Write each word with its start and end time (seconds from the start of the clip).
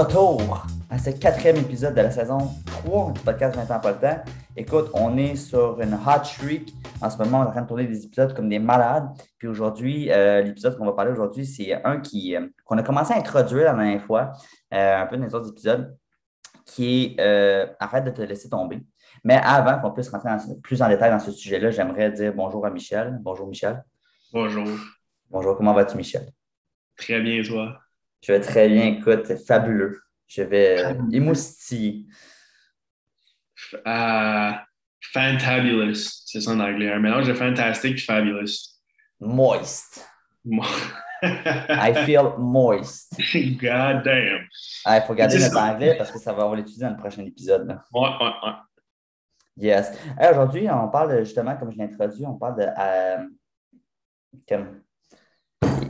retour 0.00 0.66
à 0.88 0.98
ce 0.98 1.10
quatrième 1.10 1.56
épisode 1.56 1.94
de 1.94 2.00
la 2.00 2.10
saison 2.10 2.38
3 2.64 3.12
du 3.12 3.20
podcast 3.20 3.54
20 3.54 3.70
ans 3.70 3.80
pas 3.80 3.92
le 3.92 3.98
temps. 3.98 4.22
Écoute, 4.56 4.90
on 4.94 5.18
est 5.18 5.36
sur 5.36 5.78
une 5.78 5.92
hot 5.92 6.24
streak. 6.24 6.72
En 7.02 7.10
ce 7.10 7.18
moment, 7.18 7.40
on 7.40 7.44
est 7.44 7.48
en 7.48 7.50
train 7.50 7.62
de 7.62 7.68
tourner 7.68 7.84
des 7.84 8.06
épisodes 8.06 8.34
comme 8.34 8.48
des 8.48 8.58
malades. 8.58 9.10
Puis 9.36 9.46
aujourd'hui, 9.46 10.10
euh, 10.10 10.40
l'épisode 10.40 10.78
qu'on 10.78 10.86
va 10.86 10.92
parler 10.92 11.12
aujourd'hui, 11.12 11.44
c'est 11.44 11.84
un 11.84 12.00
qui 12.00 12.34
euh, 12.34 12.46
qu'on 12.64 12.78
a 12.78 12.82
commencé 12.82 13.12
à 13.12 13.18
introduire 13.18 13.66
la 13.66 13.74
dernière 13.74 14.02
fois, 14.02 14.32
euh, 14.72 15.02
un 15.02 15.04
peu 15.04 15.18
dans 15.18 15.26
les 15.26 15.34
autres 15.34 15.50
épisodes, 15.50 15.94
qui 16.64 17.14
est 17.18 17.76
Arrête 17.78 18.04
de 18.04 18.10
te 18.10 18.22
laisser 18.22 18.48
tomber. 18.48 18.80
Mais 19.22 19.36
avant 19.36 19.80
qu'on 19.80 19.90
puisse 19.90 20.08
rentrer 20.08 20.30
plus 20.62 20.80
en 20.80 20.88
détail 20.88 21.10
dans 21.10 21.18
ce 21.18 21.30
sujet-là, 21.30 21.72
j'aimerais 21.72 22.10
dire 22.10 22.32
bonjour 22.34 22.64
à 22.64 22.70
Michel. 22.70 23.18
Bonjour 23.20 23.46
Michel. 23.46 23.84
Bonjour. 24.32 24.66
Bonjour, 25.28 25.58
comment 25.58 25.74
vas-tu 25.74 25.98
Michel? 25.98 26.26
Très 26.96 27.20
bien, 27.20 27.42
toi? 27.42 27.80
Je 28.22 28.32
vais 28.32 28.40
très 28.40 28.68
bien, 28.68 28.86
écoute, 28.86 29.32
fabuleux. 29.46 30.00
Je 30.26 30.42
vais 30.42 30.84
euh, 30.84 30.94
émoustiller. 31.12 32.06
Uh, 33.86 34.52
fantabulous, 35.12 36.24
c'est 36.26 36.40
ça 36.40 36.52
en 36.52 36.60
anglais. 36.60 36.92
Un 36.92 37.00
mélange 37.00 37.26
de 37.26 37.34
fantastic 37.34 37.96
et 37.96 38.00
fabulous. 38.00 38.78
Moist. 39.20 40.06
I 41.22 41.92
feel 42.06 42.34
moist. 42.38 43.14
God 43.18 44.02
damn. 44.04 44.46
Il 44.86 45.02
faut 45.06 45.14
garder 45.14 45.38
notre 45.38 45.58
anglais 45.58 45.94
parce 45.98 46.10
que 46.10 46.18
ça 46.18 46.32
va, 46.32 46.46
on 46.46 46.50
va 46.50 46.56
l'étudier 46.56 46.82
dans 46.82 46.90
le 46.90 46.96
prochain 46.96 47.22
épisode. 47.24 47.66
Là. 47.66 47.84
Ouais, 47.92 48.00
ouais, 48.00 48.32
ouais. 48.44 48.52
Yes. 49.56 49.92
Aujourd'hui, 50.18 50.68
on 50.70 50.88
parle 50.88 51.18
justement, 51.18 51.56
comme 51.56 51.70
je 51.72 51.76
l'ai 51.76 51.84
introduit, 51.84 52.24
on 52.24 52.36
parle 52.36 52.56
de. 52.56 52.66
Euh, 52.78 53.26
comme, 54.48 54.80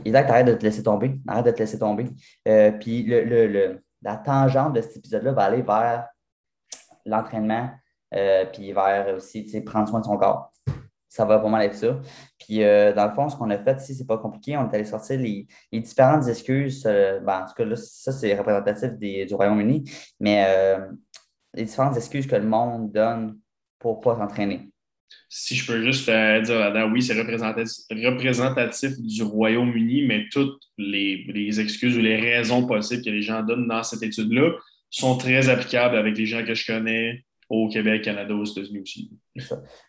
Isaac, 0.05 0.29
arrête 0.29 0.47
de 0.47 0.53
te 0.53 0.63
laisser 0.63 0.83
tomber. 0.83 1.19
Arrête 1.27 1.45
de 1.45 1.51
te 1.51 1.59
laisser 1.59 1.79
tomber. 1.79 2.07
Euh, 2.47 2.71
puis 2.71 3.03
le, 3.03 3.81
la 4.01 4.17
tangente 4.17 4.73
de 4.73 4.81
cet 4.81 4.97
épisode-là 4.97 5.31
va 5.33 5.43
aller 5.43 5.61
vers 5.61 6.07
l'entraînement, 7.05 7.69
euh, 8.13 8.45
puis 8.45 8.73
vers 8.73 9.15
aussi 9.15 9.43
prendre 9.61 9.87
soin 9.89 9.99
de 9.99 10.05
son 10.05 10.17
corps. 10.17 10.51
Ça 11.09 11.25
va 11.25 11.37
vraiment 11.37 11.59
être 11.59 11.75
ça. 11.75 11.99
Puis, 12.39 12.63
euh, 12.63 12.93
dans 12.93 13.05
le 13.05 13.13
fond, 13.13 13.27
ce 13.27 13.35
qu'on 13.35 13.49
a 13.49 13.57
fait 13.57 13.81
ici, 13.81 13.95
c'est 13.95 14.07
pas 14.07 14.17
compliqué. 14.17 14.55
On 14.55 14.69
est 14.69 14.73
allé 14.73 14.85
sortir 14.85 15.19
les, 15.19 15.45
différentes 15.73 16.25
excuses. 16.27 16.83
Ben, 16.83 17.41
en 17.41 17.45
tout 17.45 17.53
cas, 17.53 17.65
là, 17.65 17.75
ça, 17.75 18.13
c'est 18.13 18.33
représentatif 18.33 18.93
du 18.97 19.33
Royaume-Uni, 19.33 19.91
mais 20.21 20.77
les 21.53 21.65
différentes 21.65 21.97
excuses 21.97 22.27
que 22.27 22.35
le 22.37 22.47
monde 22.47 22.91
donne 22.93 23.37
pour 23.77 23.97
ne 23.97 24.03
pas 24.03 24.15
s'entraîner 24.15 24.70
si 25.33 25.55
je 25.55 25.65
peux 25.65 25.81
juste 25.81 26.09
euh, 26.09 26.41
dire 26.41 26.59
là-dedans, 26.59 26.91
oui, 26.91 27.01
c'est 27.01 27.13
représentatif, 27.13 28.99
du 28.99 29.23
Royaume-Uni, 29.23 30.05
mais 30.05 30.25
toutes 30.29 30.61
les, 30.77 31.59
excuses 31.59 31.97
ou 31.97 32.01
les 32.01 32.17
raisons 32.17 32.67
possibles 32.67 33.03
que 33.03 33.09
les 33.09 33.21
gens 33.21 33.41
donnent 33.41 33.67
dans 33.67 33.81
cette 33.81 34.03
étude-là 34.03 34.51
sont 34.89 35.17
très 35.17 35.47
applicables 35.47 35.95
avec 35.95 36.17
les 36.17 36.25
gens 36.25 36.43
que 36.45 36.53
je 36.53 36.65
connais 36.65 37.23
au 37.49 37.69
Québec, 37.69 38.03
Canada, 38.03 38.33
aux 38.33 38.43
États-Unis 38.43 38.79
aussi. 38.79 39.11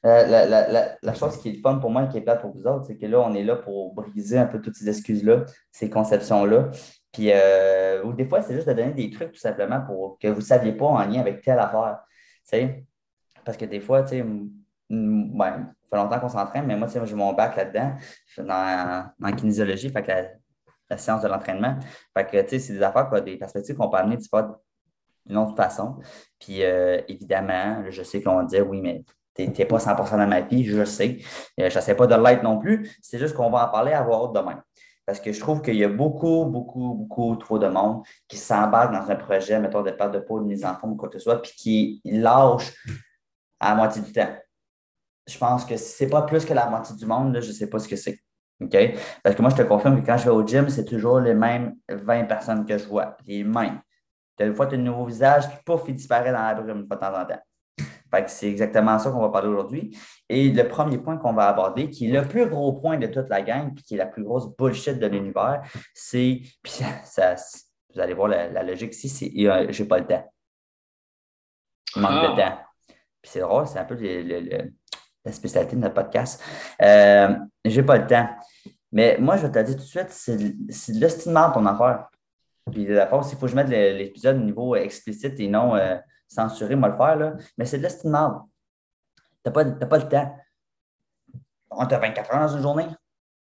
Euh, 0.05 0.97
la, 1.03 1.15
chose 1.15 1.41
qui 1.41 1.51
est 1.51 1.61
fun 1.61 1.77
pour 1.79 1.91
moi 1.91 2.05
et 2.05 2.09
qui 2.09 2.19
est 2.19 2.23
plate 2.23 2.41
pour 2.41 2.53
vous 2.53 2.67
autres, 2.67 2.87
c'est 2.87 2.97
que 2.97 3.07
là, 3.07 3.21
on 3.21 3.35
est 3.35 3.45
là 3.45 3.57
pour 3.57 3.95
briser 3.95 4.39
un 4.39 4.47
peu 4.47 4.61
toutes 4.61 4.77
ces 4.77 4.89
excuses-là, 4.89 5.45
ces 5.73 5.91
conceptions-là. 5.91 6.71
Puis, 7.13 7.31
euh, 7.33 8.03
ou 8.05 8.13
des 8.13 8.27
fois, 8.27 8.43
c'est 8.43 8.55
juste 8.55 8.69
de 8.69 8.73
donner 8.73 8.93
des 8.93 9.11
trucs 9.11 9.33
tout 9.33 9.41
simplement 9.41 9.81
pour 9.81 10.19
que 10.21 10.29
vous 10.29 10.41
ne 10.41 10.45
saviez 10.45 10.73
pas 10.73 10.87
en 10.87 11.05
lien 11.05 11.21
avec 11.21 11.43
telle 11.43 11.59
affaire. 11.59 11.99
Parce 13.45 13.57
que 13.57 13.65
des 13.65 13.81
fois, 13.81 14.03
tu 14.03 14.11
sais, 14.11 14.25
Mm, 14.91 15.41
ouais, 15.41 15.51
ça 15.51 15.89
fait 15.91 15.97
longtemps 15.97 16.21
qu'on 16.21 16.29
s'entraîne, 16.29 16.67
mais 16.67 16.77
moi, 16.77 16.89
j'ai 16.89 17.15
mon 17.15 17.33
bac 17.33 17.57
là-dedans, 17.57 17.95
dans, 18.39 19.37
kinésiologie, 19.37 19.91
fait 19.91 20.03
que 20.03 20.13
la, 20.91 20.99
science 20.99 21.23
de 21.23 21.29
l'entraînement. 21.29 21.79
Fait 22.17 22.27
que, 22.27 22.59
c'est 22.59 22.75
des 22.75 22.83
affaires, 22.83 23.11
des 23.23 23.37
perspectives 23.39 23.77
qu'on 23.77 23.89
peut 23.89 23.97
amener 23.97 24.19
d'une 25.27 25.37
autre 25.39 25.57
façon. 25.57 25.97
Puis, 26.39 26.63
euh, 26.63 27.01
évidemment, 27.09 27.85
je 27.89 28.03
sais 28.03 28.23
qu'on 28.23 28.37
va 28.37 28.45
dire, 28.45 28.69
oui, 28.69 28.83
mais 28.83 29.03
tu 29.35 29.49
n'es 29.49 29.65
pas 29.65 29.79
100% 29.79 30.19
dans 30.19 30.27
ma 30.27 30.43
vie, 30.43 30.65
je 30.65 30.85
sais. 30.85 31.19
Euh, 31.59 31.71
je 31.71 31.79
ne 31.79 31.83
sais 31.83 31.95
pas 31.95 32.07
de 32.07 32.15
l'être 32.15 32.43
non 32.43 32.59
plus. 32.59 32.95
C'est 33.01 33.19
juste 33.19 33.35
qu'on 33.35 33.51
va 33.51 33.67
en 33.67 33.69
parler 33.71 33.93
à 33.93 34.07
haute 34.07 34.35
demain. 34.35 34.63
Parce 35.07 35.19
que 35.19 35.33
je 35.33 35.41
trouve 35.41 35.63
qu'il 35.63 35.77
y 35.77 35.85
a 35.85 35.89
beaucoup, 35.89 36.45
beaucoup, 36.45 36.95
beaucoup 36.95 37.37
trop 37.37 37.59
de 37.59 37.67
monde 37.69 38.03
qui 38.29 38.37
s'embarque 38.37 38.93
dans 38.93 39.11
un 39.11 39.17
projet, 39.17 39.59
mettons, 39.59 39.83
de 39.83 39.91
perte 39.91 40.13
de 40.13 40.21
peau, 40.21 40.41
de 40.41 40.45
mise 40.45 40.65
en 40.65 40.75
forme 40.75 40.93
ou 40.93 40.97
quoi 40.97 41.09
que 41.09 41.19
ce 41.19 41.25
soit, 41.25 41.41
puis 41.41 41.53
qui 41.57 42.01
lâche 42.05 42.73
à 43.59 43.71
la 43.71 43.75
moitié 43.77 44.03
du 44.03 44.13
temps 44.13 44.29
je 45.27 45.39
pense 45.39 45.65
que 45.65 45.77
si 45.77 45.97
ce 45.97 46.05
n'est 46.05 46.11
pas 46.11 46.23
plus 46.23 46.45
que 46.45 46.55
la 46.55 46.69
moitié 46.69 46.97
du 46.97 47.07
monde, 47.07 47.39
je 47.41 47.49
ne 47.49 47.53
sais 47.53 47.69
pas 47.69 47.79
ce 47.79 47.89
que 47.89 47.97
c'est. 47.97 48.19
OK? 48.61 48.77
Parce 49.23 49.37
que 49.37 49.43
moi, 49.43 49.51
je 49.51 49.57
te 49.57 49.63
confirme 49.63 50.01
que 50.01 50.07
quand 50.07 50.17
je 50.17 50.25
vais 50.25 50.31
au 50.31 50.47
gym, 50.47 50.69
c'est 50.69 50.85
toujours 50.85 51.21
les 51.21 51.35
mêmes 51.35 51.77
20 51.89 52.25
personnes 52.25 52.65
que 52.65 52.79
je 52.79 52.87
vois. 52.87 53.17
Les 53.27 53.45
mêmes. 53.45 53.81
Des 54.39 54.53
fois, 54.55 54.67
tu 54.67 54.75
as 54.75 54.79
un 54.79 54.83
nouveau 54.83 55.07
visage, 55.07 55.49
puis 55.49 55.59
pouf, 55.65 55.83
il 55.89 55.95
disparaît 55.95 56.33
dans 56.33 56.43
la 56.43 56.55
brume 56.55 56.87
de 56.87 56.95
temps 56.95 57.15
en 57.15 57.25
temps. 57.25 57.43
Fait 58.11 58.25
que 58.25 58.31
c'est 58.31 58.49
exactement 58.49 58.99
ça 58.99 59.11
qu'on 59.11 59.21
va 59.21 59.31
parler 59.31 59.49
aujourd'hui. 59.49 59.97
Et 60.29 60.51
le 60.51 60.69
premier 60.69 60.99
point 60.99 61.17
qu'on 61.17 61.33
va 61.33 61.49
aborder, 61.49 61.89
qui 61.89 62.09
est 62.09 62.21
le 62.21 62.29
plus 62.29 62.47
gros 62.47 62.75
point 62.75 62.99
de 62.99 63.07
toute 63.07 63.29
la 63.31 63.41
gang, 63.41 63.75
puis 63.75 63.85
qui 63.85 63.95
est 63.95 63.99
la 63.99 64.07
plus 64.07 64.23
grosse 64.23 64.55
bullshit 64.57 64.99
de 64.99 65.07
l'univers, 65.07 65.63
c'est. 65.95 66.43
Puis 66.63 66.83
ça, 67.05 67.37
vous 67.95 68.01
allez 68.01 68.15
voir 68.15 68.29
la, 68.29 68.63
logique 68.63 68.95
ici, 68.95 69.09
c'est 69.09 69.73
j'ai 69.73 69.85
pas 69.87 69.99
le 69.99 70.07
temps. 70.07 70.33
Manque 71.97 72.37
de 72.37 72.43
ah. 72.43 72.51
temps. 72.51 72.95
Puis 73.23 73.31
c'est 73.33 73.41
drôle, 73.41 73.67
c'est 73.67 73.79
un 73.79 73.85
peu 73.85 73.97
le 73.99 74.73
la 75.25 75.33
spécialité 75.33 75.77
de 75.77 75.81
notre 75.81 75.95
podcast. 75.95 76.43
Euh, 76.81 77.35
j'ai 77.65 77.83
pas 77.83 77.99
le 77.99 78.07
temps. 78.07 78.29
Mais 78.91 79.17
moi, 79.19 79.37
je 79.37 79.47
vais 79.47 79.53
te 79.53 79.59
le 79.59 79.65
dire 79.65 79.77
tout 79.77 79.83
de 79.83 79.87
suite, 79.87 80.11
c'est 80.11 80.37
de 80.37 81.01
l'estimement 81.01 81.51
ton 81.51 81.65
affaire. 81.67 82.09
Puis 82.71 82.87
d'abord, 82.87 83.25
s'il 83.25 83.39
faut 83.39 83.47
que 83.47 83.53
je 83.53 83.57
mette 83.57 83.69
l'épisode 83.69 84.37
au 84.37 84.45
niveau 84.45 84.77
explicite 84.77 85.39
et 85.41 85.49
non 85.49 85.75
euh, 85.75 85.97
censuré, 86.29 86.77
moi 86.77 86.89
le 86.89 86.97
faire, 86.97 87.17
là. 87.17 87.35
mais 87.59 87.65
c'est 87.65 87.79
de 87.79 87.83
l'estimement. 87.83 88.49
Tu 89.45 89.51
n'as 89.51 89.53
pas, 89.53 89.99
le 89.99 90.09
temps. 90.09 90.37
On 91.71 91.85
a 91.85 91.99
24 91.99 92.35
heures 92.35 92.41
dans 92.41 92.57
une 92.57 92.63
journée. 92.63 92.87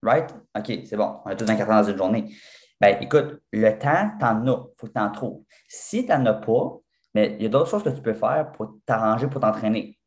Right? 0.04 0.30
OK, 0.58 0.72
c'est 0.86 0.96
bon. 0.96 1.20
On 1.26 1.30
a 1.30 1.36
tous 1.36 1.46
24 1.46 1.70
heures 1.70 1.84
dans 1.84 1.90
une 1.90 1.98
journée. 1.98 2.36
Ben, 2.80 2.98
écoute, 3.02 3.42
le 3.52 3.78
temps, 3.78 4.12
tu 4.20 4.26
en 4.26 4.48
as. 4.48 4.66
Il 4.68 4.74
faut 4.78 4.88
que 4.88 4.92
tu 4.94 5.00
en 5.00 5.12
trouves. 5.12 5.44
Si 5.68 6.06
tu 6.06 6.12
n'en 6.12 6.26
as 6.28 6.34
pas, 6.34 6.78
mais 7.16 7.36
il 7.40 7.44
y 7.44 7.46
a 7.48 7.50
d'autres 7.50 7.70
choses 7.70 7.84
que 7.84 7.90
tu 7.90 8.02
peux 8.02 8.14
faire 8.14 8.52
pour 8.52 8.78
t'arranger 8.86 9.28
pour 9.28 9.42
t'entraîner 9.42 9.99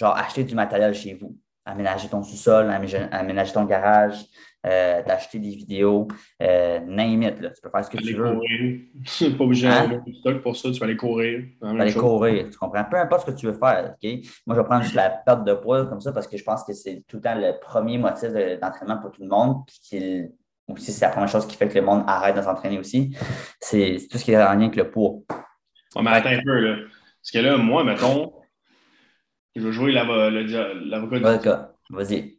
genre 0.00 0.16
acheter 0.16 0.44
du 0.44 0.54
matériel 0.54 0.94
chez 0.94 1.14
vous, 1.14 1.36
aménager 1.64 2.08
ton 2.08 2.22
sous-sol, 2.22 2.70
aménager 3.12 3.52
ton 3.52 3.64
garage, 3.64 4.24
euh, 4.66 5.02
d'acheter 5.02 5.38
des 5.38 5.50
vidéos, 5.50 6.08
euh, 6.42 6.80
name 6.80 7.22
it, 7.22 7.40
là. 7.40 7.50
tu 7.50 7.60
peux 7.62 7.70
faire 7.70 7.84
ce 7.84 7.90
que 7.90 7.98
tu 7.98 8.14
veux. 8.14 8.32
Courir. 8.32 8.80
pas 9.38 9.44
obligé 9.44 9.68
hein? 9.68 10.02
de 10.06 10.12
stock 10.12 10.42
pour 10.42 10.56
ça, 10.56 10.70
tu 10.70 10.78
vas 10.78 10.86
aller 10.86 10.96
courir. 10.96 11.40
Tu 11.40 11.76
vas 11.76 11.82
aller 11.82 11.92
courir, 11.92 12.48
tu 12.50 12.58
comprends? 12.58 12.84
Peu 12.84 12.96
importe 12.98 13.26
ce 13.26 13.32
que 13.32 13.38
tu 13.38 13.46
veux 13.46 13.52
faire, 13.52 13.94
OK? 13.94 14.10
Moi, 14.46 14.56
je 14.56 14.60
vais 14.60 14.66
prendre 14.66 14.82
juste 14.82 14.94
la 14.94 15.10
perte 15.10 15.44
de 15.44 15.54
poids 15.54 15.86
comme 15.86 16.00
ça 16.00 16.12
parce 16.12 16.26
que 16.26 16.36
je 16.36 16.44
pense 16.44 16.64
que 16.64 16.72
c'est 16.72 17.04
tout 17.06 17.16
le 17.16 17.22
temps 17.22 17.34
le 17.34 17.58
premier 17.60 17.98
motif 17.98 18.30
d'entraînement 18.60 18.98
pour 18.98 19.12
tout 19.12 19.22
le 19.22 19.28
monde, 19.28 19.64
puis 19.66 20.30
aussi 20.68 20.92
c'est 20.92 21.04
la 21.04 21.12
première 21.12 21.28
chose 21.28 21.46
qui 21.46 21.56
fait 21.56 21.68
que 21.68 21.78
le 21.78 21.84
monde 21.84 22.04
arrête 22.06 22.36
de 22.36 22.42
s'entraîner 22.42 22.78
aussi, 22.78 23.16
c'est 23.60 23.98
tout 24.10 24.16
ce 24.16 24.24
qui 24.24 24.32
est 24.32 24.36
en 24.36 24.54
lien 24.54 24.62
avec 24.62 24.76
le 24.76 24.90
poids. 24.90 25.16
On 25.94 26.02
mais 26.02 26.10
attends 26.10 26.30
un 26.30 26.42
peu, 26.42 26.58
là. 26.58 26.76
Parce 27.22 27.32
que 27.32 27.38
là, 27.38 27.56
moi, 27.58 27.84
mettons, 27.84 28.32
je 29.56 29.60
veux 29.62 29.72
jouer 29.72 29.92
l'avocat 29.92 31.18
du 31.18 31.94
Vas-y. 31.94 32.38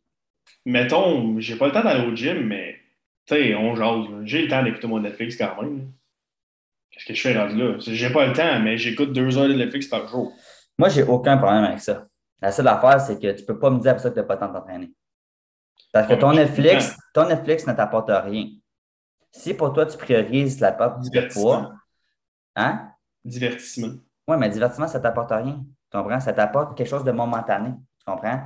Mettons, 0.65 1.39
j'ai 1.39 1.55
pas 1.55 1.67
le 1.67 1.71
temps 1.71 1.83
d'aller 1.83 2.07
au 2.07 2.15
gym, 2.15 2.47
mais 2.47 2.79
tu 3.25 3.35
sais, 3.35 3.55
on 3.55 3.75
jase. 3.75 4.05
J'ai 4.23 4.43
le 4.43 4.47
temps 4.47 4.63
d'écouter 4.63 4.87
mon 4.87 4.99
Netflix 4.99 5.35
quand 5.35 5.61
même. 5.61 5.91
Qu'est-ce 6.91 7.05
que 7.05 7.13
je 7.13 7.21
fais 7.21 7.37
rendu 7.37 7.55
là? 7.57 7.75
J'ai 7.79 8.09
pas 8.11 8.27
le 8.27 8.33
temps, 8.33 8.59
mais 8.59 8.77
j'écoute 8.77 9.13
deux 9.13 9.37
heures 9.37 9.47
de 9.47 9.53
Netflix 9.53 9.87
par 9.87 10.07
jour. 10.07 10.33
Moi, 10.77 10.89
j'ai 10.89 11.03
aucun 11.03 11.37
problème 11.37 11.63
avec 11.63 11.79
ça. 11.79 12.05
La 12.41 12.51
seule 12.51 12.67
affaire, 12.67 12.99
c'est 12.99 13.19
que 13.19 13.31
tu 13.31 13.45
peux 13.45 13.59
pas 13.59 13.69
me 13.69 13.79
dire 13.79 13.91
après 13.91 14.03
ça 14.03 14.09
que 14.09 14.15
tu 14.15 14.19
n'as 14.19 14.25
pas 14.25 14.33
le 14.33 14.39
temps 14.39 14.47
de 14.47 14.53
t'entraîner. 14.53 14.91
Parce 15.93 16.07
que 16.07 16.13
ton 16.15 16.33
Netflix, 16.33 16.97
ton 17.13 17.27
Netflix 17.27 17.67
ne 17.67 17.73
t'apporte 17.73 18.09
rien. 18.09 18.47
Si 19.31 19.53
pour 19.53 19.73
toi, 19.73 19.85
tu 19.85 19.97
priorises 19.97 20.59
la 20.59 20.71
perte 20.71 21.01
de 21.01 21.33
poids, 21.33 21.73
hein? 22.55 22.89
Divertissement. 23.23 23.93
Oui, 24.27 24.37
mais 24.37 24.49
divertissement, 24.49 24.87
ça 24.87 24.97
ne 24.97 25.03
t'apporte 25.03 25.31
rien. 25.31 25.63
Tu 25.91 25.97
comprends? 25.97 26.19
Ça 26.19 26.33
t'apporte 26.33 26.77
quelque 26.77 26.87
chose 26.87 27.03
de 27.03 27.11
momentané. 27.11 27.73
Tu 27.99 28.05
comprends? 28.05 28.41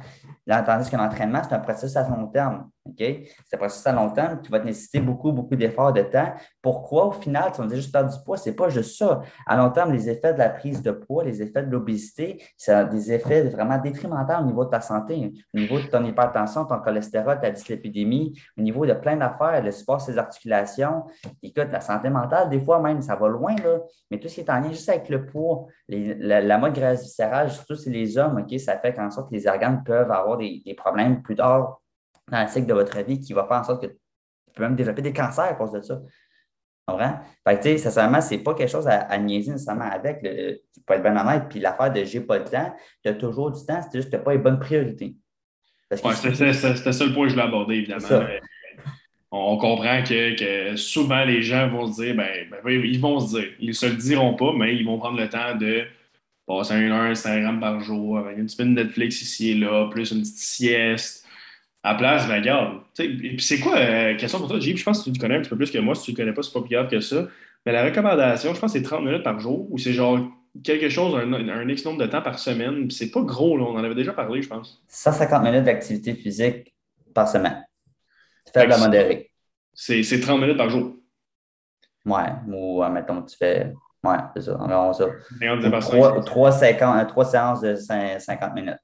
Là, 0.46 0.62
tandis 0.64 0.90
que 0.90 0.98
l'entraînement, 0.98 1.42
c'est 1.44 1.54
un 1.54 1.60
processus 1.60 1.96
à 1.96 2.08
long 2.10 2.28
terme. 2.28 2.70
OK? 2.88 2.98
C'est 2.98 3.56
un 3.56 3.58
processus 3.58 3.88
à 3.88 3.94
long 3.94 4.10
terme 4.12 4.42
qui 4.42 4.52
va 4.52 4.60
te 4.60 4.66
nécessiter 4.66 5.00
beaucoup, 5.00 5.32
beaucoup 5.32 5.56
d'efforts 5.56 5.92
de 5.92 6.04
temps. 6.04 6.34
Pourquoi, 6.62 7.08
au 7.08 7.12
final, 7.12 7.52
tu 7.52 7.60
vas 7.60 7.68
me 7.68 7.76
juste 7.76 7.92
perdre 7.92 8.16
du 8.16 8.24
poids? 8.24 8.38
Ce 8.38 8.50
n'est 8.50 8.56
pas 8.56 8.70
juste 8.70 8.98
ça. 8.98 9.22
À 9.48 9.58
long 9.58 9.72
terme, 9.72 9.92
les 9.92 10.10
effets 10.10 10.34
de 10.34 10.40
la 10.40 10.50
prise 10.50 10.82
de 10.84 10.92
poids, 10.92 11.24
les 11.24 11.42
effets 11.42 11.64
de 11.64 11.72
l'obésité, 11.72 12.44
c'est 12.58 12.88
des 12.90 13.12
effets 13.12 13.44
vraiment 13.44 13.78
détrimentaux 13.80 14.34
au 14.40 14.46
niveau 14.46 14.66
de 14.66 14.70
ta 14.70 14.82
santé, 14.82 15.34
au 15.54 15.58
niveau 15.58 15.80
de 15.80 15.88
ton 15.88 16.04
hypertension, 16.06 16.66
ton 16.66 16.80
cholestérol, 16.80 17.40
ta 17.40 17.50
dyslipidémie, 17.50 18.40
au 18.58 18.62
niveau 18.62 18.86
de 18.86 18.94
plein 18.94 19.18
d'affaires, 19.18 19.64
le 19.64 19.72
support 19.72 20.06
des 20.06 20.18
articulations. 20.18 21.06
Écoute, 21.42 21.68
la 21.72 21.82
santé 21.82 22.10
mentale, 22.10 22.50
des 22.50 22.62
fois 22.62 22.80
même, 22.80 23.02
ça 23.02 23.16
va 23.16 23.28
loin, 23.28 23.56
là. 23.64 23.80
Mais 24.12 24.20
tout 24.20 24.28
ce 24.28 24.36
qui 24.36 24.42
est 24.42 24.50
en 24.50 24.60
lien 24.60 24.70
juste 24.70 24.90
avec 24.90 25.10
le 25.10 25.26
poids, 25.26 25.66
la, 25.90 26.58
mode 26.60 26.74
graisse 26.74 27.02
viscérale, 27.02 27.50
surtout 27.50 27.76
c'est 27.76 27.90
les 27.90 28.18
hommes, 28.18 28.38
OK, 28.38 28.60
ça 28.60 28.78
fait 28.78 28.94
qu'en 28.94 29.10
sorte 29.10 29.30
que 29.30 29.36
les 29.36 29.48
organes 29.48 29.84
peuvent 29.84 30.12
avoir 30.12 30.38
des 30.38 30.76
problèmes 30.78 31.24
plus 31.24 31.36
tard 31.36 31.80
dans 32.32 32.42
le 32.42 32.48
cycle 32.48 32.68
de 32.68 32.74
votre 32.74 32.98
vie 33.04 33.20
qui 33.20 33.34
va 33.34 33.46
faire 33.46 33.58
en 33.58 33.64
sorte 33.64 33.82
que 33.84 33.88
tu 33.88 34.54
peux 34.56 34.64
même 34.64 34.76
développer 34.76 35.02
des 35.02 35.14
cancers 35.14 35.46
à 35.46 35.54
cause 35.54 35.72
de 35.72 35.82
ça. 35.82 36.02
comprends? 36.88 37.20
Fait 37.48 37.58
que, 37.58 37.64
tu 37.64 37.70
sais, 37.70 37.78
sincèrement, 37.78 38.22
c'est 38.22 38.40
pas 38.40 38.54
quelque 38.54 38.72
chose 38.72 38.88
à, 38.88 39.18
niaiser 39.18 39.52
nécessairement 39.52 39.90
avec. 39.92 40.20
Le, 40.24 40.62
tu 40.74 40.82
peux 40.86 40.94
être 40.94 41.04
bien 41.04 41.18
honnête. 41.18 41.44
Puis 41.50 41.60
l'affaire 41.60 41.92
de 41.92 42.04
j'ai 42.04 42.22
pas 42.22 42.40
le 42.40 42.46
temps, 42.46 42.74
tu 43.04 43.10
as 43.10 43.14
toujours 43.14 43.52
du 43.52 43.66
temps, 43.66 43.82
c'est 43.82 43.98
juste 43.98 44.10
que 44.10 44.16
tu 44.16 44.18
n'as 44.18 44.24
pas 44.24 44.34
les 44.34 44.40
bonnes 44.40 44.60
priorités. 44.60 45.16
Oui, 45.92 46.14
c'était 46.16 46.54
ça 46.54 46.70
le 46.74 47.14
point 47.14 47.26
que 47.26 47.30
je 47.30 47.36
voulais 47.36 47.48
aborder, 47.48 47.76
évidemment. 47.76 48.26
On 49.32 49.58
comprend 49.58 50.02
que, 50.04 50.76
souvent 50.78 51.26
les 51.26 51.42
gens 51.42 51.68
vont 51.70 51.92
se 51.92 52.02
dire, 52.02 52.16
ben, 52.16 52.48
ben 52.50 52.70
ils 52.70 53.00
vont 53.00 53.20
se 53.20 53.38
dire, 53.38 53.50
ils 53.60 53.70
ne 53.70 53.74
se 53.74 53.86
le 53.86 53.96
diront 53.96 54.34
pas, 54.36 54.54
mais 54.54 54.76
ils 54.76 54.86
vont 54.86 54.98
prendre 54.98 55.20
le 55.20 55.28
temps 55.28 55.56
de 55.56 55.84
passer 56.48 56.76
une 56.76 56.92
heure 56.92 57.04
Instagram 57.04 57.60
par 57.60 57.82
jour, 57.82 58.18
avec 58.18 58.38
une 58.38 58.46
petite 58.46 58.62
de 58.62 58.66
Netflix 58.66 59.22
ici 59.22 59.52
et 59.52 59.56
là, 59.56 59.90
plus 59.90 60.12
une 60.12 60.22
petite 60.22 60.38
sieste. 60.38 61.25
À 61.86 61.92
la 61.92 61.98
place, 62.00 62.28
ben, 62.28 62.40
regarde. 62.40 62.80
C'est 63.38 63.60
quoi, 63.60 63.78
euh, 63.78 64.18
question 64.18 64.40
pour 64.40 64.48
toi, 64.48 64.60
Jeep? 64.60 64.76
Je 64.76 64.84
pense 64.84 65.04
que 65.04 65.12
tu 65.12 65.20
connais 65.20 65.36
un 65.36 65.42
petit 65.42 65.52
peu 65.52 65.56
plus 65.56 65.70
que 65.70 65.78
moi. 65.78 65.94
Si 65.94 66.06
tu 66.06 66.12
ne 66.14 66.18
connais 66.18 66.34
pas, 66.34 66.42
c'est 66.42 66.52
pas 66.52 66.62
plus 66.62 66.76
grave 66.76 66.90
que 66.90 67.00
ça. 67.00 67.28
Mais 67.64 67.72
la 67.72 67.86
recommandation, 67.86 68.56
je 68.56 68.60
pense 68.60 68.74
que 68.74 68.80
c'est 68.80 68.84
30 68.84 69.04
minutes 69.04 69.22
par 69.22 69.40
jour 69.40 69.72
ou 69.72 69.78
c'est 69.78 69.94
genre 69.94 70.20
quelque 70.64 70.90
chose, 70.90 71.16
un, 71.16 71.32
un, 71.32 71.70
X 71.70 71.86
nombre 71.86 72.00
de 72.00 72.08
temps 72.08 72.24
par 72.24 72.40
semaine. 72.40 72.90
C'est 72.90 73.12
pas 73.12 73.22
gros, 73.22 73.56
là. 73.56 73.66
On 73.66 73.76
en 73.76 73.84
avait 73.84 73.94
déjà 73.94 74.14
parlé, 74.14 74.42
je 74.42 74.50
pense. 74.50 74.82
150 74.88 75.44
minutes 75.44 75.64
d'activité 75.64 76.16
physique 76.16 76.74
par 77.14 77.28
semaine. 77.28 77.64
Faible 78.52 78.74
à 78.74 78.80
modéré. 78.80 79.30
C'est 79.72 80.20
30 80.20 80.42
minutes 80.42 80.58
par 80.58 80.72
jour. 80.72 80.96
Ouais, 82.04 82.32
ou 82.48 82.84
mettons, 82.86 83.22
tu 83.22 83.38
fais. 83.38 83.72
Ouais, 84.04 84.18
c'est 84.36 84.42
ça, 84.42 84.58
environ 84.60 84.92
ça. 84.92 85.06
Trois, 85.82 86.52
trois, 87.06 87.26
séances 87.26 87.62
de 87.62 87.76
50 87.76 88.56
minutes. 88.56 88.80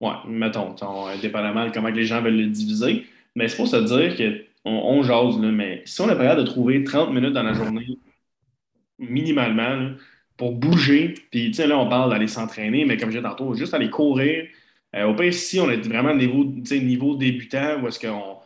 Ouais, 0.00 0.12
mettons, 0.28 0.74
dépendamment 1.22 1.66
de 1.66 1.70
comment 1.72 1.88
les 1.88 2.04
gens 2.04 2.20
veulent 2.20 2.36
le 2.36 2.46
diviser. 2.46 3.06
Mais 3.34 3.48
c'est 3.48 3.56
pour 3.56 3.68
se 3.68 3.76
dire 3.76 4.16
qu'on 4.64 4.70
on 4.70 5.02
jase, 5.02 5.40
là, 5.40 5.50
mais 5.50 5.82
si 5.84 6.00
on 6.00 6.10
est 6.10 6.14
prêt 6.14 6.36
de 6.36 6.42
trouver 6.42 6.84
30 6.84 7.12
minutes 7.12 7.32
dans 7.32 7.42
la 7.42 7.52
journée, 7.52 7.98
minimalement, 8.98 9.92
pour 10.36 10.52
bouger, 10.52 11.14
puis 11.30 11.50
tu 11.50 11.54
sais, 11.54 11.66
là, 11.66 11.78
on 11.78 11.88
parle 11.88 12.10
d'aller 12.10 12.28
s'entraîner, 12.28 12.84
mais 12.84 12.96
comme 12.96 13.10
je 13.10 13.18
disais 13.18 13.28
tantôt, 13.28 13.54
juste 13.54 13.74
aller 13.74 13.90
courir. 13.90 14.46
Euh, 14.94 15.04
au 15.04 15.14
pire, 15.14 15.32
si 15.32 15.60
on 15.60 15.70
est 15.70 15.86
vraiment 15.86 16.14
niveau, 16.14 16.44
niveau 16.44 17.16
débutant, 17.16 17.80
ou 17.82 17.88
est-ce 17.88 18.00
qu'on. 18.00 18.36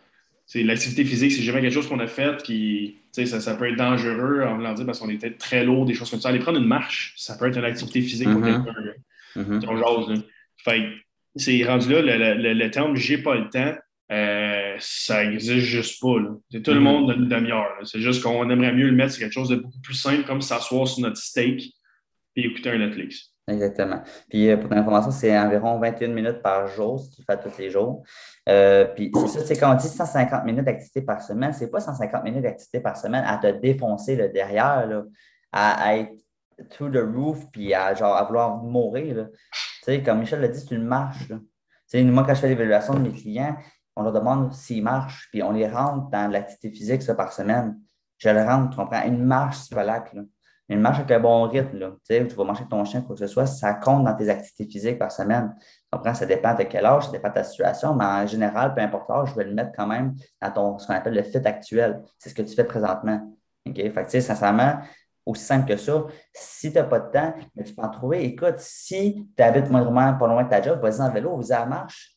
L'activité 0.53 1.05
physique, 1.05 1.31
c'est 1.31 1.43
jamais 1.43 1.61
quelque 1.61 1.73
chose 1.73 1.89
qu'on 1.89 2.01
a 2.01 2.09
fait 2.09 2.43
qui. 2.43 2.97
Ça, 3.13 3.41
ça 3.41 3.55
peut 3.55 3.69
être 3.69 3.77
dangereux, 3.77 4.45
on 4.49 4.59
va 4.59 4.75
dire, 4.75 4.87
parce 4.87 4.99
qu'on 4.99 5.09
est 5.09 5.19
peut-être 5.19 5.39
très 5.39 5.65
lourd, 5.65 5.85
des 5.85 5.95
choses 5.95 6.11
comme 6.11 6.21
ça. 6.21 6.29
Aller 6.29 6.41
prendre 6.41 6.59
une 6.59 6.67
marche, 6.67 7.15
ça 7.17 7.37
peut 7.37 7.47
être 7.47 7.57
une 7.57 7.65
activité 7.65 8.03
physique 8.03 8.29
pour 8.29 8.41
mm-hmm. 8.41 8.65
quelqu'un. 8.65 9.59
Mm-hmm. 9.59 10.23
Fait 10.57 10.89
c'est 11.37 11.65
rendu 11.65 11.91
là, 11.91 12.03
le, 12.03 12.53
le, 12.53 12.71
terme 12.71 12.97
j'ai 12.97 13.19
pas 13.19 13.35
le 13.35 13.49
temps, 13.49 13.75
euh, 14.13 14.77
ça 14.79 15.25
n'existe 15.25 15.59
juste 15.59 16.01
pas. 16.01 16.17
C'est 16.51 16.63
tout 16.63 16.73
le 16.73 16.81
mm-hmm. 16.81 16.83
monde 16.83 17.15
une 17.17 17.29
demi-heure. 17.29 17.77
C'est 17.85 18.01
juste 18.01 18.23
qu'on 18.23 18.49
aimerait 18.51 18.73
mieux 18.73 18.87
le 18.87 18.97
mettre 18.97 19.13
sur 19.13 19.21
quelque 19.21 19.33
chose 19.33 19.49
de 19.49 19.57
beaucoup 19.57 19.81
plus 19.83 19.95
simple, 19.95 20.25
comme 20.25 20.41
s'asseoir 20.41 20.89
sur 20.89 21.03
notre 21.03 21.17
steak 21.17 21.73
et 22.37 22.47
écouter 22.47 22.71
un 22.71 22.79
Netflix. 22.79 23.31
Exactement. 23.51 24.03
Puis 24.29 24.49
euh, 24.49 24.57
pour 24.57 24.69
ton 24.69 24.77
information, 24.77 25.11
c'est 25.11 25.37
environ 25.37 25.79
21 25.79 26.09
minutes 26.09 26.43
par 26.43 26.67
jour 26.69 27.01
si 27.01 27.11
tu 27.11 27.23
fais 27.23 27.39
tous 27.39 27.57
les 27.59 27.71
jours. 27.71 28.03
Euh, 28.49 28.85
puis 28.85 29.11
c'est 29.15 29.29
ça, 29.29 29.41
c'est 29.45 29.59
quand 29.59 29.73
on 29.73 29.77
dit 29.77 29.89
150 29.89 30.45
minutes 30.45 30.65
d'activité 30.65 31.03
par 31.03 31.21
semaine, 31.23 31.53
c'est 31.53 31.71
pas 31.71 31.81
150 31.81 32.25
minutes 32.25 32.43
d'activité 32.43 32.81
par 32.81 32.97
semaine 32.97 33.25
à 33.27 33.39
te 33.39 33.47
défoncer 33.61 34.17
le 34.17 34.29
derrière, 34.29 34.87
là, 34.87 35.05
à, 35.53 35.97
être 35.97 36.13
to 36.77 36.89
the 36.89 37.03
roof, 37.03 37.47
puis 37.53 37.75
à, 37.75 37.95
genre, 37.95 38.17
à 38.17 38.25
vouloir 38.25 38.57
mourir. 38.59 39.29
Sais, 39.85 40.03
comme 40.03 40.21
Michel 40.21 40.41
l'a 40.41 40.49
dit, 40.49 40.61
c'est 40.61 40.75
une 40.75 40.85
marche. 40.85 41.33
Sais, 41.87 42.03
moi, 42.05 42.25
quand 42.25 42.35
je 42.35 42.41
fais 42.41 42.49
l'évaluation 42.49 42.95
de 42.95 43.01
mes 43.01 43.13
clients, 43.13 43.57
on 43.97 44.03
leur 44.03 44.13
demande 44.13 44.53
s'ils 44.53 44.83
marchent, 44.83 45.29
puis 45.31 45.43
on 45.43 45.53
les 45.53 45.69
rentre 45.69 46.09
dans 46.11 46.31
l'activité 46.31 46.71
physique 46.71 47.03
ça, 47.03 47.15
par 47.15 47.33
semaine. 47.33 47.79
Je 48.19 48.29
le 48.29 48.43
rentre, 48.43 48.71
tu 48.71 48.77
comprends? 48.77 49.03
Une 49.05 49.25
marche 49.25 49.59
scolacre. 49.59 50.15
Là. 50.15 50.23
Une 50.69 50.81
marche 50.81 50.99
avec 50.99 51.11
un 51.11 51.21
bon 51.21 51.49
rythme, 51.49 51.79
là. 51.79 51.91
Tu, 52.09 52.15
sais, 52.15 52.27
tu 52.27 52.37
vas 52.37 52.45
marcher 52.45 52.61
avec 52.61 52.71
ton 52.71 52.85
chien, 52.85 53.03
quoi 53.03 53.17
que 53.17 53.21
ce 53.21 53.27
soit, 53.27 53.47
ça 53.47 53.75
compte 53.75 54.05
dans 54.05 54.15
tes 54.15 54.29
activités 54.29 54.67
physiques 54.71 54.99
par 54.99 55.11
semaine. 55.11 55.53
Tu 55.59 55.65
comprends? 55.91 56.15
Ça 56.15 56.27
dépend 56.27 56.55
de 56.55 56.63
quel 56.63 56.87
âge, 56.87 57.07
ça 57.07 57.11
dépend 57.11 57.29
de 57.29 57.35
ta 57.35 57.45
situation, 57.45 57.95
mais 57.95 58.05
en 58.05 58.27
général, 58.27 58.73
peu 58.75 58.81
importe 58.81 59.09
l'âge, 59.09 59.31
je 59.31 59.35
vais 59.35 59.45
le 59.45 59.55
mettre 59.55 59.73
quand 59.77 59.89
même 59.89 60.15
dans 60.41 60.51
ton, 60.53 60.79
ce 60.79 60.87
qu'on 60.87 60.95
appelle 60.95 61.15
le 61.15 61.25
fit 61.25 61.39
actuel. 61.39 62.03
C'est 62.19 62.29
ce 62.31 62.35
que 62.37 62.43
tu 62.43 62.55
fais 62.55 62.63
présentement. 62.63 63.37
OK? 63.67 63.75
Fait 63.75 64.05
que, 64.05 64.21
sincèrement, 64.21 64.79
aussi 65.31 65.45
simple 65.45 65.69
que 65.69 65.77
ça. 65.77 66.05
Si 66.33 66.73
tu 66.73 66.79
n'as 66.79 66.85
pas 66.85 67.01
de 67.01 67.11
temps, 67.11 67.35
mais 67.55 67.65
tu 67.65 67.75
peux 67.75 67.83
en 67.83 67.91
trouver. 67.91 68.25
Écoute, 68.25 68.59
si 68.59 69.29
tu 69.37 69.43
habites 69.43 69.71
moindrement 69.71 70.15
pas 70.15 70.27
loin 70.27 70.45
de 70.45 70.49
ta 70.49 70.63
job, 70.63 70.81
vas-y 70.81 71.01
en 71.01 71.11
vélo, 71.11 71.37
vas-y 71.37 71.53
à 71.53 71.61
la 71.61 71.67
marche. 71.67 72.17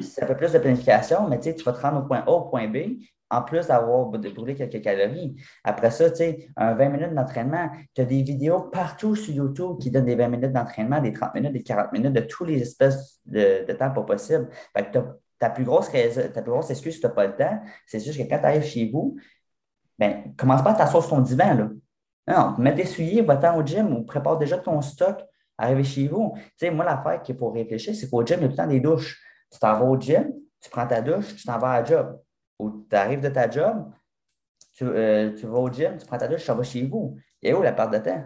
C'est 0.00 0.22
un 0.22 0.26
peu 0.26 0.36
plus 0.36 0.52
de 0.52 0.58
planification, 0.58 1.28
mais 1.28 1.38
tu 1.38 1.52
vas 1.62 1.72
te 1.72 1.80
rendre 1.80 1.98
au 1.98 2.06
point 2.06 2.20
A, 2.20 2.30
au 2.30 2.42
point 2.48 2.68
B, 2.68 2.98
en 3.30 3.42
plus 3.42 3.66
d'avoir 3.66 4.06
brûlé 4.06 4.54
quelques 4.54 4.82
calories. 4.82 5.36
Après 5.64 5.90
ça, 5.90 6.10
tu 6.10 6.16
sais, 6.16 6.48
un 6.56 6.74
20 6.74 6.88
minutes 6.88 7.14
d'entraînement, 7.14 7.70
tu 7.94 8.00
as 8.00 8.04
des 8.04 8.22
vidéos 8.22 8.60
partout 8.60 9.16
sur 9.16 9.34
YouTube 9.34 9.78
qui 9.80 9.90
donnent 9.90 10.06
des 10.06 10.14
20 10.14 10.28
minutes 10.28 10.52
d'entraînement, 10.52 11.00
des 11.00 11.12
30 11.12 11.34
minutes, 11.34 11.52
des 11.52 11.62
40 11.62 11.92
minutes, 11.92 12.12
de 12.12 12.20
tous 12.20 12.44
les 12.44 12.62
espèces 12.62 13.20
de, 13.26 13.70
temps 13.72 13.90
pas 13.90 14.02
possible. 14.02 14.48
ta 15.38 15.50
plus 15.50 15.64
grosse, 15.64 15.90
ta 15.90 16.42
plus 16.42 16.52
grosse 16.52 16.70
excuse 16.70 16.94
si 16.94 17.00
tu 17.00 17.06
n'as 17.06 17.12
pas 17.12 17.26
le 17.26 17.36
temps, 17.36 17.60
c'est 17.86 18.00
juste 18.00 18.18
que 18.18 18.28
quand 18.28 18.38
tu 18.38 18.46
arrives 18.46 18.64
chez 18.64 18.88
vous, 18.90 19.16
ben, 19.98 20.34
commence 20.36 20.62
pas 20.62 20.72
à 20.72 20.74
t'asseoir 20.74 21.02
sur 21.02 21.16
ton 21.16 21.20
divan. 21.20 21.54
Là. 21.54 21.68
Non, 22.28 22.54
mets 22.58 22.72
des 22.72 22.86
souliers, 22.86 23.22
va-t'en 23.22 23.56
au 23.58 23.64
gym 23.64 23.92
ou 23.92 24.02
prépare 24.02 24.38
déjà 24.38 24.58
ton 24.58 24.80
stock, 24.82 25.22
arrive 25.56 25.84
chez 25.84 26.08
vous. 26.08 26.32
Tu 26.36 26.42
sais, 26.56 26.70
moi, 26.70 26.84
l'affaire 26.84 27.22
qui 27.22 27.32
est 27.32 27.34
pour 27.36 27.54
réfléchir, 27.54 27.94
c'est 27.94 28.10
qu'au 28.10 28.24
gym, 28.24 28.38
il 28.40 28.42
y 28.42 28.44
a 28.44 28.48
tout 28.48 28.52
le 28.52 28.56
temps 28.56 28.66
des 28.66 28.80
douches. 28.80 29.20
Tu 29.52 29.58
t'en 29.58 29.78
vas 29.78 29.84
au 29.84 29.98
gym, 29.98 30.32
tu 30.60 30.70
prends 30.70 30.86
ta 30.86 31.00
douche, 31.00 31.36
tu 31.36 31.44
t'en 31.44 31.58
vas 31.58 31.70
à 31.70 31.80
la 31.80 31.86
job. 31.86 32.20
Ou 32.58 32.86
tu 32.90 32.96
arrives 32.96 33.20
de 33.20 33.28
ta 33.28 33.48
job, 33.48 33.92
euh, 34.82 35.32
tu, 35.34 35.46
vas 35.46 35.58
au 35.58 35.70
gym, 35.70 35.96
tu 35.98 36.06
prends 36.06 36.18
ta 36.18 36.26
douche, 36.26 36.40
tu 36.40 36.46
t'en 36.46 36.56
vas 36.56 36.64
chez 36.64 36.82
vous. 36.82 37.16
Et 37.42 37.54
où 37.54 37.62
la 37.62 37.72
part 37.72 37.90
de 37.90 37.98
temps? 37.98 38.24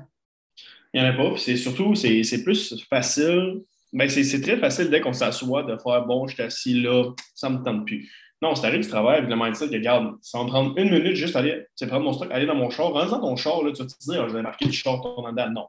Il 0.95 1.03
n'y 1.03 1.09
en 1.09 1.13
a 1.13 1.17
pas. 1.17 1.31
Puis 1.33 1.43
c'est 1.43 1.57
surtout, 1.57 1.95
c'est 1.95 2.43
plus 2.43 2.75
facile. 2.89 3.63
Ben, 3.93 4.09
c'est 4.09 4.41
très 4.41 4.57
facile 4.57 4.89
dès 4.89 5.01
qu'on 5.01 5.13
s'assoit 5.13 5.65
de 5.65 5.77
faire 5.77 6.07
bon, 6.07 6.27
je 6.27 6.35
suis 6.35 6.43
assis 6.43 6.81
là, 6.81 7.13
ça 7.35 7.51
ne 7.51 7.59
me 7.59 7.65
tente 7.65 7.85
plus. 7.85 8.09
Non, 8.43 8.55
c'est 8.55 8.67
arrivé 8.67 8.83
du 8.83 8.89
travail 8.89 9.19
avec 9.19 9.31
le 9.31 9.37
mindset 9.37 9.69
que, 9.69 9.75
regarde, 9.75 10.17
ça 10.23 10.39
va 10.39 10.45
me 10.45 10.49
prendre 10.49 10.79
une 10.79 10.91
minute 10.91 11.15
juste 11.15 11.37
aller, 11.37 11.67
prendre 11.87 12.05
mon 12.05 12.13
stock, 12.13 12.29
aller 12.31 12.47
dans 12.47 12.55
mon 12.55 12.71
char. 12.71 12.91
Rentre 12.91 13.11
dans 13.11 13.21
ton 13.21 13.37
char, 13.37 13.63
là, 13.63 13.71
tu 13.73 13.83
vas 13.83 13.89
te 13.89 14.11
dire, 14.11 14.29
je 14.29 14.35
vais 14.35 14.43
marquer 14.43 14.65
du 14.67 14.73
char 14.73 15.01
ton 15.03 15.23
dedans. 15.31 15.51
Non. 15.51 15.67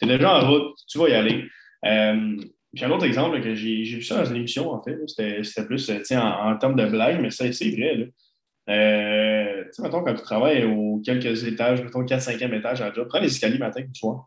Tu 0.00 0.08
es 0.08 0.18
déjà 0.18 0.36
en 0.36 0.50
route, 0.50 0.76
tu 0.86 0.98
vas 0.98 1.08
y 1.08 1.14
aller. 1.14 1.44
Euh, 1.86 2.36
puis 2.74 2.84
un 2.84 2.90
autre 2.90 3.06
exemple 3.06 3.40
que 3.40 3.54
j'ai 3.54 3.82
vu 3.82 4.02
ça 4.02 4.18
dans 4.18 4.24
une 4.26 4.36
émission, 4.36 4.70
en 4.70 4.82
fait, 4.82 4.96
c'était 5.06 5.66
plus 5.66 5.90
en, 6.12 6.50
en 6.50 6.56
termes 6.56 6.76
de 6.76 6.86
blague, 6.86 7.20
mais 7.20 7.30
c'est 7.30 7.50
vrai. 7.50 7.96
Là. 7.96 8.06
Euh, 8.68 9.64
tu 9.64 9.72
sais, 9.72 9.82
mettons, 9.82 10.02
quand 10.02 10.14
tu 10.14 10.22
travailles 10.22 10.64
aux 10.64 11.00
quelques 11.04 11.44
étages, 11.44 11.82
mettons 11.82 12.04
4-5e 12.04 12.54
étage 12.54 12.80
à 12.82 12.88
la 12.88 12.94
job, 12.94 13.08
prends 13.08 13.18
les 13.18 13.26
escaliers 13.26 13.58
matin 13.58 13.80
et 13.80 13.98
soir. 13.98 14.26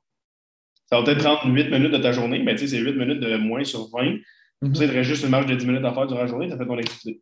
Ça 0.88 0.98
va 0.98 1.04
peut-être 1.06 1.24
prendre 1.24 1.46
8 1.46 1.70
minutes 1.70 1.92
de 1.92 1.98
ta 1.98 2.12
journée, 2.12 2.42
mais 2.44 2.56
tu 2.56 2.68
sais, 2.68 2.76
c'est 2.76 2.84
8 2.84 2.94
minutes 2.96 3.20
de 3.20 3.38
moins 3.38 3.64
sur 3.64 3.88
20. 3.90 4.04
Mm 4.04 4.20
-hmm. 4.62 4.72
Tu 4.74 4.88
sais, 4.88 5.04
juste 5.04 5.24
une 5.24 5.30
marge 5.30 5.46
de 5.46 5.56
10 5.56 5.66
minutes 5.66 5.86
à 5.86 5.94
faire 5.94 6.08
durant 6.08 6.22
la 6.22 6.28
journée, 6.28 6.48
tu 6.48 6.54
as 6.54 6.58
fait 6.58 6.66
ton 6.66 6.78
activité. 6.78 7.22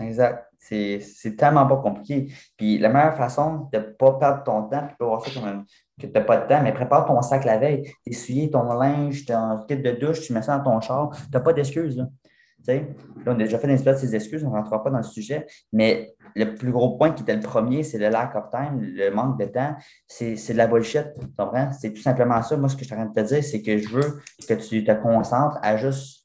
Exact. 0.00 0.48
C'est 0.58 1.36
tellement 1.36 1.66
pas 1.66 1.76
compliqué. 1.76 2.32
Puis 2.56 2.78
la 2.78 2.88
meilleure 2.88 3.16
façon 3.16 3.68
de 3.72 3.78
ne 3.78 3.82
pas 3.82 4.12
perdre 4.12 4.44
ton 4.44 4.62
temps, 4.68 4.86
puis 4.86 4.96
de 5.00 5.04
voir 5.04 5.24
ça 5.24 5.40
comme 5.40 5.64
que 6.00 6.06
tu 6.06 6.12
n'as 6.12 6.20
pas 6.20 6.38
de 6.38 6.48
temps, 6.48 6.62
mais 6.62 6.72
prépare 6.72 7.04
ton 7.04 7.20
sac 7.20 7.44
la 7.44 7.58
veille, 7.58 7.92
essuyer 8.06 8.50
ton 8.50 8.72
linge, 8.74 9.24
ton 9.26 9.64
kit 9.68 9.76
de 9.76 9.90
douche, 9.92 10.22
tu 10.22 10.32
mets 10.32 10.42
ça 10.42 10.58
dans 10.58 10.64
ton 10.64 10.80
char. 10.80 11.10
Tu 11.10 11.22
n'as 11.32 11.40
pas 11.40 11.52
d'excuses. 11.52 11.96
Là. 11.96 12.06
là, 12.68 12.82
on 13.26 13.30
a 13.32 13.34
déjà 13.34 13.58
fait 13.58 13.66
des 13.66 13.82
de 13.82 13.96
ces 13.96 14.14
excuses, 14.14 14.44
on 14.44 14.50
ne 14.50 14.54
rentrera 14.54 14.82
pas 14.82 14.90
dans 14.90 14.98
le 14.98 15.02
sujet, 15.02 15.46
mais 15.72 16.14
le 16.34 16.54
plus 16.54 16.70
gros 16.70 16.96
point 16.96 17.10
qui 17.10 17.22
était 17.22 17.34
le 17.34 17.42
premier, 17.42 17.82
c'est 17.82 17.98
le 17.98 18.08
lack 18.08 18.34
of 18.36 18.50
time, 18.50 18.80
le 18.80 19.10
manque 19.10 19.38
de 19.38 19.46
temps. 19.46 19.74
C'est 20.06 20.34
de 20.34 20.56
la 20.56 20.66
bullshit. 20.66 21.06
C'est 21.80 21.92
tout 21.92 22.02
simplement 22.02 22.42
ça. 22.42 22.56
Moi, 22.56 22.68
ce 22.68 22.76
que 22.76 22.82
je 22.82 22.86
suis 22.86 22.94
en 22.94 22.98
train 22.98 23.06
de 23.06 23.14
te 23.14 23.20
dire, 23.20 23.44
c'est 23.44 23.62
que 23.62 23.78
je 23.78 23.88
veux 23.88 24.20
que 24.48 24.54
tu 24.54 24.84
te 24.84 24.92
concentres 24.92 25.58
à 25.62 25.76
juste 25.76 26.21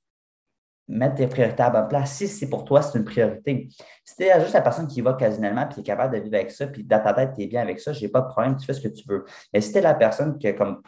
mettre 0.87 1.15
tes 1.15 1.27
priorités 1.27 1.63
à 1.63 1.69
bonne 1.69 1.87
place. 1.87 2.13
Si 2.13 2.27
c'est 2.27 2.49
pour 2.49 2.63
toi, 2.63 2.81
c'est 2.81 2.97
une 2.97 3.05
priorité. 3.05 3.67
Si 4.05 4.15
tu 4.15 4.23
es 4.23 4.39
juste 4.39 4.53
la 4.53 4.61
personne 4.61 4.87
qui 4.87 5.01
va 5.01 5.11
occasionnellement 5.11 5.67
et 5.69 5.73
qui 5.73 5.79
est 5.81 5.83
capable 5.83 6.15
de 6.15 6.21
vivre 6.21 6.35
avec 6.35 6.51
ça, 6.51 6.67
puis 6.67 6.83
dans 6.83 7.01
ta 7.01 7.13
tête, 7.13 7.33
tu 7.35 7.43
es 7.43 7.47
bien 7.47 7.61
avec 7.61 7.79
ça, 7.79 7.93
je 7.93 8.01
n'ai 8.01 8.09
pas 8.09 8.21
de 8.21 8.27
problème, 8.27 8.55
tu 8.55 8.65
fais 8.65 8.73
ce 8.73 8.81
que 8.81 8.87
tu 8.87 9.03
veux. 9.07 9.25
Mais 9.53 9.61
si 9.61 9.71
tu 9.71 9.79
es 9.79 9.81
la 9.81 9.93
personne 9.93 10.37
qui 10.37 10.47
a 10.47 10.53
comme 10.53 10.81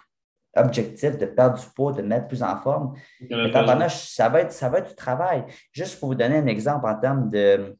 objectif 0.55 1.17
de 1.17 1.25
perdre 1.25 1.59
du 1.59 1.65
poids, 1.75 1.93
de 1.93 2.01
mettre 2.01 2.27
plus 2.27 2.41
en 2.41 2.57
forme, 2.57 2.93
ça 3.29 4.29
va, 4.29 4.41
être, 4.41 4.51
ça 4.51 4.69
va 4.69 4.79
être 4.79 4.89
du 4.89 4.95
travail. 4.95 5.45
Juste 5.71 5.99
pour 5.99 6.09
vous 6.09 6.15
donner 6.15 6.37
un 6.37 6.47
exemple 6.47 6.87
en 6.87 6.95
termes 6.95 7.29
de, 7.29 7.77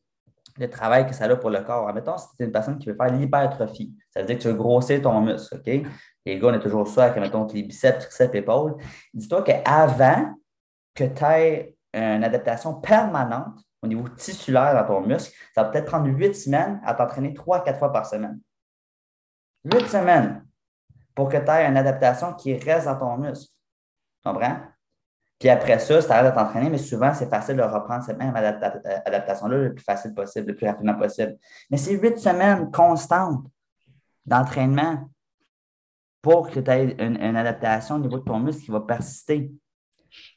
travail 0.72 1.08
que 1.08 1.16
ça 1.16 1.24
a 1.24 1.36
pour 1.38 1.50
le 1.50 1.62
corps. 1.62 1.88
Admettons, 1.88 2.18
si 2.18 2.28
tu 2.36 2.44
es 2.44 2.46
une 2.46 2.52
personne 2.52 2.78
qui 2.78 2.88
veut 2.88 2.96
faire 2.96 3.14
l'hypertrophie, 3.14 3.96
ça 4.10 4.20
veut 4.20 4.26
dire 4.28 4.38
que 4.38 4.42
tu 4.42 4.48
veux 4.50 4.56
grossir 4.56 5.02
ton 5.02 5.22
muscle, 5.22 5.56
OK? 5.56 5.88
Les 6.26 6.38
gars, 6.38 6.50
on 6.50 6.54
est 6.54 6.60
toujours 6.60 6.86
ça 6.86 7.06
avec, 7.06 7.18
mettons, 7.18 7.48
les 7.48 7.64
biceps, 7.64 8.06
triceps, 8.06 8.36
épaules. 8.36 8.76
Dis-toi 9.14 9.42
qu'avant 9.42 10.34
que 10.94 11.06
tu 11.06 11.24
aies 11.24 11.79
une 11.94 12.24
adaptation 12.24 12.76
permanente 12.76 13.60
au 13.82 13.88
niveau 13.88 14.08
tissulaire 14.10 14.74
dans 14.74 14.86
ton 14.86 15.08
muscle, 15.08 15.34
ça 15.56 15.64
va 15.64 15.70
peut-être 15.70 15.86
prendre 15.86 16.08
huit 16.08 16.36
semaines 16.36 16.82
à 16.86 16.94
t'entraîner 16.94 17.34
trois 17.34 17.58
à 17.58 17.62
quatre 17.62 17.80
fois 17.80 17.92
par 17.92 18.06
semaine. 18.06 18.40
Huit 19.64 19.88
semaines 19.88 20.46
pour 21.16 21.30
que 21.30 21.38
tu 21.38 21.52
aies 21.52 21.66
une 21.66 21.78
adaptation 21.78 22.34
qui 22.34 22.56
reste 22.56 22.86
dans 22.86 22.98
ton 22.98 23.18
muscle. 23.18 23.52
Tu 24.24 24.30
comprends? 24.30 24.58
Puis 25.40 25.48
après 25.48 25.80
ça, 25.80 26.02
c'est 26.02 26.12
à 26.12 26.30
de 26.30 26.36
t'entraîner, 26.36 26.70
mais 26.70 26.78
souvent, 26.78 27.14
c'est 27.14 27.30
facile 27.30 27.56
de 27.56 27.62
reprendre 27.62 28.04
cette 28.04 28.18
même 28.18 28.36
adaptation-là 28.36 29.58
le 29.58 29.74
plus 29.74 29.84
facile 29.84 30.14
possible, 30.14 30.48
le 30.48 30.56
plus 30.56 30.68
rapidement 30.68 30.96
possible. 30.96 31.38
Mais 31.70 31.78
c'est 31.78 31.94
huit 31.94 32.18
semaines 32.20 32.70
constantes 32.72 33.46
d'entraînement 34.26 35.10
pour 36.22 36.50
que 36.50 36.60
tu 36.60 36.70
aies 36.70 36.96
une, 37.00 37.38
adaptation 37.38 37.96
au 37.96 38.00
niveau 38.00 38.18
de 38.18 38.24
ton 38.24 38.40
muscle 38.40 38.64
qui 38.64 38.72
va 38.72 38.82
persister. 38.82 39.50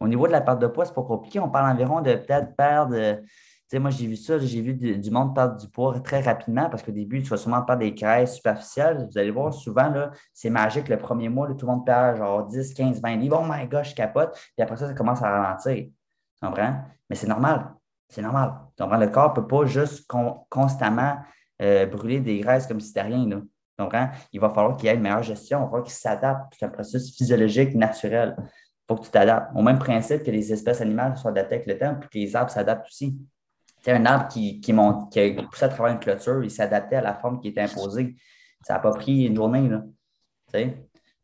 Au 0.01 0.09
niveau 0.09 0.27
de 0.27 0.33
la 0.33 0.41
perte 0.41 0.61
de 0.61 0.67
poids, 0.67 0.85
c'est 0.85 0.95
pas 0.95 1.03
compliqué. 1.03 1.41
On 1.41 1.49
parle 1.49 1.73
environ 1.73 2.01
de 2.01 2.15
peut-être 2.15 2.55
perdre. 2.57 2.95
Tu 2.97 3.23
sais, 3.69 3.79
moi, 3.79 3.91
j'ai 3.91 4.07
vu 4.07 4.17
ça, 4.17 4.39
j'ai 4.39 4.61
vu 4.61 4.75
du, 4.75 5.11
monde 5.11 5.35
perdre 5.35 5.57
du 5.57 5.69
poids 5.69 5.99
très 6.01 6.21
rapidement 6.21 6.69
parce 6.69 6.83
qu'au 6.83 6.93
début, 6.93 7.23
tu 7.23 7.29
vas 7.29 7.37
sûrement 7.37 7.63
perdre 7.63 7.81
des 7.81 7.93
graisses 7.93 8.37
superficielles. 8.37 9.09
Vous 9.11 9.19
allez 9.19 9.31
voir, 9.31 9.53
souvent, 9.53 9.93
c'est 10.33 10.51
magique. 10.51 10.89
Le 10.89 10.99
premier 10.99 11.29
mois, 11.29 11.49
tout 11.55 11.67
le 11.67 11.73
monde 11.73 11.87
perd 11.87 12.19
genre 12.19 12.47
10, 12.47 12.75
15, 12.75 13.01
20 13.01 13.17
livres. 13.17 13.41
Oh 13.43 13.47
my 13.49 13.67
gosh, 13.67 13.91
je 13.91 13.95
capote. 13.95 14.33
Puis 14.33 14.63
après 14.63 14.77
ça, 14.77 14.89
ça 14.89 14.95
commence 14.95 15.23
à 15.23 15.31
ralentir. 15.31 15.87
Mais 17.09 17.17
c'est 17.17 17.29
normal. 17.29 17.75
C'est 18.09 18.23
normal. 18.23 18.55
Tu 18.77 18.83
Le 18.85 19.07
corps 19.09 19.31
ne 19.31 19.35
peut 19.35 19.47
pas 19.47 19.65
juste 19.65 20.11
constamment 20.51 21.17
euh, 21.63 21.87
brûler 21.87 22.21
des 22.21 22.41
graisses 22.41 22.67
comme 22.67 22.81
si 22.81 22.89
c'était 22.89 23.03
rien. 23.03 23.27
Là. 23.27 23.41
Il 24.33 24.41
va 24.41 24.51
falloir 24.51 24.77
qu'il 24.77 24.87
y 24.87 24.93
ait 24.93 24.95
une 24.95 25.01
meilleure 25.01 25.23
gestion, 25.23 25.59
il 25.59 25.63
va 25.63 25.67
falloir 25.67 25.85
qu'il 25.85 25.95
s'adapte. 25.95 26.55
C'est 26.59 26.67
un 26.67 26.69
processus 26.69 27.17
physiologique 27.17 27.75
naturel. 27.75 28.37
Faut 28.93 29.01
que 29.01 29.07
tu 29.07 29.11
t'adaptes. 29.11 29.57
Au 29.57 29.63
même 29.63 29.79
principe 29.79 30.23
que 30.23 30.31
les 30.31 30.53
espèces 30.53 30.83
animales 30.83 31.17
sont 31.17 31.29
adaptées 31.29 31.55
avec 31.55 31.67
le 31.67 31.79
temps, 31.79 31.95
puis 31.99 32.09
que 32.11 32.19
les 32.19 32.37
arbres 32.37 32.51
s'adaptent 32.51 32.87
aussi. 32.87 33.17
Un 33.87 34.05
arbre 34.05 34.29
qui, 34.29 34.61
qui, 34.61 34.75
monte, 34.75 35.11
qui 35.11 35.19
a 35.19 35.43
poussé 35.43 35.65
à 35.65 35.69
travers 35.69 35.95
une 35.95 35.99
clôture, 35.99 36.45
il 36.45 36.51
s'adaptait 36.51 36.97
à 36.97 37.01
la 37.01 37.15
forme 37.15 37.41
qui 37.41 37.49
était 37.49 37.63
imposée. 37.63 38.15
Ça 38.61 38.75
n'a 38.75 38.81
pas 38.81 38.93
pris 38.93 39.25
une 39.25 39.35
journée. 39.35 39.67
Là. 39.67 39.83
Fait 40.51 40.77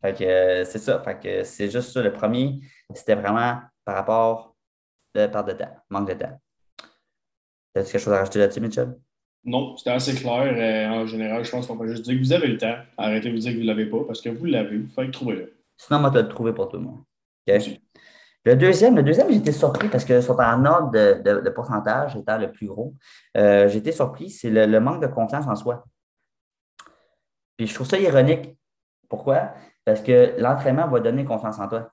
que 0.02 0.24
euh, 0.24 0.64
c'est 0.64 0.78
ça. 0.78 1.00
Fait 1.00 1.18
que 1.18 1.44
c'est 1.44 1.70
juste 1.70 1.92
ça. 1.92 2.02
Le 2.02 2.10
premier, 2.10 2.58
c'était 2.94 3.14
vraiment 3.14 3.58
par 3.84 3.96
rapport 3.96 4.56
à 5.14 5.18
la 5.18 5.28
perte 5.28 5.48
de 5.48 5.52
temps, 5.52 5.76
manque 5.90 6.08
de 6.08 6.14
temps. 6.14 6.40
As-tu 7.74 7.92
quelque 7.92 7.98
chose 7.98 8.14
à 8.14 8.18
rajouter 8.18 8.38
là-dessus, 8.38 8.60
Mitchell? 8.60 8.96
Non, 9.44 9.76
c'était 9.76 9.90
assez 9.90 10.14
clair. 10.14 10.54
Euh, 10.56 11.02
en 11.02 11.06
général, 11.06 11.44
je 11.44 11.50
pense 11.50 11.66
qu'on 11.66 11.76
peut 11.76 11.88
juste 11.88 12.04
dire 12.04 12.14
que 12.14 12.18
vous 12.20 12.32
avez 12.32 12.48
le 12.48 12.56
temps. 12.56 12.76
Arrêtez 12.96 13.28
de 13.28 13.34
vous 13.34 13.40
dire 13.40 13.52
que 13.52 13.56
vous 13.56 13.62
ne 13.62 13.68
l'avez 13.68 13.86
pas 13.86 14.04
parce 14.06 14.22
que 14.22 14.30
vous 14.30 14.46
l'avez. 14.46 14.76
Il 14.76 14.88
faut 14.88 15.02
le 15.02 15.10
trouver 15.10 15.52
Sinon, 15.76 16.00
moi, 16.00 16.10
tu 16.10 16.18
as 16.18 16.22
le 16.22 16.28
trouvé 16.28 16.52
pour 16.52 16.68
tout 16.68 16.76
le 16.76 16.82
monde. 16.82 17.02
Le 18.44 18.56
deuxième, 18.56 18.96
le 18.96 19.02
deuxième, 19.02 19.30
j'étais 19.30 19.52
surpris 19.52 19.88
parce 19.88 20.04
que 20.04 20.20
sur 20.20 20.40
un 20.40 20.64
ordre 20.64 20.90
de, 20.90 21.50
pourcentage 21.50 22.16
étant 22.16 22.38
le 22.38 22.50
plus 22.50 22.66
gros, 22.66 22.94
euh, 23.36 23.68
j'étais 23.68 23.92
surpris, 23.92 24.30
c'est 24.30 24.50
le, 24.50 24.80
manque 24.80 25.02
de 25.02 25.06
confiance 25.06 25.46
en 25.46 25.54
soi. 25.54 25.84
Puis 27.56 27.66
je 27.66 27.74
trouve 27.74 27.86
ça 27.86 27.98
ironique. 27.98 28.56
Pourquoi? 29.08 29.52
Parce 29.84 30.00
que 30.00 30.34
l'entraînement 30.38 30.88
va 30.88 31.00
donner 31.00 31.24
confiance 31.24 31.58
en 31.58 31.68
toi. 31.68 31.90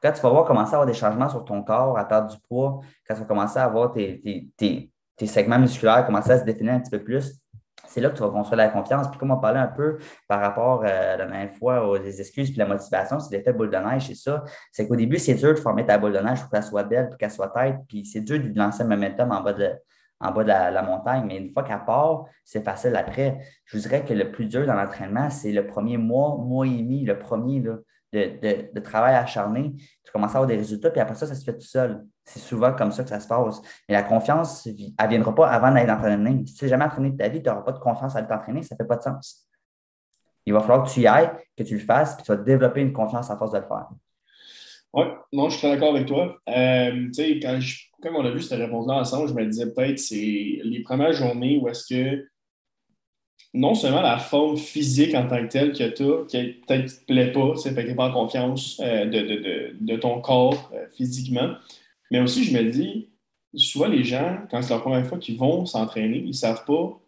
Quand 0.00 0.12
tu 0.12 0.20
vas 0.20 0.30
voir 0.30 0.44
commencer 0.44 0.74
à 0.74 0.76
avoir 0.76 0.86
des 0.86 0.94
changements 0.94 1.28
sur 1.28 1.44
ton 1.44 1.62
corps, 1.62 1.98
à 1.98 2.06
perdre 2.06 2.30
du 2.30 2.38
poids, 2.48 2.80
quand 3.06 3.14
tu 3.14 3.20
vas 3.20 3.26
commencer 3.26 3.58
à 3.58 3.64
avoir 3.64 3.92
tes, 3.92 4.48
tes 4.56 5.26
segments 5.26 5.58
musculaires 5.58 6.06
commencer 6.06 6.30
à 6.30 6.38
se 6.38 6.44
définir 6.44 6.74
un 6.74 6.80
petit 6.80 6.90
peu 6.90 7.02
plus, 7.02 7.40
c'est 7.88 8.00
là 8.00 8.10
que 8.10 8.16
tu 8.16 8.22
vas 8.22 8.28
construire 8.28 8.58
la 8.58 8.68
confiance. 8.68 9.08
Puis 9.08 9.18
comme 9.18 9.30
on 9.30 9.38
parlait 9.38 9.60
un 9.60 9.68
peu 9.68 9.98
par 10.28 10.40
rapport 10.40 10.82
euh, 10.84 11.16
la 11.16 11.26
dernière 11.26 11.52
fois 11.54 11.88
aux 11.88 11.96
excuses 11.96 12.50
puis 12.50 12.58
la 12.58 12.66
motivation, 12.66 13.18
c'est 13.18 13.36
l'effet 13.36 13.52
boule 13.52 13.70
de 13.70 13.76
neige, 13.76 14.06
c'est 14.06 14.14
ça. 14.14 14.44
C'est 14.70 14.86
qu'au 14.86 14.96
début, 14.96 15.18
c'est 15.18 15.34
dur 15.34 15.54
de 15.54 15.58
former 15.58 15.84
ta 15.84 15.98
boule 15.98 16.12
de 16.12 16.18
neige 16.18 16.40
pour 16.40 16.50
qu'elle 16.50 16.62
soit 16.62 16.84
belle, 16.84 17.08
pour 17.08 17.18
qu'elle 17.18 17.30
soit 17.30 17.48
tête, 17.48 17.76
puis 17.88 18.04
c'est 18.04 18.20
dur 18.20 18.38
de 18.38 18.56
lancer 18.56 18.82
le 18.82 18.90
momentum 18.90 19.32
en 19.32 19.42
bas 19.42 19.52
de, 19.52 19.72
en 20.20 20.32
bas 20.32 20.42
de 20.42 20.48
la, 20.48 20.82
montagne. 20.82 21.24
Mais 21.26 21.38
une 21.38 21.50
fois 21.50 21.62
qu'elle 21.62 21.84
part, 21.84 22.24
c'est 22.44 22.64
facile 22.64 22.94
après. 22.96 23.40
Je 23.64 23.76
vous 23.76 23.82
dirais 23.82 24.04
que 24.04 24.12
le 24.12 24.30
plus 24.30 24.46
dur 24.46 24.66
dans 24.66 24.74
l'entraînement, 24.74 25.30
c'est 25.30 25.52
le 25.52 25.66
premier 25.66 25.96
mois, 25.96 26.36
mois 26.36 26.66
et 26.66 26.70
demi, 26.70 27.04
le 27.04 27.18
premier 27.18 27.60
de, 27.60 27.84
de, 28.12 28.80
travail 28.80 29.14
acharné. 29.14 29.74
Tu 30.04 30.12
commences 30.12 30.34
à 30.34 30.38
avoir 30.38 30.48
des 30.48 30.56
résultats, 30.56 30.90
puis 30.90 31.00
après 31.00 31.14
ça, 31.14 31.26
ça 31.26 31.34
se 31.34 31.44
fait 31.44 31.56
tout 31.56 31.66
seul. 31.66 32.04
C'est 32.28 32.40
souvent 32.40 32.74
comme 32.74 32.92
ça 32.92 33.04
que 33.04 33.08
ça 33.08 33.20
se 33.20 33.26
passe. 33.26 33.62
Mais 33.88 33.94
la 33.94 34.02
confiance, 34.02 34.66
elle 34.66 34.74
ne 34.74 35.08
viendra 35.08 35.34
pas 35.34 35.48
avant 35.48 35.72
d'aller 35.72 35.86
t'entraîner. 35.86 36.44
Si 36.46 36.54
tu 36.54 36.64
n'as 36.64 36.70
jamais 36.70 36.84
entraîné 36.84 37.10
de 37.10 37.16
ta 37.16 37.28
vie, 37.28 37.42
tu 37.42 37.48
n'auras 37.48 37.62
pas 37.62 37.72
de 37.72 37.78
confiance 37.78 38.14
à 38.16 38.22
t'entraîner, 38.22 38.62
ça 38.62 38.74
ne 38.74 38.76
fait 38.76 38.86
pas 38.86 38.96
de 38.96 39.02
sens. 39.02 39.48
Il 40.44 40.52
va 40.52 40.60
falloir 40.60 40.84
que 40.84 40.90
tu 40.90 41.00
y 41.00 41.06
ailles, 41.06 41.30
que 41.56 41.62
tu 41.62 41.74
le 41.74 41.80
fasses, 41.80 42.16
puis 42.16 42.24
tu 42.24 42.32
vas 42.32 42.36
développer 42.36 42.82
une 42.82 42.92
confiance 42.92 43.30
à 43.30 43.36
force 43.36 43.52
de 43.52 43.58
le 43.58 43.64
faire. 43.64 43.88
Oui, 44.92 45.04
non, 45.32 45.48
je 45.48 45.56
suis 45.56 45.66
très 45.66 45.70
d'accord 45.74 45.94
avec 45.94 46.06
toi. 46.06 46.36
Euh, 46.48 47.10
quand, 47.16 47.58
quand 48.02 48.10
on 48.14 48.24
a 48.24 48.30
vu 48.30 48.42
cette 48.42 48.58
réponse-là 48.58 48.94
ensemble, 48.94 49.28
je 49.28 49.34
me 49.34 49.46
disais 49.46 49.72
peut-être 49.72 49.98
c'est 49.98 50.60
les 50.62 50.82
premières 50.82 51.12
journées 51.12 51.58
où 51.58 51.68
est-ce 51.68 51.86
que 51.86 52.26
non 53.54 53.74
seulement 53.74 54.02
la 54.02 54.18
forme 54.18 54.56
physique 54.56 55.14
en 55.14 55.26
tant 55.26 55.42
que 55.42 55.50
telle 55.50 55.72
que 55.72 55.88
tu 55.88 56.02
as, 56.02 56.42
peut-être 56.46 56.82
ne 56.82 56.88
te 56.88 57.04
plaît 57.06 57.32
pas, 57.32 57.54
fait 57.56 57.84
que 57.84 57.90
tu 57.90 57.96
pas 57.96 58.08
en 58.08 58.12
confiance 58.12 58.80
euh, 58.84 59.06
de, 59.06 59.96
ton 59.96 60.20
corps 60.20 60.70
euh, 60.74 60.86
physiquement, 60.94 61.54
mais 62.10 62.20
aussi, 62.20 62.44
je 62.44 62.56
me 62.56 62.70
dis, 62.70 63.08
soit 63.54 63.88
les 63.88 64.04
gens, 64.04 64.38
quand 64.50 64.62
c'est 64.62 64.74
la 64.74 64.80
première 64.80 65.06
fois 65.06 65.18
qu'ils 65.18 65.36
vont 65.36 65.66
s'entraîner, 65.66 66.18
ils 66.18 66.28
ne 66.28 66.32
savent 66.32 66.64
pas 66.64 67.00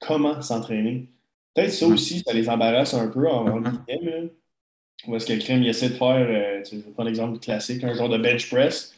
comment 0.00 0.40
s'entraîner. 0.42 1.08
Peut-être 1.54 1.72
ça 1.72 1.86
aussi, 1.86 2.22
ça 2.26 2.32
les 2.32 2.48
embarrasse 2.48 2.94
un 2.94 3.08
peu 3.08 3.28
en, 3.28 3.60
guillemets. 3.60 4.32
Ou 5.06 5.16
est-ce 5.16 5.26
que 5.26 5.32
le 5.32 5.38
crime 5.38 5.62
il 5.62 5.68
essaie 5.68 5.90
de 5.90 5.94
faire, 5.94 6.26
euh, 6.28 6.62
je 6.68 6.76
vais 6.76 6.82
prendre 6.92 7.08
l'exemple 7.08 7.38
classique, 7.38 7.84
un 7.84 7.94
genre 7.94 8.08
de 8.08 8.16
bench 8.16 8.48
press. 8.48 8.94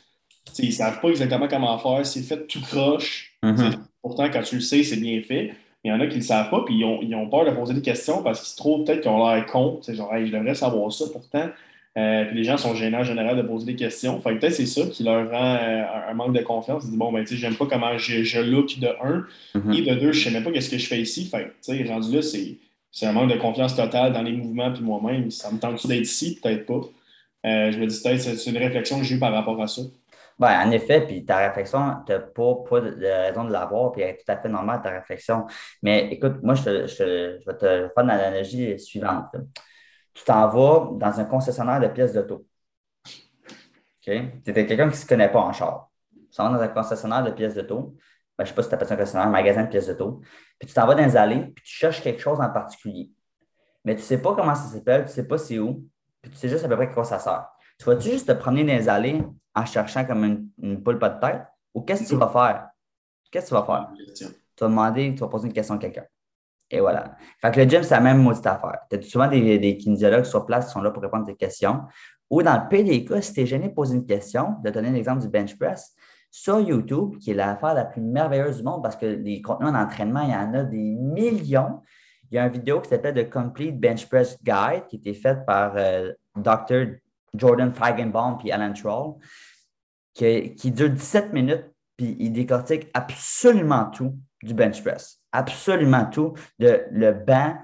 ils 0.58 0.66
ne 0.66 0.70
savent 0.70 1.00
pas 1.00 1.08
exactement 1.08 1.48
comment 1.48 1.76
faire, 1.78 2.06
c'est 2.06 2.22
fait 2.22 2.46
tout 2.46 2.60
croche. 2.60 3.36
Mm-hmm. 3.42 3.78
Pourtant, 4.02 4.30
quand 4.30 4.42
tu 4.42 4.56
le 4.56 4.60
sais, 4.60 4.82
c'est 4.84 4.96
bien 4.96 5.20
fait. 5.22 5.52
Il 5.84 5.90
y 5.90 5.92
en 5.92 6.00
a 6.00 6.06
qui 6.06 6.14
ne 6.14 6.20
le 6.20 6.26
savent 6.26 6.50
pas, 6.50 6.64
puis 6.64 6.76
ils 6.76 6.84
ont, 6.84 7.00
ils 7.02 7.14
ont, 7.14 7.28
peur 7.28 7.44
de 7.44 7.50
poser 7.50 7.74
des 7.74 7.82
questions 7.82 8.22
parce 8.22 8.40
qu'ils 8.40 8.48
se 8.48 8.56
trouvent 8.56 8.84
peut-être 8.84 9.02
qu'ils 9.02 9.10
ont 9.10 9.24
l'air 9.24 9.46
con. 9.46 9.80
C'est 9.82 9.94
genre, 9.94 10.10
je 10.16 10.32
devrais 10.32 10.54
savoir 10.54 10.92
ça 10.92 11.04
pourtant. 11.12 11.48
Euh, 11.96 12.26
puis 12.26 12.36
les 12.36 12.44
gens 12.44 12.58
sont 12.58 12.74
gênants 12.74 13.00
en 13.00 13.04
général 13.04 13.36
de 13.36 13.42
poser 13.42 13.66
des 13.66 13.76
questions. 13.76 14.20
Fait 14.20 14.34
peut-être 14.36 14.52
c'est 14.52 14.66
ça 14.66 14.82
qui 14.86 15.02
leur 15.02 15.30
rend 15.30 15.54
euh, 15.54 16.10
un 16.10 16.14
manque 16.14 16.34
de 16.34 16.42
confiance. 16.42 16.84
Ils 16.84 16.90
disent, 16.90 16.98
bon, 16.98 17.10
ben, 17.10 17.22
tu 17.22 17.28
sais, 17.28 17.36
j'aime 17.36 17.54
pas 17.54 17.66
comment 17.66 17.96
je, 17.96 18.22
je, 18.22 18.38
look 18.38 18.78
de 18.78 18.88
un. 19.02 19.24
Mm-hmm. 19.54 19.78
Et 19.78 19.82
de 19.82 19.94
deux, 20.00 20.12
je 20.12 20.24
sais 20.24 20.30
même 20.30 20.44
pas 20.44 20.52
qu'est-ce 20.52 20.70
que 20.70 20.78
je 20.78 20.86
fais 20.86 21.00
ici. 21.00 21.26
Fait 21.26 21.44
tu 21.64 21.76
sais, 21.76 21.84
rendu 21.84 22.14
là, 22.14 22.20
c'est 22.22 23.06
un 23.06 23.12
manque 23.12 23.30
de 23.30 23.38
confiance 23.38 23.74
totale 23.74 24.12
dans 24.12 24.22
les 24.22 24.32
mouvements 24.32 24.72
puis 24.72 24.82
moi-même. 24.82 25.30
Ça 25.30 25.50
me 25.50 25.58
tente 25.58 25.86
d'être 25.86 26.02
ici? 26.02 26.38
Peut-être 26.42 26.66
pas. 26.66 26.80
Euh, 27.46 27.70
je 27.72 27.78
me 27.78 27.86
dis, 27.86 28.02
peut-être 28.02 28.20
c'est 28.20 28.50
une 28.50 28.58
réflexion 28.58 28.98
que 28.98 29.04
j'ai 29.04 29.14
eue 29.14 29.18
par 29.18 29.32
rapport 29.32 29.60
à 29.62 29.66
ça. 29.66 29.82
Ben, 30.38 30.66
en 30.66 30.70
effet, 30.70 31.00
puis 31.00 31.24
ta 31.24 31.48
réflexion, 31.48 31.78
tu 32.04 32.12
n'as 32.12 32.18
pas, 32.18 32.54
pas, 32.68 32.80
de 32.82 33.26
raison 33.28 33.44
de 33.44 33.52
l'avoir, 33.52 33.92
puis 33.92 34.02
elle 34.02 34.10
est 34.10 34.18
tout 34.18 34.30
à 34.30 34.36
fait 34.36 34.50
normale, 34.50 34.82
ta 34.82 34.90
réflexion. 34.90 35.46
Mais 35.82 36.08
écoute, 36.10 36.42
moi, 36.42 36.54
je, 36.54 36.86
je, 36.86 37.38
vais 37.46 37.56
te 37.56 37.88
faire 37.94 38.04
une 38.04 38.10
analogie 38.10 38.78
suivante. 38.78 39.34
Tu 40.16 40.24
t'en 40.24 40.48
vas 40.48 40.92
dans 40.94 41.20
un 41.20 41.24
concessionnaire 41.26 41.78
de 41.78 41.88
pièces 41.88 42.14
d'auto. 42.14 42.46
OK? 43.06 43.12
Tu 44.00 44.50
es 44.50 44.66
quelqu'un 44.66 44.88
qui 44.88 44.96
ne 44.96 45.02
se 45.02 45.06
connaît 45.06 45.30
pas 45.30 45.40
en 45.40 45.52
char. 45.52 45.90
Tu 46.10 46.36
t'en 46.36 46.50
vas 46.50 46.56
dans 46.56 46.62
un 46.62 46.68
concessionnaire 46.68 47.22
de 47.22 47.32
pièces 47.32 47.54
d'auto. 47.54 47.94
Ben, 48.38 48.44
je 48.44 48.44
ne 48.44 48.46
sais 48.46 48.54
pas 48.54 48.62
si 48.62 48.68
tu 48.70 48.74
appelles 48.74 48.88
ça 48.88 48.94
un 48.94 48.96
concessionnaire, 48.96 49.28
un 49.28 49.30
magasin 49.30 49.64
de 49.64 49.68
pièces 49.68 49.88
d'auto. 49.88 50.22
Puis 50.58 50.68
tu 50.68 50.72
t'en 50.72 50.86
vas 50.86 50.94
dans 50.94 51.04
les 51.04 51.18
allées, 51.18 51.52
puis 51.54 51.62
tu 51.62 51.70
cherches 51.70 52.02
quelque 52.02 52.20
chose 52.20 52.40
en 52.40 52.48
particulier. 52.48 53.12
Mais 53.84 53.94
tu 53.94 54.00
ne 54.00 54.06
sais 54.06 54.22
pas 54.22 54.34
comment 54.34 54.54
ça 54.54 54.72
s'appelle, 54.72 55.02
tu 55.02 55.08
ne 55.08 55.12
sais 55.12 55.28
pas 55.28 55.36
c'est 55.36 55.58
où, 55.58 55.86
puis 56.22 56.30
tu 56.30 56.38
sais 56.38 56.48
juste 56.48 56.64
à 56.64 56.68
peu 56.68 56.76
près 56.76 56.86
à 56.86 56.94
quoi 56.94 57.04
ça 57.04 57.18
sert. 57.18 57.46
Tu 57.78 57.84
vas-tu 57.84 58.10
juste 58.10 58.26
te 58.26 58.32
promener 58.32 58.64
dans 58.64 58.72
les 58.72 58.88
allées 58.88 59.22
en 59.54 59.66
cherchant 59.66 60.06
comme 60.06 60.24
une, 60.24 60.48
une 60.62 60.82
poule 60.82 60.98
pas 60.98 61.10
de 61.10 61.20
tête? 61.20 61.42
Ou 61.74 61.82
qu'est-ce 61.82 62.04
que 62.04 62.08
tu 62.08 62.16
vas 62.16 62.28
faire? 62.28 62.70
Qu'est-ce 63.30 63.50
que 63.50 63.50
tu 63.50 63.54
vas 63.54 63.66
faire? 63.66 63.90
Tu 64.56 64.64
vas 64.64 64.68
demander, 64.68 65.14
tu 65.14 65.20
vas 65.20 65.28
poser 65.28 65.48
une 65.48 65.52
question 65.52 65.74
à 65.74 65.78
quelqu'un. 65.78 66.06
Et 66.70 66.80
voilà. 66.80 67.16
Fait 67.40 67.52
que 67.52 67.60
le 67.60 67.68
gym, 67.68 67.82
c'est 67.82 67.94
la 67.94 68.00
même 68.00 68.22
maudite 68.22 68.46
affaire. 68.46 68.80
Tu 68.90 68.96
as 68.96 69.02
souvent 69.02 69.28
des, 69.28 69.58
des 69.58 69.76
kinésiologues 69.76 70.24
sur 70.24 70.44
place 70.46 70.66
qui 70.66 70.72
sont 70.72 70.82
là 70.82 70.90
pour 70.90 71.02
répondre 71.02 71.24
à 71.24 71.26
tes 71.26 71.36
questions. 71.36 71.82
Ou 72.28 72.42
dans 72.42 72.60
le 72.60 72.68
pire 72.68 72.84
des 72.84 73.04
cas, 73.04 73.20
si 73.20 73.32
tu 73.32 73.40
es 73.40 73.46
gêné 73.46 73.68
de 73.68 73.74
poser 73.74 73.96
une 73.96 74.06
question, 74.06 74.56
de 74.64 74.70
donner 74.70 74.90
l'exemple 74.90 75.20
du 75.20 75.28
bench 75.28 75.56
press, 75.56 75.94
sur 76.30 76.60
YouTube, 76.60 77.18
qui 77.18 77.30
est 77.30 77.34
l'affaire 77.34 77.74
la 77.74 77.84
plus 77.84 78.02
merveilleuse 78.02 78.58
du 78.58 78.62
monde 78.64 78.82
parce 78.82 78.96
que 78.96 79.06
les 79.06 79.40
contenus 79.40 79.70
en 79.70 79.74
entraînement, 79.74 80.22
il 80.22 80.30
y 80.30 80.34
en 80.34 80.52
a 80.54 80.64
des 80.64 80.94
millions. 80.96 81.80
Il 82.30 82.34
y 82.34 82.38
a 82.38 82.46
une 82.46 82.52
vidéo 82.52 82.80
qui 82.80 82.90
s'appelle 82.90 83.14
The 83.14 83.30
Complete 83.30 83.78
Bench 83.78 84.08
Press 84.08 84.36
Guide 84.42 84.86
qui 84.88 84.96
a 84.96 84.98
été 84.98 85.14
faite 85.14 85.46
par 85.46 85.74
euh, 85.76 86.12
Dr. 86.36 86.96
Jordan 87.32 87.72
Feigenbaum 87.72 88.38
puis 88.38 88.50
Alan 88.50 88.72
Troll, 88.72 89.14
qui, 90.12 90.54
qui 90.56 90.70
dure 90.72 90.90
17 90.90 91.32
minutes, 91.32 91.70
puis 91.96 92.16
il 92.18 92.32
décortique 92.32 92.88
absolument 92.92 93.86
tout 93.86 94.14
du 94.42 94.52
bench 94.52 94.82
press. 94.82 95.20
Absolument 95.36 96.06
tout, 96.06 96.34
de 96.58 96.84
le 96.90 97.12
banc 97.12 97.56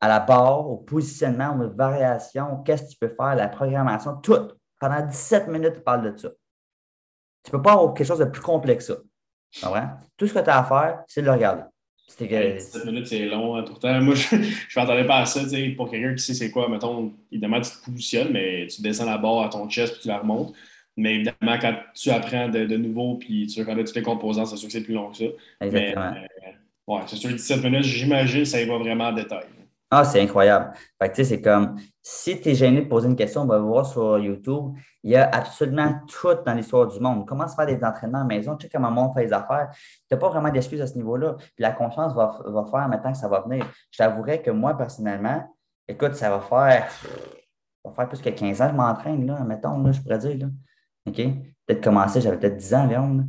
à 0.00 0.08
la 0.08 0.20
barre, 0.20 0.68
au 0.68 0.78
positionnement, 0.78 1.56
aux 1.56 1.70
variations, 1.70 2.62
qu'est-ce 2.64 2.82
que 2.84 2.88
tu 2.90 2.96
peux 2.96 3.14
faire, 3.14 3.36
la 3.36 3.48
programmation, 3.48 4.16
tout. 4.16 4.48
Pendant 4.80 5.06
17 5.06 5.46
minutes, 5.46 5.74
il 5.76 5.82
parle 5.82 6.12
de 6.12 6.18
ça. 6.18 6.28
Tu 7.44 7.50
ne 7.50 7.58
peux 7.58 7.62
pas 7.62 7.72
avoir 7.74 7.94
quelque 7.94 8.06
chose 8.06 8.18
de 8.18 8.24
plus 8.24 8.42
complexe 8.42 8.88
que 8.88 8.94
ça. 9.52 10.00
Tout 10.16 10.26
ce 10.26 10.34
que 10.34 10.40
tu 10.40 10.50
as 10.50 10.58
à 10.58 10.64
faire, 10.64 11.04
c'est 11.06 11.20
de 11.20 11.26
le 11.26 11.32
regarder. 11.32 11.62
17 12.18 12.84
minutes, 12.84 13.06
c'est 13.06 13.26
long. 13.26 13.56
Hein, 13.56 13.62
temps. 13.62 14.00
Moi, 14.00 14.14
je 14.16 14.36
ne 14.36 14.42
m'attendais 14.76 15.06
pas 15.06 15.18
à 15.18 15.26
ça. 15.26 15.40
Pour 15.76 15.90
quelqu'un 15.90 16.14
qui 16.14 16.22
sait 16.22 16.34
c'est 16.34 16.50
quoi, 16.50 16.68
mettons, 16.68 17.12
évidemment, 17.30 17.60
tu 17.60 17.70
te 17.70 17.84
positionnes, 17.84 18.32
mais 18.32 18.66
tu 18.66 18.82
descends 18.82 19.06
la 19.06 19.18
barre 19.18 19.42
à 19.42 19.48
ton 19.48 19.68
chest 19.68 19.94
puis 19.94 20.02
tu 20.02 20.08
la 20.08 20.18
remontes. 20.18 20.54
Mais 20.96 21.14
évidemment, 21.14 21.58
quand 21.60 21.74
tu 21.94 22.10
apprends 22.10 22.48
de, 22.48 22.66
de 22.66 22.76
nouveau 22.76 23.16
puis 23.16 23.46
tu 23.46 23.60
reconnais 23.60 23.84
toutes 23.84 23.96
les 23.96 24.02
composants, 24.02 24.44
c'est 24.44 24.56
sûr 24.56 24.66
que 24.66 24.72
c'est 24.72 24.82
plus 24.82 24.94
long 24.94 25.10
que 25.10 25.18
ça. 25.18 25.24
Exactement. 25.60 26.12
Mais, 26.12 26.28
euh, 26.48 26.52
ouais, 26.96 27.02
c'est 27.06 27.16
sûr, 27.16 27.30
17 27.30 27.62
minutes, 27.64 27.84
j'imagine, 27.84 28.44
ça 28.44 28.60
y 28.60 28.66
va 28.66 28.78
vraiment 28.78 29.08
en 29.08 29.12
détail. 29.12 29.44
Ah, 29.94 30.04
c'est 30.04 30.22
incroyable. 30.22 30.72
Fait 30.98 31.10
que, 31.10 31.16
tu 31.16 31.22
sais, 31.22 31.36
c'est 31.36 31.42
comme, 31.42 31.78
si 32.00 32.40
tu 32.40 32.48
es 32.48 32.54
gêné 32.54 32.80
de 32.80 32.88
poser 32.88 33.08
une 33.08 33.14
question, 33.14 33.42
on 33.42 33.46
va 33.46 33.58
voir 33.58 33.84
sur 33.84 34.18
YouTube. 34.18 34.74
Il 35.02 35.10
y 35.10 35.16
a 35.16 35.28
absolument 35.28 36.00
tout 36.08 36.34
dans 36.46 36.54
l'histoire 36.54 36.86
du 36.86 36.98
monde. 36.98 37.26
Comment 37.26 37.46
se 37.46 37.54
faire 37.54 37.66
des 37.66 37.84
entraînements 37.84 38.20
à 38.20 38.22
la 38.22 38.26
maison, 38.26 38.56
tu 38.56 38.66
sais 38.66 38.70
comment 38.72 39.10
on 39.10 39.12
fait 39.12 39.26
les 39.26 39.34
affaires. 39.34 39.68
Tu 39.70 40.06
n'as 40.10 40.16
pas 40.16 40.30
vraiment 40.30 40.48
d'excuses 40.48 40.80
à 40.80 40.86
ce 40.86 40.94
niveau-là. 40.94 41.34
Puis 41.38 41.52
la 41.58 41.72
confiance 41.72 42.14
va, 42.14 42.40
faire 42.70 42.88
maintenant 42.88 43.12
que 43.12 43.18
ça 43.18 43.28
va 43.28 43.40
venir. 43.40 43.66
Je 43.90 43.98
t'avouerais 43.98 44.40
que 44.40 44.50
moi, 44.50 44.74
personnellement, 44.78 45.46
écoute, 45.86 46.14
ça 46.14 46.30
va 46.30 46.40
faire, 46.40 46.90
va 47.84 47.92
faire 47.92 48.08
plus 48.08 48.22
que 48.22 48.30
15 48.30 48.62
ans 48.62 48.66
que 48.68 48.72
je 48.72 48.76
m'entraîne, 48.76 49.26
là, 49.26 49.44
mettons, 49.44 49.76
là, 49.82 49.92
je 49.92 50.00
pourrais 50.00 50.18
dire. 50.18 50.38
Là. 50.38 50.46
OK? 51.06 51.16
Peut-être 51.66 51.84
commencé, 51.84 52.22
j'avais 52.22 52.38
peut-être 52.38 52.56
10 52.56 52.74
ans 52.74 52.84
environ. 52.84 53.28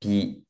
Puis 0.00 0.41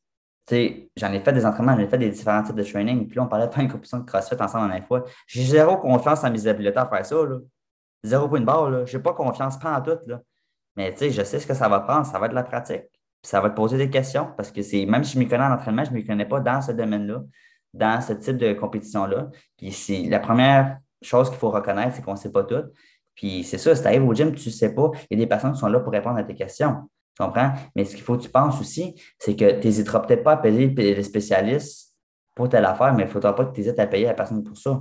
j'en 0.51 1.13
ai 1.13 1.21
fait 1.21 1.33
des 1.33 1.47
entraînements, 1.47 1.75
j'en 1.77 1.83
ai 1.83 1.89
fait 1.89 1.99
des 1.99 2.11
différents 2.11 2.43
types 2.43 2.57
de 2.57 2.63
training. 2.63 3.07
Puis 3.07 3.17
là, 3.17 3.23
on 3.23 3.29
parlait 3.29 3.47
de 3.47 3.53
faire 3.53 3.63
une 3.63 3.71
compétition 3.71 3.99
de 3.99 4.05
CrossFit 4.05 4.35
ensemble 4.41 4.65
la 4.65 4.71
dernière 4.71 4.87
fois. 4.87 5.05
J'ai 5.27 5.45
zéro 5.45 5.77
confiance 5.77 6.25
en 6.25 6.31
mes 6.31 6.47
habiletés 6.47 6.79
à 6.79 6.87
faire 6.87 7.07
ça. 7.07 7.17
Là. 7.17 7.39
Zéro 8.03 8.29
point 8.29 8.41
de 8.41 8.45
barre. 8.45 8.87
Je 8.87 8.97
n'ai 8.97 9.03
pas 9.03 9.13
confiance, 9.13 9.59
pas 9.59 9.79
en 9.79 9.83
tout. 9.83 9.99
Là. 10.07 10.21
Mais 10.77 10.95
je 10.99 11.23
sais 11.23 11.39
ce 11.39 11.47
que 11.47 11.55
ça 11.55 11.69
va 11.69 11.81
prendre. 11.81 12.07
Ça 12.07 12.19
va 12.19 12.27
être 12.27 12.33
de 12.33 12.37
la 12.37 12.43
pratique. 12.43 12.85
Puis 13.23 13.31
ça 13.31 13.41
va 13.41 13.51
te 13.51 13.55
poser 13.55 13.79
des 13.79 13.89
questions 13.89 14.33
parce 14.37 14.51
que 14.51 14.87
même 14.87 15.05
si 15.05 15.15
je 15.15 15.19
me 15.21 15.29
connais 15.29 15.45
en 15.45 15.53
entraînement, 15.53 15.85
je 15.85 15.93
ne 15.93 15.97
me 15.97 16.07
connais 16.07 16.27
pas 16.27 16.41
dans 16.41 16.61
ce 16.61 16.73
domaine-là, 16.73 17.23
dans 17.73 18.01
ce 18.01 18.15
type 18.15 18.37
de 18.37 18.53
compétition-là. 18.53 19.31
Puis 19.57 20.09
la 20.09 20.19
première 20.19 20.79
chose 21.01 21.29
qu'il 21.29 21.39
faut 21.39 21.51
reconnaître, 21.51 21.95
c'est 21.95 22.03
qu'on 22.03 22.13
ne 22.13 22.17
sait 22.17 22.33
pas 22.33 22.43
tout. 22.43 22.65
Puis 23.15 23.45
c'est 23.45 23.59
ça, 23.59 23.75
si 23.77 23.83
tu 23.83 23.87
arrives 23.87 24.05
au 24.05 24.15
gym, 24.15 24.35
tu 24.35 24.49
ne 24.49 24.53
sais 24.53 24.75
pas, 24.75 24.91
il 25.09 25.19
y 25.19 25.23
a 25.23 25.25
des 25.25 25.29
personnes 25.29 25.53
qui 25.53 25.61
sont 25.61 25.69
là 25.69 25.79
pour 25.81 25.93
répondre 25.93 26.19
à 26.19 26.25
tes 26.25 26.35
questions. 26.35 26.89
Tu 27.17 27.23
comprends? 27.23 27.53
Mais 27.77 27.85
ce 27.85 27.95
qu'il 27.95 28.05
faut 28.05 28.17
que 28.17 28.23
tu 28.23 28.31
penses 28.31 28.61
aussi, 28.61 28.95
c'est 29.19 29.37
que 29.37 29.61
tu 29.61 29.67
n'hésiteras 29.67 30.01
peut-être 30.01 30.23
pas 30.23 30.33
à 30.33 30.37
payer 30.39 30.69
les 30.69 31.03
spécialistes 31.03 31.93
pour 32.35 32.49
telle 32.49 32.65
affaire, 32.65 32.95
mais 32.95 33.03
il 33.03 33.07
ne 33.07 33.11
faudra 33.11 33.35
pas 33.35 33.45
que 33.45 33.55
tu 33.55 33.61
hésites 33.61 33.79
à 33.79 33.87
payer 33.87 34.07
la 34.07 34.15
personne 34.15 34.43
pour 34.43 34.57
ça. 34.57 34.81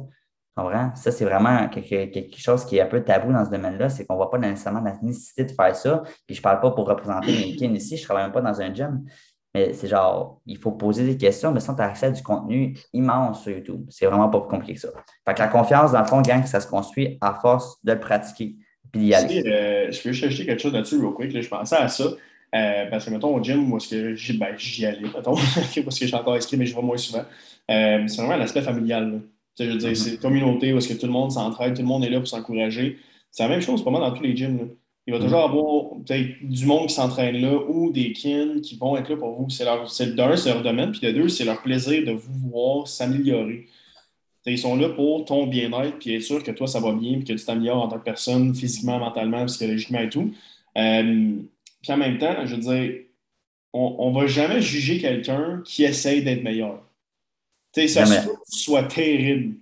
Tu 0.57 0.63
comprends? 0.63 0.95
Ça, 0.95 1.11
c'est 1.11 1.25
vraiment 1.25 1.67
quelque, 1.69 2.37
chose 2.37 2.65
qui 2.65 2.77
est 2.77 2.81
un 2.81 2.85
peu 2.85 3.03
tabou 3.03 3.31
dans 3.31 3.45
ce 3.45 3.51
domaine-là, 3.51 3.89
c'est 3.89 4.05
qu'on 4.05 4.13
ne 4.13 4.17
voit 4.17 4.29
pas 4.29 4.37
nécessairement 4.37 4.81
la 4.81 4.97
nécessité 5.01 5.45
de 5.45 5.51
faire 5.51 5.75
ça. 5.75 6.03
Puis 6.25 6.35
je 6.35 6.39
ne 6.39 6.43
parle 6.43 6.59
pas 6.59 6.71
pour 6.71 6.87
représenter 6.87 7.31
les 7.31 7.55
kin 7.55 7.73
ici, 7.73 7.97
je 7.97 8.01
ne 8.01 8.05
travaille 8.05 8.23
même 8.23 8.33
pas 8.33 8.41
dans 8.41 8.61
un 8.61 8.73
gym. 8.73 9.03
Mais 9.53 9.73
c'est 9.73 9.87
genre, 9.87 10.41
il 10.45 10.57
faut 10.57 10.71
poser 10.71 11.05
des 11.05 11.17
questions, 11.17 11.51
mais 11.51 11.59
sans 11.59 11.75
tu 11.75 11.81
accès 11.81 12.05
à 12.05 12.11
du 12.11 12.23
contenu 12.23 12.77
immense 12.93 13.41
sur 13.43 13.51
YouTube. 13.51 13.85
C'est 13.89 14.05
vraiment 14.05 14.29
pas 14.29 14.39
plus 14.39 14.49
compliqué 14.49 14.75
que 14.75 14.79
ça. 14.79 14.89
Fait 15.27 15.33
que 15.33 15.39
la 15.39 15.49
confiance, 15.49 15.91
dans 15.91 15.99
le 15.99 16.05
fond, 16.05 16.21
gang, 16.21 16.45
ça 16.45 16.61
se 16.61 16.67
construit 16.67 17.17
à 17.19 17.33
force 17.33 17.77
de 17.83 17.91
le 17.91 17.99
pratiquer. 17.99 18.55
Euh, 18.95 19.91
je 19.91 20.01
peux 20.01 20.11
juste 20.11 20.25
ajouter 20.25 20.45
quelque 20.45 20.61
chose 20.61 20.73
là-dessus, 20.73 20.97
real 20.97 21.13
quick. 21.13 21.41
je 21.41 21.47
pensais 21.47 21.75
à 21.75 21.87
ça. 21.87 22.05
Euh, 22.53 22.85
parce 22.89 23.05
que, 23.05 23.11
mettons, 23.11 23.33
au 23.33 23.41
gym, 23.41 23.71
où 23.71 23.77
est-ce 23.77 23.89
que 23.89 24.15
j'y 24.15 24.37
ben, 24.37 24.55
allais, 24.81 24.99
mettons, 25.01 25.35
parce 25.35 25.73
que 25.73 25.81
je 25.83 26.05
suis 26.05 26.15
encore 26.15 26.33
inscrit, 26.33 26.57
mais 26.57 26.65
je 26.65 26.75
vais 26.75 26.81
moins 26.81 26.97
souvent. 26.97 27.23
Euh, 27.69 28.03
c'est 28.07 28.17
vraiment 28.17 28.35
l'aspect 28.35 28.61
familial. 28.61 29.21
Je 29.57 29.65
veux 29.65 29.77
dire, 29.77 29.91
mm-hmm. 29.91 29.95
c'est 29.95 30.21
communauté 30.21 30.73
où 30.73 30.77
est-ce 30.77 30.89
que 30.89 30.99
tout 30.99 31.05
le 31.05 31.13
monde 31.13 31.31
s'entraide, 31.31 31.75
tout 31.75 31.81
le 31.81 31.87
monde 31.87 32.03
est 32.03 32.09
là 32.09 32.19
pour 32.19 32.27
s'encourager. 32.27 32.97
C'est 33.31 33.43
la 33.43 33.49
même 33.49 33.61
chose 33.61 33.81
pour 33.81 33.91
moi 33.91 34.01
dans 34.01 34.11
tous 34.11 34.23
les 34.23 34.35
gyms. 34.35 34.69
Il 35.07 35.13
va 35.13 35.19
mm-hmm. 35.19 35.23
toujours 35.23 35.43
avoir 35.43 36.31
du 36.41 36.65
monde 36.65 36.87
qui 36.87 36.93
s'entraîne 36.93 37.37
là 37.37 37.57
ou 37.69 37.89
des 37.91 38.11
kins 38.11 38.59
qui 38.61 38.75
vont 38.75 38.97
être 38.97 39.09
là 39.09 39.15
pour 39.15 39.31
vous. 39.31 39.49
C'est 39.49 39.63
leur, 39.63 39.83
d'un, 39.83 40.35
c'est 40.35 40.49
leur 40.49 40.61
domaine, 40.61 40.91
puis 40.91 40.99
de 41.01 41.11
deux, 41.11 41.29
c'est 41.29 41.45
leur 41.45 41.61
plaisir 41.61 42.05
de 42.05 42.11
vous 42.11 42.49
voir 42.49 42.87
s'améliorer 42.87 43.67
ils 44.45 44.57
sont 44.57 44.75
là 44.75 44.89
pour 44.89 45.25
ton 45.25 45.45
bien-être, 45.45 45.99
puis 45.99 46.15
être 46.15 46.23
sûr 46.23 46.43
que 46.43 46.51
toi, 46.51 46.67
ça 46.67 46.79
va 46.79 46.93
bien, 46.93 47.17
puis 47.17 47.25
que 47.25 47.33
tu 47.33 47.45
t'améliores 47.45 47.83
en 47.83 47.87
tant 47.87 47.99
que 47.99 48.03
personne, 48.03 48.55
physiquement, 48.55 48.97
mentalement, 48.99 49.45
psychologiquement 49.45 49.99
et 49.99 50.09
tout. 50.09 50.33
Euh, 50.77 51.33
puis 51.81 51.91
en 51.91 51.97
même 51.97 52.17
temps, 52.17 52.45
je 52.45 52.55
veux 52.55 52.61
dire, 52.61 53.01
on 53.73 54.11
ne 54.11 54.19
va 54.19 54.27
jamais 54.27 54.61
juger 54.61 54.99
quelqu'un 54.99 55.61
qui 55.63 55.83
essaye 55.83 56.23
d'être 56.23 56.43
meilleur. 56.43 56.83
sais, 57.73 57.87
ça 57.87 58.05
soit 58.45 58.83
terrible. 58.83 59.55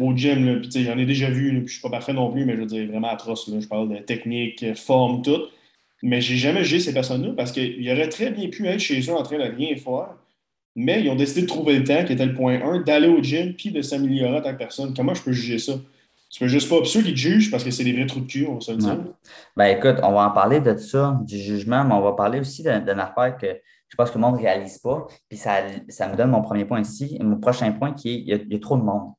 Au 0.00 0.14
gym, 0.14 0.44
là, 0.44 0.60
puis 0.60 0.84
j'en 0.84 0.98
ai 0.98 1.06
déjà 1.06 1.30
vu, 1.30 1.48
puis 1.48 1.58
je 1.58 1.62
ne 1.62 1.68
suis 1.68 1.80
pas 1.80 1.90
parfait 1.90 2.12
non 2.12 2.30
plus, 2.30 2.44
mais 2.44 2.54
je 2.54 2.60
veux 2.60 2.66
dire, 2.66 2.86
vraiment 2.88 3.08
atroce. 3.08 3.48
Là. 3.48 3.60
Je 3.60 3.66
parle 3.66 3.88
de 3.88 3.98
technique, 3.98 4.74
forme, 4.74 5.22
tout. 5.22 5.44
Mais 6.02 6.20
j'ai 6.20 6.36
jamais 6.36 6.64
jugé 6.64 6.80
ces 6.80 6.92
personnes-là 6.92 7.32
parce 7.34 7.50
qu'ils 7.50 7.90
auraient 7.90 8.10
très 8.10 8.30
bien 8.30 8.48
pu 8.48 8.66
être 8.66 8.80
chez 8.80 9.00
eux 9.00 9.14
en 9.14 9.22
train 9.22 9.38
de 9.38 9.56
rien 9.56 9.74
faire 9.76 10.14
mais 10.76 11.02
ils 11.02 11.10
ont 11.10 11.14
décidé 11.14 11.42
de 11.42 11.46
trouver 11.46 11.78
le 11.78 11.84
temps, 11.84 12.04
qui 12.04 12.12
était 12.12 12.26
le 12.26 12.34
point 12.34 12.60
1, 12.60 12.80
d'aller 12.80 13.08
au 13.08 13.22
gym 13.22 13.54
puis 13.54 13.70
de 13.70 13.82
s'améliorer 13.82 14.38
en 14.38 14.42
tant 14.42 14.52
que 14.52 14.58
personne. 14.58 14.94
Comment 14.94 15.14
je 15.14 15.22
peux 15.22 15.32
juger 15.32 15.58
ça? 15.58 15.74
Tu 16.30 16.40
peux 16.40 16.48
juste 16.48 16.68
pas. 16.68 16.84
Ceux 16.84 17.02
qui 17.02 17.16
jugent 17.16 17.50
parce 17.50 17.62
que 17.62 17.70
c'est 17.70 17.84
des 17.84 17.92
vrais 17.92 18.06
trous 18.06 18.20
de 18.20 18.26
cul, 18.26 18.46
on 18.48 18.54
va 18.54 18.60
se 18.60 18.72
le 18.72 18.78
dire. 18.78 18.98
Ben 19.56 19.66
écoute, 19.66 19.96
on 20.02 20.12
va 20.12 20.26
en 20.26 20.30
parler 20.32 20.60
de 20.60 20.76
ça, 20.76 21.20
du 21.22 21.38
jugement, 21.38 21.84
mais 21.84 21.94
on 21.94 22.00
va 22.00 22.12
parler 22.12 22.40
aussi 22.40 22.62
d'une 22.62 22.98
affaire 22.98 23.36
que 23.40 23.46
je 23.88 23.96
pense 23.96 24.10
que 24.10 24.18
le 24.18 24.22
monde 24.22 24.34
ne 24.34 24.40
réalise 24.40 24.78
pas. 24.78 25.06
Puis 25.28 25.38
ça, 25.38 25.58
ça, 25.88 26.08
me 26.08 26.16
donne 26.16 26.30
mon 26.30 26.42
premier 26.42 26.64
point 26.64 26.80
ici. 26.80 27.16
Mon 27.22 27.38
prochain 27.38 27.70
point 27.70 27.92
qui 27.92 28.14
est 28.14 28.42
il 28.46 28.52
y 28.52 28.56
a, 28.56 28.58
trop 28.58 28.76
de 28.76 28.82
monde. 28.82 29.12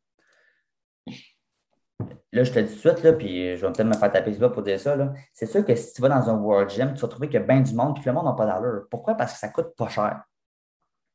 Là, 2.34 2.44
je 2.44 2.52
te 2.52 2.60
dis 2.60 2.68
tout 2.68 2.74
de 2.74 2.80
suite, 2.80 3.04
là, 3.04 3.14
puis 3.14 3.56
je 3.56 3.66
vais 3.66 3.72
peut-être 3.72 3.88
me 3.88 3.94
faire 3.94 4.12
taper 4.12 4.32
là 4.32 4.50
pour 4.50 4.62
dire 4.62 4.78
ça. 4.78 4.98
C'est 5.32 5.46
sûr 5.46 5.66
que 5.66 5.74
si 5.74 5.94
tu 5.94 6.02
vas 6.02 6.10
dans 6.10 6.30
un 6.30 6.38
World 6.38 6.70
Gym, 6.70 6.94
tu 6.94 7.00
vas 7.00 7.08
trouver 7.08 7.28
qu'il 7.28 7.40
y 7.40 7.44
a 7.44 7.46
bien 7.46 7.62
du 7.62 7.74
monde, 7.74 7.94
puis 7.96 8.04
que 8.04 8.10
le 8.10 8.16
monde 8.16 8.26
n'a 8.26 8.34
pas 8.34 8.46
d'allure. 8.46 8.88
Pourquoi? 8.92 9.16
Parce 9.16 9.32
que 9.32 9.40
ça 9.40 9.48
coûte 9.48 9.74
pas 9.78 9.88
cher. 9.88 10.22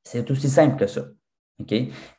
C'est 0.04 0.30
aussi 0.30 0.48
simple 0.48 0.76
que 0.76 0.86
ça. 0.86 1.02
OK? 1.60 1.74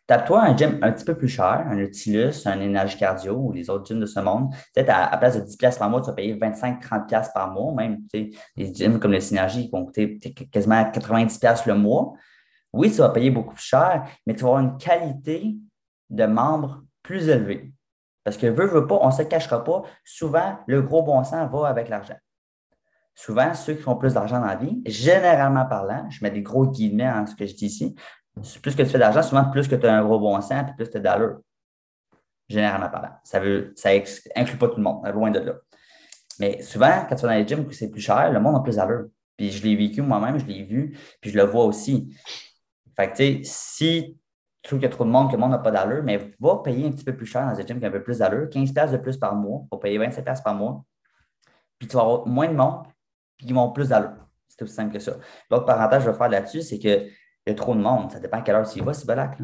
Tape-toi 0.08 0.42
un 0.42 0.56
gym 0.56 0.78
un 0.82 0.92
petit 0.92 1.06
peu 1.06 1.16
plus 1.16 1.28
cher, 1.28 1.66
un 1.68 1.76
Nautilus, 1.76 2.46
un 2.46 2.60
Énergie 2.60 2.98
Cardio 2.98 3.34
ou 3.34 3.52
les 3.52 3.70
autres 3.70 3.86
gyms 3.86 4.00
de 4.00 4.06
ce 4.06 4.20
monde. 4.20 4.54
Peut-être 4.74 4.90
à, 4.90 5.06
à, 5.06 5.18
place 5.18 5.36
de 5.36 5.42
10$ 5.42 5.78
par 5.78 5.90
mois, 5.90 6.02
tu 6.02 6.08
vas 6.08 6.14
payer 6.14 6.36
25-30$ 6.36 7.34
par 7.34 7.52
mois, 7.52 7.74
même. 7.74 8.00
Les 8.56 8.74
gyms 8.74 9.00
comme 9.00 9.12
le 9.12 9.20
Synergie 9.20 9.70
vont 9.72 9.86
coûter 9.86 10.20
quasiment 10.52 10.82
90$ 10.84 11.68
le 11.68 11.76
mois. 11.76 12.14
Oui, 12.74 12.92
tu 12.92 12.98
vas 12.98 13.10
payer 13.10 13.32
beaucoup 13.32 13.56
plus 13.56 13.64
cher, 13.64 14.06
mais 14.26 14.36
tu 14.36 14.44
vas 14.44 14.50
avoir 14.50 14.64
une 14.64 14.78
qualité 14.78 15.56
de 16.10 16.26
membre 16.26 16.84
plus 17.04 17.28
élevée. 17.28 17.74
Parce 18.24 18.38
que 18.38 18.48
veut, 18.48 18.68
veut 18.68 18.88
pas, 18.88 19.00
on 19.02 19.08
ne 19.08 19.14
se 19.14 19.24
cachera 19.24 19.64
pas. 19.64 19.84
Souvent, 20.06 20.60
le 20.68 20.82
gros 20.82 21.04
bon 21.04 21.24
sens 21.24 21.50
va 21.52 21.68
avec 21.68 21.90
l'argent 21.90 22.16
souvent, 23.22 23.54
ceux 23.54 23.76
qui 23.76 23.84
font 23.84 23.96
plus 23.96 24.16
d'argent 24.16 24.40
dans 24.40 24.48
la 24.48 24.56
vie, 24.56 24.82
généralement 24.86 25.66
parlant, 25.66 26.10
je 26.10 26.24
mets 26.24 26.32
des 26.32 26.42
gros 26.42 26.66
guillemets 26.66 27.10
en 27.10 27.28
ce 27.28 27.36
que 27.36 27.46
je 27.46 27.54
dis 27.54 27.68
ici, 27.68 27.96
plus 28.62 28.76
que 28.76 28.82
tu 28.82 28.90
fais 28.90 28.98
d'argent, 28.98 29.22
souvent 29.22 29.46
plus 29.46 29.68
que 29.68 29.76
tu 29.76 29.86
as 29.86 29.94
un 29.94 30.04
gros 30.04 30.20
bon 30.20 30.40
sens, 30.42 30.64
puis 30.64 30.74
plus 30.76 30.90
tu 30.90 30.98
as 30.98 31.00
d'allure. 31.02 31.40
Généralement 32.50 32.90
parlant. 32.90 33.12
Ça 33.24 33.40
veut, 33.40 33.74
ça 33.76 33.90
inclut 34.36 34.58
pas 34.58 34.70
tout 34.70 34.78
le 34.78 34.84
monde, 34.84 35.06
loin 35.14 35.30
de 35.30 35.40
là. 35.40 35.54
Mais 36.40 36.64
souvent, 36.64 37.06
quand 37.08 37.16
tu 37.16 37.22
vas 37.22 37.28
dans 37.30 37.38
les 37.38 37.48
gyms 37.48 37.66
où 37.68 37.72
c'est 37.72 37.92
plus 37.92 38.02
cher, 38.02 38.32
le 38.32 38.40
monde 38.40 38.56
a 38.56 38.62
plus 38.62 38.78
d'allure. 38.78 39.06
Puis 39.38 39.52
je 39.52 39.64
l'ai 39.64 39.76
vécu 39.76 40.02
moi-même, 40.02 40.40
je 40.40 40.46
l'ai 40.46 40.64
vu, 40.64 40.98
puis 41.22 41.30
je 41.30 41.38
le 41.38 41.44
vois 41.44 41.66
aussi. 41.66 42.16
Fait 42.96 43.12
que, 43.12 43.18
tu 43.18 43.24
sais, 43.24 43.40
si 43.44 44.20
tu 44.64 44.70
trouves 44.70 44.80
qu'il 44.80 44.90
y 44.90 44.92
a 44.92 44.96
trop 44.96 45.06
de 45.06 45.10
monde, 45.10 45.28
que 45.28 45.34
le 45.34 45.40
monde 45.40 45.52
n'a 45.52 45.60
pas 45.60 45.72
d'allure, 45.72 46.04
mais 46.04 46.32
va 46.40 46.58
payer 46.64 46.88
un 46.88 46.92
petit 46.92 47.06
peu 47.06 47.16
plus 47.16 47.28
cher 47.28 47.46
dans 47.46 47.60
un 47.60 47.66
gym 47.66 47.80
qui 47.80 47.86
a 47.86 47.90
un 47.90 47.92
peu 47.92 48.04
plus 48.04 48.18
d'allure, 48.18 48.50
15 48.50 48.92
de 48.92 48.98
plus 48.98 49.18
par 49.18 49.36
mois, 49.36 49.62
pour 49.70 49.80
payer 49.80 50.00
27 50.00 50.26
par 50.44 50.56
mois. 50.56 50.84
Puis 51.78 51.88
tu 51.88 51.96
vas 51.96 52.02
avoir 52.02 52.28
moins 52.28 52.48
de 52.48 52.56
monde, 52.56 52.86
puis 53.42 53.50
ils 53.50 53.56
vont 53.56 53.72
plus 53.72 53.90
d'allure. 53.90 54.28
C'est 54.48 54.62
aussi 54.62 54.74
simple 54.74 54.94
que 54.94 55.00
ça. 55.00 55.14
L'autre 55.50 55.66
parenthèse 55.66 56.00
que 56.00 56.06
je 56.06 56.12
vais 56.12 56.18
faire 56.18 56.30
là-dessus, 56.30 56.62
c'est 56.62 56.78
qu'il 56.78 57.12
y 57.48 57.50
a 57.50 57.56
trop 57.56 57.74
de 57.74 57.80
monde. 57.80 58.12
Ça 58.12 58.20
dépend 58.20 58.38
à 58.38 58.42
quelle 58.42 58.56
heure 58.56 58.70
tu 58.70 58.80
y 58.80 58.82
vas, 58.82 58.94
c'est 58.94 59.08
balac. 59.08 59.38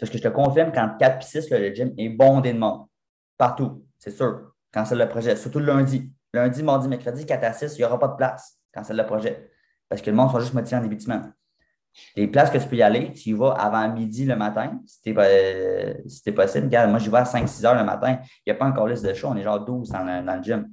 Parce 0.00 0.10
que 0.10 0.16
je 0.16 0.22
te 0.22 0.28
confirme, 0.28 0.72
quand 0.72 0.96
4 0.98 1.18
et 1.18 1.40
6, 1.42 1.50
le 1.50 1.74
gym 1.74 1.92
est 1.98 2.08
bondé 2.08 2.52
de 2.52 2.58
monde. 2.58 2.86
Partout, 3.36 3.84
c'est 3.98 4.10
sûr. 4.10 4.52
Quand 4.72 4.84
c'est 4.86 4.94
le 4.94 5.08
projet, 5.08 5.36
surtout 5.36 5.58
le 5.58 5.66
lundi. 5.66 6.10
Lundi, 6.32 6.62
mardi, 6.62 6.88
mercredi, 6.88 7.26
4 7.26 7.44
à 7.44 7.52
6, 7.52 7.74
il 7.74 7.78
n'y 7.78 7.84
aura 7.84 7.98
pas 7.98 8.08
de 8.08 8.16
place 8.16 8.58
quand 8.72 8.84
c'est 8.84 8.94
le 8.94 9.04
projet. 9.04 9.50
Parce 9.88 10.00
que 10.00 10.10
le 10.10 10.16
monde 10.16 10.30
sont 10.30 10.40
juste 10.40 10.54
motivés 10.54 10.76
en 10.76 10.82
début 10.82 10.96
de 10.96 11.02
semaine. 11.02 11.34
Les 12.14 12.26
places 12.26 12.50
que 12.50 12.58
tu 12.58 12.66
peux 12.66 12.76
y 12.76 12.82
aller, 12.82 13.12
tu 13.12 13.30
y 13.30 13.32
vas 13.32 13.52
avant 13.52 13.90
midi 13.90 14.24
le 14.24 14.36
matin, 14.36 14.80
si 14.86 15.14
euh, 15.16 15.94
possible. 16.34 16.66
Regarde, 16.66 16.90
moi, 16.90 16.98
j'y 16.98 17.10
vais 17.10 17.18
à 17.18 17.24
5-6 17.24 17.66
heures 17.66 17.74
le 17.74 17.84
matin. 17.84 18.18
Il 18.46 18.50
n'y 18.50 18.52
a 18.52 18.54
pas 18.54 18.66
encore 18.66 18.86
liste 18.86 19.04
de 19.04 19.12
show, 19.14 19.28
on 19.28 19.36
est 19.36 19.42
genre 19.42 19.64
12 19.64 19.90
dans, 19.90 20.24
dans 20.24 20.36
le 20.36 20.42
gym. 20.42 20.70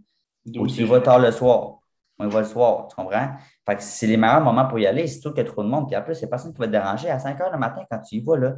Ou 0.55 0.67
tu 0.67 0.81
y 0.81 0.83
vas 0.86 0.99
tard 0.99 1.19
le 1.19 1.31
soir 1.31 1.79
on 2.19 2.28
y 2.28 2.32
va 2.32 2.39
le 2.39 2.45
soir, 2.45 2.88
tu 2.88 2.95
comprends? 2.95 3.30
Fait 3.65 3.76
que 3.76 3.82
c'est 3.84 4.08
les 4.08 4.17
meilleurs 4.17 4.41
moments 4.41 4.67
pour 4.67 4.80
y 4.80 4.86
aller, 4.86 5.08
c'est 5.08 5.19
tout 5.19 5.32
qu'il 5.32 5.43
y 5.43 5.47
a 5.47 5.49
trop 5.49 5.63
de 5.63 5.69
monde. 5.69 5.88
Puis 5.88 5.97
en 5.97 6.02
plus, 6.02 6.15
c'est 6.15 6.30
personne 6.30 6.54
qui 6.54 6.60
va 6.60 6.67
te 6.67 6.71
déranger. 6.71 7.10
À 7.10 7.19
5 7.19 7.39
heures 7.41 7.52
le 7.52 7.58
matin, 7.58 7.82
quand 7.89 7.99
tu 7.99 8.15
y 8.15 8.23
vas, 8.23 8.38
là, 8.38 8.56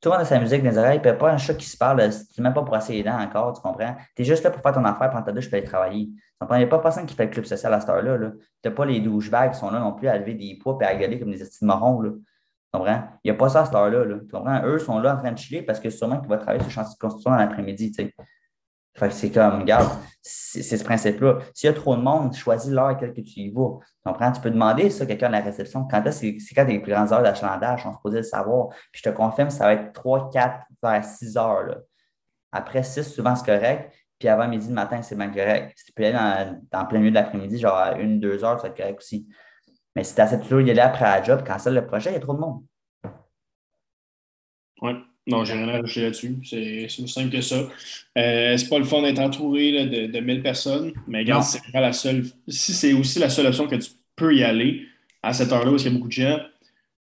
tout 0.00 0.10
le 0.10 0.14
monde 0.14 0.22
a 0.22 0.24
sa 0.24 0.38
musique 0.38 0.62
dans 0.62 0.70
les 0.70 0.78
oreilles, 0.78 1.00
puis 1.00 1.12
pas 1.12 1.32
un 1.32 1.38
chat 1.38 1.54
qui 1.54 1.66
se 1.66 1.76
parle, 1.76 1.98
tu 2.08 2.40
n'es 2.40 2.44
même 2.44 2.54
pas 2.54 2.62
pour 2.62 2.76
essayer 2.76 3.02
les 3.02 3.10
dents 3.10 3.18
encore, 3.18 3.52
tu 3.52 3.60
comprends? 3.60 3.96
Tu 4.14 4.22
es 4.22 4.24
juste 4.24 4.44
là 4.44 4.50
pour 4.50 4.62
faire 4.62 4.72
ton 4.72 4.84
affaire, 4.84 5.10
prendre 5.10 5.24
ta 5.24 5.32
douche, 5.32 5.50
peux 5.50 5.56
aller 5.56 5.66
travailler. 5.66 6.06
Tu? 6.06 6.46
Il 6.50 6.56
n'y 6.56 6.64
a 6.64 6.66
pas 6.68 6.78
personne 6.78 7.04
qui 7.04 7.16
fait 7.16 7.24
le 7.24 7.30
club 7.30 7.44
social 7.44 7.74
à 7.74 7.80
cette 7.80 7.90
heure-là. 7.90 8.16
-là, 8.16 8.30
tu 8.62 8.68
n'as 8.68 8.74
pas 8.74 8.84
les 8.84 9.00
douchebags 9.00 9.52
qui 9.52 9.58
sont 9.58 9.70
là 9.70 9.80
non 9.80 9.92
plus 9.92 10.06
à 10.08 10.16
lever 10.16 10.34
des 10.34 10.56
poids 10.62 10.78
et 10.80 10.84
à 10.84 10.94
gueuler 10.94 11.18
comme 11.18 11.32
des 11.32 11.42
estimes 11.42 11.66
marrons. 11.66 12.00
Là. 12.00 12.10
Tu 12.10 12.78
comprends? 12.78 13.02
Il 13.24 13.30
n'y 13.30 13.36
a 13.36 13.38
pas 13.38 13.48
ça 13.48 13.62
à 13.62 13.64
cette 13.64 13.74
heure-là. 13.74 14.04
Là. 14.04 14.16
Tu 14.20 14.28
comprends? 14.28 14.62
Eux 14.64 14.78
sont 14.78 15.00
là 15.00 15.14
en 15.14 15.16
train 15.16 15.32
de 15.32 15.38
chiller 15.38 15.62
parce 15.62 15.80
que 15.80 15.90
sûrement 15.90 16.20
qu'ils 16.20 16.28
vont 16.28 16.36
travailler 16.38 16.60
sur 16.60 16.68
le 16.68 16.74
chantier 16.74 16.94
de 16.94 16.98
construction 17.00 17.30
dans 17.30 17.38
l'après-midi. 17.38 17.90
Tu 17.90 18.04
sais. 18.04 18.14
Fait 18.98 19.08
que 19.08 19.14
c'est 19.14 19.30
comme, 19.30 19.60
regarde, 19.60 19.88
c'est 20.20 20.76
ce 20.76 20.82
principe-là. 20.82 21.38
S'il 21.54 21.68
y 21.68 21.70
a 21.70 21.72
trop 21.72 21.94
de 21.96 22.02
monde, 22.02 22.34
choisis 22.34 22.70
l'heure 22.70 22.86
à 22.86 22.92
laquelle 22.92 23.12
tu 23.12 23.22
y 23.22 23.50
vas. 23.50 23.78
Tu? 24.04 24.12
Tu 24.34 24.40
peux 24.40 24.50
demander 24.50 24.90
ça 24.90 25.04
à 25.04 25.06
quelqu'un 25.06 25.28
à 25.28 25.30
la 25.30 25.40
réception. 25.40 25.86
Quand 25.86 26.02
c'est 26.10 26.36
quand 26.54 26.64
les 26.64 26.80
plus 26.80 26.92
grandes 26.92 27.12
heures 27.12 27.22
d'achalandage, 27.22 27.86
on 27.86 27.92
se 27.92 27.98
posait 28.02 28.18
le 28.18 28.22
savoir. 28.24 28.68
Puis 28.90 29.02
je 29.04 29.10
te 29.10 29.14
confirme, 29.14 29.50
ça 29.50 29.66
va 29.66 29.74
être 29.74 29.92
3, 29.92 30.30
4 30.30 30.64
vers 30.82 31.04
6 31.04 31.36
heures. 31.36 31.62
Là. 31.62 31.76
Après 32.50 32.82
6, 32.82 33.04
souvent, 33.04 33.36
c'est 33.36 33.46
correct. 33.46 33.94
Puis 34.18 34.28
avant 34.28 34.48
midi 34.48 34.66
le 34.66 34.74
matin, 34.74 35.00
c'est 35.02 35.16
bien 35.16 35.30
correct. 35.30 35.74
Si 35.76 35.84
tu 35.86 35.92
peux 35.92 36.04
aller 36.04 36.58
dans, 36.72 36.86
plein 36.86 36.98
milieu 36.98 37.10
de 37.10 37.14
l'après-midi, 37.14 37.58
genre 37.58 37.76
à 37.76 37.94
1, 37.94 38.16
2 38.16 38.44
heures, 38.44 38.58
ça 38.58 38.64
va 38.64 38.68
être 38.70 38.76
correct 38.76 38.98
aussi. 38.98 39.28
Mais 39.94 40.02
si 40.02 40.14
tu 40.14 40.20
as 40.20 40.36
toujours 40.38 40.60
y 40.60 40.70
aller 40.70 40.80
après 40.80 41.04
la 41.04 41.22
job, 41.22 41.42
quand 41.46 41.58
c'est 41.58 41.70
le 41.70 41.86
projet, 41.86 42.10
il 42.10 42.14
y 42.14 42.16
a 42.16 42.20
trop 42.20 42.34
de 42.34 42.40
monde. 42.40 42.64
Oui. 44.82 45.07
Non, 45.28 45.44
j'ai 45.44 45.52
rien 45.52 45.68
à 45.68 45.80
rajouter 45.80 46.02
là-dessus. 46.02 46.36
C'est 46.44 46.86
aussi 46.86 47.06
simple 47.06 47.30
que 47.30 47.40
ça. 47.40 47.68
Euh, 48.16 48.56
c'est 48.56 48.68
pas 48.68 48.78
le 48.78 48.84
fun 48.84 49.02
d'être 49.02 49.18
entouré 49.18 49.86
de, 49.86 50.06
de 50.06 50.20
1000 50.20 50.42
personnes, 50.42 50.92
mais 51.06 51.20
regarde, 51.20 51.44
c'est 51.44 51.60
la 51.74 51.92
seule. 51.92 52.24
Si 52.48 52.72
c'est 52.72 52.94
aussi 52.94 53.18
la 53.18 53.28
seule 53.28 53.46
option 53.46 53.68
que 53.68 53.76
tu 53.76 53.90
peux 54.16 54.34
y 54.34 54.42
aller 54.42 54.86
à 55.22 55.32
cette 55.32 55.52
heure-là 55.52 55.70
où 55.70 55.76
il 55.76 55.84
y 55.84 55.86
a 55.86 55.90
beaucoup 55.90 56.08
de 56.08 56.12
gens, 56.12 56.38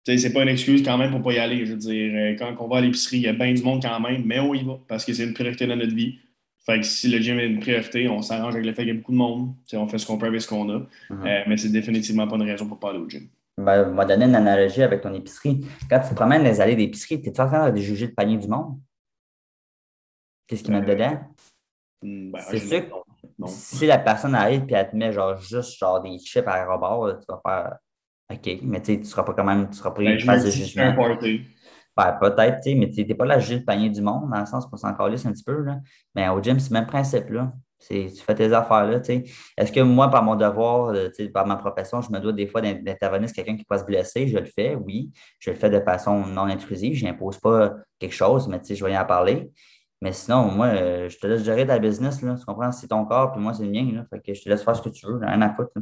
c'est 0.04 0.32
pas 0.32 0.42
une 0.42 0.48
excuse 0.48 0.82
quand 0.82 0.96
même 0.96 1.10
pour 1.10 1.22
pas 1.22 1.32
y 1.32 1.38
aller. 1.38 1.66
Je 1.66 1.72
veux 1.72 1.78
dire, 1.78 2.12
euh, 2.14 2.34
quand 2.38 2.56
on 2.60 2.68
va 2.68 2.78
à 2.78 2.80
l'épicerie, 2.80 3.18
il 3.18 3.22
y 3.24 3.28
a 3.28 3.32
bien 3.32 3.52
du 3.52 3.62
monde 3.62 3.82
quand 3.82 4.00
même, 4.00 4.22
mais 4.24 4.38
on 4.40 4.54
y 4.54 4.64
va 4.64 4.78
parce 4.88 5.04
que 5.04 5.12
c'est 5.12 5.24
une 5.24 5.34
priorité 5.34 5.66
dans 5.66 5.76
notre 5.76 5.94
vie. 5.94 6.18
Fait 6.64 6.80
que 6.80 6.86
si 6.86 7.08
le 7.08 7.18
gym 7.18 7.38
est 7.38 7.46
une 7.46 7.60
priorité, 7.60 8.08
on 8.08 8.22
s'arrange 8.22 8.54
avec 8.54 8.66
le 8.66 8.72
fait 8.72 8.82
qu'il 8.82 8.88
y 8.88 8.96
a 8.96 8.98
beaucoup 8.98 9.12
de 9.12 9.16
monde. 9.16 9.52
on 9.72 9.86
fait 9.86 9.98
ce 9.98 10.06
qu'on 10.06 10.18
peut 10.18 10.26
avec 10.26 10.40
ce 10.40 10.48
qu'on 10.48 10.68
a. 10.70 10.78
Mhm. 10.78 10.86
Euh, 11.26 11.42
mais 11.46 11.56
c'est 11.56 11.70
définitivement 11.70 12.26
pas 12.26 12.36
une 12.36 12.42
raison 12.42 12.66
pour 12.66 12.78
pas 12.78 12.90
aller 12.90 12.98
au 12.98 13.08
gym. 13.08 13.26
Ben, 13.58 13.90
on 13.90 13.94
va 13.96 14.04
donner 14.04 14.26
une 14.26 14.36
analogie 14.36 14.84
avec 14.84 15.00
ton 15.00 15.12
épicerie. 15.12 15.66
Quand 15.90 15.98
tu 15.98 16.10
te 16.10 16.14
promènes 16.14 16.44
les 16.44 16.60
allées 16.60 16.76
d'épicerie, 16.76 17.20
tu 17.20 17.28
es 17.28 17.40
en 17.40 17.48
train 17.48 17.70
de 17.70 17.76
juger 17.76 18.06
le 18.06 18.14
panier 18.14 18.36
du 18.36 18.46
monde? 18.46 18.78
Qu'est-ce 20.46 20.62
qu'ils 20.62 20.72
mettent 20.72 20.88
euh, 20.88 20.94
dedans? 20.94 21.18
Hmm, 22.00 22.30
ben, 22.30 22.40
c'est 22.40 22.60
sûr 22.60 22.88
que 22.88 22.94
si 23.46 23.86
la 23.86 23.98
personne 23.98 24.36
arrive 24.36 24.64
et 24.68 24.74
elle 24.74 24.88
te 24.88 24.94
met 24.94 25.12
genre 25.12 25.36
juste 25.36 25.76
genre 25.76 26.00
des 26.00 26.18
chips 26.18 26.46
à 26.46 26.64
rebord, 26.64 27.18
tu 27.18 27.26
vas 27.28 27.40
faire 27.44 27.78
OK, 28.30 28.58
mais 28.62 28.80
tu 28.80 28.98
ne 28.98 29.02
seras 29.02 29.24
pas 29.24 29.34
quand 29.34 29.44
même, 29.44 29.68
tu 29.68 29.76
seras 29.76 29.90
pris 29.90 30.04
ben, 30.04 30.20
phase 30.20 30.44
de 30.44 30.50
jugement. 30.50 30.94
Ben, 31.96 32.12
peut-être, 32.20 32.60
mais 32.76 32.90
tu 32.90 33.04
n'es 33.04 33.14
pas 33.14 33.24
là 33.24 33.34
à 33.34 33.38
juger 33.40 33.58
le 33.58 33.64
panier 33.64 33.90
du 33.90 34.00
monde, 34.00 34.30
dans 34.30 34.38
le 34.38 34.46
sens 34.46 34.66
qu'on 34.66 34.76
s'en 34.76 34.94
calisse 34.94 35.26
un 35.26 35.32
petit 35.32 35.42
peu. 35.42 35.62
Là. 35.62 35.80
Mais 36.14 36.28
au 36.28 36.40
gym, 36.40 36.60
c'est 36.60 36.70
le 36.70 36.74
même 36.74 36.86
principe. 36.86 37.28
Là. 37.30 37.52
Tu 37.86 38.08
fais 38.08 38.34
tes 38.34 38.52
affaires 38.52 38.84
là. 38.84 39.00
Est-ce 39.56 39.72
que 39.72 39.80
moi, 39.80 40.10
par 40.10 40.22
mon 40.24 40.34
devoir, 40.34 40.88
euh, 40.88 41.08
par 41.32 41.46
ma 41.46 41.56
profession, 41.56 42.00
je 42.00 42.10
me 42.10 42.18
dois 42.18 42.32
des 42.32 42.46
fois 42.46 42.60
d'intervenir 42.60 43.28
sur 43.28 43.36
quelqu'un 43.36 43.56
qui 43.56 43.64
peut 43.64 43.78
se 43.78 43.84
blesser? 43.84 44.26
Je 44.28 44.38
le 44.38 44.46
fais, 44.46 44.74
oui. 44.74 45.12
Je 45.38 45.50
le 45.50 45.56
fais 45.56 45.70
de 45.70 45.80
façon 45.80 46.26
non 46.26 46.44
intrusive. 46.44 46.94
Je 46.94 47.04
n'impose 47.04 47.38
pas 47.38 47.74
quelque 47.98 48.14
chose, 48.14 48.48
mais 48.48 48.60
je 48.68 48.84
vais 48.84 48.92
y 48.92 48.98
en 48.98 49.04
parler. 49.04 49.50
Mais 50.00 50.12
sinon, 50.12 50.50
moi, 50.50 50.66
euh, 50.66 51.08
je 51.08 51.18
te 51.18 51.26
laisse 51.26 51.42
gérer 51.42 51.66
ta 51.66 51.78
business, 51.78 52.22
là, 52.22 52.36
tu 52.38 52.44
comprends? 52.44 52.70
C'est 52.70 52.86
ton 52.86 53.04
corps, 53.04 53.32
puis 53.32 53.40
moi, 53.40 53.52
c'est 53.52 53.64
le 53.64 53.70
mien. 53.70 53.90
Là, 53.92 54.04
fait 54.08 54.20
que 54.20 54.32
je 54.32 54.42
te 54.42 54.48
laisse 54.48 54.62
faire 54.62 54.76
ce 54.76 54.82
que 54.82 54.90
tu 54.90 55.06
veux, 55.06 55.16
rien 55.16 55.40
à 55.42 55.52
foutre. 55.52 55.72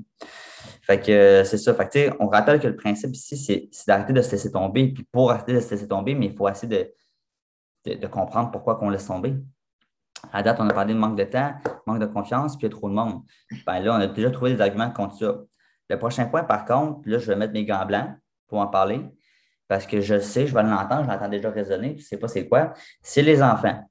Fait 0.82 1.00
que 1.00 1.12
euh, 1.12 1.44
c'est 1.44 1.58
ça. 1.58 1.74
Fait 1.74 2.10
on 2.18 2.28
rappelle 2.28 2.58
que 2.58 2.66
le 2.66 2.76
principe 2.76 3.14
ici, 3.14 3.36
c'est 3.36 3.86
d'arrêter 3.86 4.14
de 4.14 4.22
se 4.22 4.30
laisser 4.32 4.50
tomber. 4.50 4.88
Puis 4.88 5.04
pour 5.12 5.30
arrêter 5.30 5.52
de 5.52 5.60
se 5.60 5.70
laisser 5.70 5.86
tomber, 5.86 6.14
mais 6.14 6.26
il 6.26 6.36
faut 6.36 6.48
essayer 6.48 6.94
de, 7.84 7.94
de, 7.94 8.06
comprendre 8.06 8.50
pourquoi 8.50 8.78
on 8.82 8.88
laisse 8.88 9.06
tomber. 9.06 9.34
À 10.32 10.42
date, 10.42 10.58
on 10.60 10.68
a 10.68 10.74
parlé 10.74 10.94
de 10.94 10.98
manque 10.98 11.16
de 11.16 11.24
temps, 11.24 11.54
manque 11.86 12.00
de 12.00 12.06
confiance, 12.06 12.56
puis 12.56 12.66
il 12.66 12.70
y 12.70 12.74
a 12.74 12.76
trop 12.76 12.88
de 12.88 12.94
monde. 12.94 13.22
Ben 13.66 13.80
là, 13.80 13.94
on 13.94 14.00
a 14.00 14.06
déjà 14.06 14.30
trouvé 14.30 14.54
des 14.54 14.60
arguments 14.60 14.90
contre 14.90 15.16
ça. 15.16 15.34
Le 15.88 15.98
prochain 15.98 16.26
point, 16.26 16.44
par 16.44 16.64
contre, 16.64 17.08
là, 17.08 17.18
je 17.18 17.26
vais 17.26 17.36
mettre 17.36 17.52
mes 17.52 17.64
gants 17.64 17.86
blancs 17.86 18.10
pour 18.48 18.58
en 18.58 18.66
parler. 18.66 19.04
Parce 19.68 19.86
que 19.86 20.00
je 20.00 20.18
sais, 20.20 20.46
je 20.46 20.54
vais 20.54 20.62
l'entendre, 20.62 21.04
je 21.04 21.08
l'entends 21.08 21.28
déjà 21.28 21.50
résonner, 21.50 21.94
tu 21.94 22.02
ne 22.02 22.04
sais 22.04 22.16
pas 22.18 22.28
c'est 22.28 22.48
quoi. 22.48 22.72
C'est 23.02 23.22
les 23.22 23.42
enfants. 23.42 23.88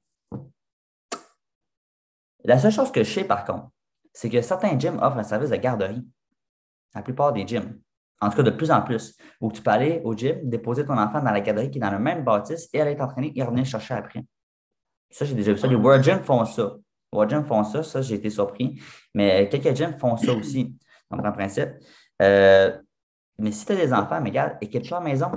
La 2.44 2.58
seule 2.58 2.72
chose 2.72 2.92
que 2.92 3.02
je 3.02 3.12
sais, 3.12 3.24
par 3.24 3.44
contre, 3.44 3.68
c'est 4.12 4.30
que 4.30 4.40
certains 4.40 4.78
gyms 4.78 4.98
offrent 5.02 5.18
un 5.18 5.22
service 5.22 5.50
de 5.50 5.56
garderie. 5.56 6.06
La 6.94 7.02
plupart 7.02 7.32
des 7.32 7.46
gyms. 7.46 7.78
En 8.20 8.30
tout 8.30 8.36
cas, 8.36 8.42
de 8.42 8.50
plus 8.50 8.70
en 8.70 8.80
plus. 8.80 9.16
Où 9.40 9.52
tu 9.52 9.60
peux 9.60 9.70
aller 9.70 10.00
au 10.04 10.14
gym, 10.16 10.38
déposer 10.44 10.86
ton 10.86 10.96
enfant 10.96 11.20
dans 11.20 11.32
la 11.32 11.40
garderie 11.40 11.70
qui 11.70 11.78
est 11.78 11.80
dans 11.80 11.90
le 11.90 11.98
même 11.98 12.24
bâtisse 12.24 12.70
et 12.72 12.80
aller 12.80 12.96
t'entraîner 12.96 13.32
et 13.36 13.42
revenir 13.42 13.66
chercher 13.66 13.94
après. 13.94 14.24
Ça, 15.16 15.24
j'ai 15.24 15.34
déjà 15.34 15.50
vu 15.54 15.58
ça. 15.58 15.66
Les 15.66 15.76
World 15.76 16.04
Gym 16.04 16.20
font 16.20 16.44
ça. 16.44 16.76
World 17.10 17.30
Gym 17.30 17.44
font 17.46 17.64
ça. 17.64 17.82
Ça, 17.82 18.02
j'ai 18.02 18.16
été 18.16 18.28
surpris. 18.28 18.78
Mais 19.14 19.48
quelques 19.48 19.74
gyms 19.74 19.98
font 19.98 20.14
ça 20.18 20.34
aussi. 20.34 20.76
Donc, 21.10 21.24
en 21.24 21.32
principe. 21.32 21.70
Euh, 22.20 22.76
mais 23.38 23.50
si 23.50 23.64
tu 23.64 23.72
as 23.72 23.76
des 23.76 23.94
enfants, 23.94 24.20
mais 24.20 24.28
regarde, 24.28 24.58
équipe-toi 24.60 24.98
à 24.98 25.00
la 25.00 25.08
maison. 25.08 25.30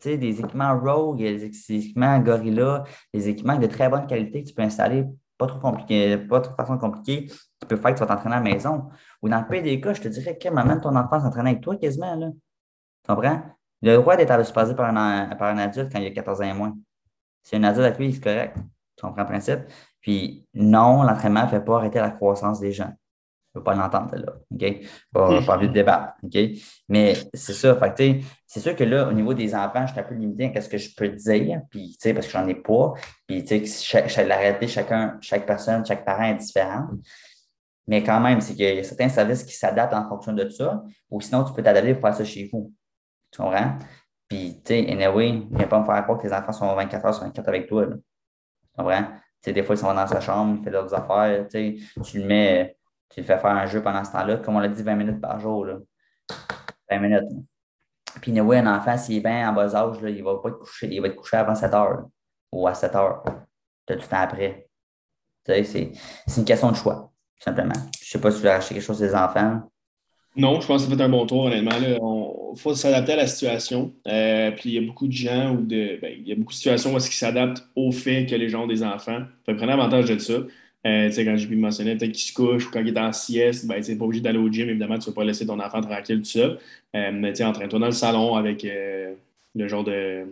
Tu 0.00 0.08
sais, 0.08 0.18
des 0.18 0.40
équipements 0.40 0.76
Rogue, 0.76 1.18
des 1.18 1.44
équipements 1.44 2.18
Gorilla, 2.18 2.82
des 3.12 3.28
équipements 3.28 3.56
de 3.56 3.68
très 3.68 3.88
bonne 3.88 4.08
qualité 4.08 4.42
que 4.42 4.48
tu 4.48 4.54
peux 4.54 4.62
installer 4.62 5.06
pas 5.38 5.46
trop 5.46 5.58
compliqué, 5.58 6.16
pas 6.16 6.40
trop 6.40 6.52
de 6.52 6.56
façon 6.56 6.78
compliquée, 6.78 7.26
qui 7.26 7.66
peut 7.68 7.76
faire 7.76 7.92
que 7.92 7.98
tu 7.98 8.04
vas 8.04 8.06
t'entraîner 8.06 8.36
à 8.36 8.40
la 8.40 8.44
maison. 8.44 8.88
Ou 9.22 9.28
dans 9.28 9.40
le 9.40 9.46
pire 9.46 9.62
des 9.62 9.80
cas, 9.80 9.94
je 9.94 10.02
te 10.02 10.08
dirais 10.08 10.36
que 10.36 10.48
amène 10.48 10.80
ton 10.80 10.94
enfant 10.96 11.20
s'entraîner 11.20 11.50
avec 11.50 11.62
toi 11.62 11.76
quasiment. 11.76 12.14
Là. 12.16 12.28
Tu 12.30 13.14
comprends? 13.14 13.42
Le 13.82 13.96
droit 13.96 14.16
d'être 14.16 14.44
supervisé 14.46 14.74
par 14.74 14.86
un, 14.96 15.36
par 15.36 15.48
un 15.48 15.58
adulte 15.58 15.92
quand 15.92 16.00
il 16.00 16.06
a 16.06 16.10
14 16.10 16.40
ans 16.40 16.44
et 16.44 16.52
moins. 16.52 16.74
Si 17.44 17.54
un 17.56 17.62
adulte 17.62 17.98
lui, 17.98 18.12
c'est 18.12 18.20
correct. 18.20 18.56
Tu 18.96 19.06
comprends 19.06 19.22
le 19.22 19.28
principe? 19.28 19.60
Puis 20.00 20.46
non, 20.54 21.02
l'entraînement 21.02 21.44
ne 21.44 21.48
fait 21.48 21.64
pas 21.64 21.76
arrêter 21.76 22.00
la 22.00 22.10
croissance 22.10 22.60
des 22.60 22.72
gens 22.72 22.92
ne 23.54 23.60
veux 23.60 23.64
pas 23.64 23.74
l'entendre, 23.74 24.16
là. 24.16 24.32
OK? 24.52 24.86
Pas, 25.12 25.42
pas 25.42 25.56
envie 25.56 25.68
de 25.68 25.72
débattre. 25.72 26.14
OK? 26.22 26.36
Mais 26.88 27.14
c'est 27.32 27.52
ça. 27.52 27.76
Fait 27.76 28.22
c'est 28.46 28.60
sûr 28.60 28.74
que 28.74 28.84
là, 28.84 29.08
au 29.08 29.12
niveau 29.12 29.32
des 29.32 29.54
enfants, 29.54 29.86
je 29.86 29.92
suis 29.92 30.00
un 30.00 30.04
peu 30.04 30.14
limité 30.14 30.52
à 30.56 30.60
ce 30.60 30.68
que 30.68 30.78
je 30.78 30.94
peux 30.94 31.08
dire, 31.08 31.60
puis, 31.70 31.96
parce 32.02 32.26
que 32.26 32.32
j'en 32.32 32.46
ai 32.48 32.54
pas. 32.54 32.94
Puis, 33.26 33.44
tu 33.44 33.66
sais, 33.66 34.26
la 34.26 34.36
réalité, 34.36 34.66
chacun, 34.66 35.18
chaque 35.20 35.46
personne, 35.46 35.84
chaque 35.86 36.04
parent 36.04 36.24
est 36.24 36.34
différent. 36.34 36.86
Mais 37.86 38.02
quand 38.02 38.20
même, 38.20 38.40
c'est 38.40 38.54
qu'il 38.54 38.74
y 38.74 38.78
a 38.78 38.82
certains 38.82 39.08
services 39.08 39.44
qui 39.44 39.54
s'adaptent 39.54 39.94
en 39.94 40.08
fonction 40.08 40.32
de 40.32 40.48
ça, 40.48 40.82
ou 41.10 41.20
sinon, 41.20 41.44
tu 41.44 41.52
peux 41.52 41.62
t'adapter 41.62 41.94
pour 41.94 42.02
faire 42.02 42.16
ça 42.16 42.24
chez 42.24 42.48
vous. 42.52 42.72
Tu 43.30 43.40
comprends? 43.40 43.78
Puis, 44.34 44.60
tu 44.64 44.74
sais, 44.74 44.90
anyway, 44.90 45.42
viens 45.52 45.68
pas 45.68 45.78
me 45.78 45.84
faire 45.84 46.02
croire 46.02 46.18
que 46.18 46.26
tes 46.26 46.34
enfants 46.34 46.52
sont 46.52 46.74
24 46.74 47.06
heures 47.06 47.14
sur 47.14 47.22
24 47.22 47.48
avec 47.48 47.68
toi. 47.68 47.86
Tu 47.86 47.92
comprends? 48.76 49.04
Tu 49.04 49.10
sais, 49.42 49.52
des 49.52 49.62
fois, 49.62 49.76
ils 49.76 49.78
sont 49.78 49.94
dans 49.94 50.06
sa 50.08 50.20
chambre, 50.20 50.58
ils 50.58 50.64
font 50.64 50.70
leurs 50.70 50.92
affaires. 50.92 51.46
Tu 51.48 51.80
tu 52.02 52.18
le 52.18 52.26
mets 52.26 52.76
tu 53.10 53.20
le 53.20 53.26
fais 53.26 53.38
faire 53.38 53.52
un 53.52 53.66
jeu 53.66 53.80
pendant 53.80 54.02
ce 54.02 54.10
temps-là, 54.10 54.38
comme 54.38 54.56
on 54.56 54.58
l'a 54.58 54.66
dit, 54.66 54.82
20 54.82 54.96
minutes 54.96 55.20
par 55.20 55.38
jour. 55.38 55.66
Là. 55.66 55.78
20 56.90 56.98
minutes. 56.98 57.28
Puis, 58.20 58.40
oui, 58.40 58.56
un 58.56 58.76
enfant, 58.76 58.98
s'il 58.98 59.18
est 59.18 59.20
bien 59.20 59.48
en 59.48 59.52
bas 59.52 59.72
âge, 59.72 60.00
là, 60.00 60.10
il 60.10 60.24
va 60.24 60.36
pas 60.38 60.48
être 60.48 60.58
couché, 60.58 60.88
il 60.90 61.00
va 61.00 61.06
être 61.06 61.14
couché 61.14 61.36
avant 61.36 61.54
7 61.54 61.72
heures 61.72 62.08
ou 62.50 62.66
à 62.66 62.74
7 62.74 62.92
heures. 62.96 63.22
Tout 63.86 63.94
le 63.94 64.00
temps 64.00 64.16
après. 64.16 64.68
C'est 65.46 65.92
une 66.36 66.44
question 66.44 66.72
de 66.72 66.76
choix, 66.76 67.12
simplement. 67.38 67.74
Je 68.02 68.10
sais 68.10 68.20
pas 68.20 68.32
si 68.32 68.38
tu 68.38 68.42
veux 68.42 68.50
acheter 68.50 68.74
quelque 68.74 68.82
chose 68.82 68.98
des 68.98 69.14
enfants. 69.14 69.70
Non, 70.36 70.60
je 70.60 70.66
pense 70.66 70.84
que 70.84 70.90
ça 70.90 70.96
fait 70.96 71.02
un 71.02 71.08
bon 71.08 71.26
tour, 71.26 71.44
honnêtement. 71.44 71.70
Il 71.80 72.58
faut 72.58 72.74
s'adapter 72.74 73.12
à 73.12 73.16
la 73.16 73.26
situation. 73.26 73.92
Euh, 74.08 74.50
puis 74.50 74.70
il 74.70 74.74
y 74.74 74.78
a 74.78 74.80
beaucoup 74.80 75.06
de 75.06 75.12
gens 75.12 75.54
ou 75.54 75.62
de. 75.62 75.98
Ben, 76.00 76.12
il 76.18 76.26
y 76.26 76.32
a 76.32 76.34
beaucoup 76.34 76.52
de 76.52 76.56
situations 76.56 76.92
où 76.92 76.96
est-ce 76.96 77.06
qu'ils 77.06 77.16
s'adaptent 77.16 77.64
au 77.76 77.92
fait 77.92 78.26
que 78.26 78.34
les 78.34 78.48
gens 78.48 78.64
ont 78.64 78.66
des 78.66 78.82
enfants. 78.82 79.20
Fait 79.46 79.54
prenez 79.54 79.72
avantage 79.72 80.06
de 80.06 80.18
ça. 80.18 80.34
Euh, 80.86 81.10
quand 81.14 81.36
j'ai 81.36 81.46
pu 81.46 81.56
mentionner, 81.56 81.96
peut-être 81.96 82.12
qu'il 82.12 82.24
se 82.24 82.32
couche 82.32 82.66
ou 82.66 82.70
quand 82.70 82.80
il 82.80 82.88
est 82.88 82.98
en 82.98 83.12
sieste, 83.12 83.66
ben, 83.66 83.80
tu 83.80 83.96
pas 83.96 84.04
obligé 84.04 84.22
d'aller 84.22 84.38
au 84.38 84.50
gym. 84.50 84.68
Évidemment, 84.68 84.98
tu 84.98 85.08
ne 85.08 85.14
vas 85.14 85.20
pas 85.20 85.24
laisser 85.24 85.46
ton 85.46 85.58
enfant 85.60 85.80
tranquille 85.80 86.18
tout 86.18 86.24
seul. 86.24 86.58
Euh, 86.96 87.10
mais 87.12 87.40
entraîne-toi 87.42 87.78
dans 87.78 87.86
le 87.86 87.92
salon 87.92 88.34
avec 88.34 88.66
le 89.54 89.68
genre 89.68 89.84
de. 89.84 90.24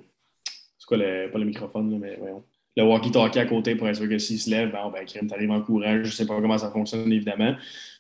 C'est 0.79 0.87
quoi 0.87 0.97
le. 0.97 1.31
Pas 1.31 1.39
le 1.39 1.45
microphone, 1.45 1.97
mais 2.01 2.17
voyons. 2.19 2.43
Le 2.77 2.85
walkie-talkie 2.85 3.39
à 3.39 3.47
côté 3.47 3.75
pour 3.75 3.89
être 3.89 3.97
sûr 3.97 4.09
que 4.09 4.19
s'il 4.19 4.41
se 4.41 4.49
lève, 4.49 4.73
ben, 4.73 4.91
ben 4.91 5.05
tu 5.05 5.19
arrives 5.33 5.51
en 5.51 5.63
courant. 5.63 5.97
Je 5.97 5.99
ne 5.99 6.05
sais 6.05 6.27
pas 6.27 6.41
comment 6.41 6.59
ça 6.59 6.71
fonctionne, 6.71 7.13
évidemment. 7.13 7.55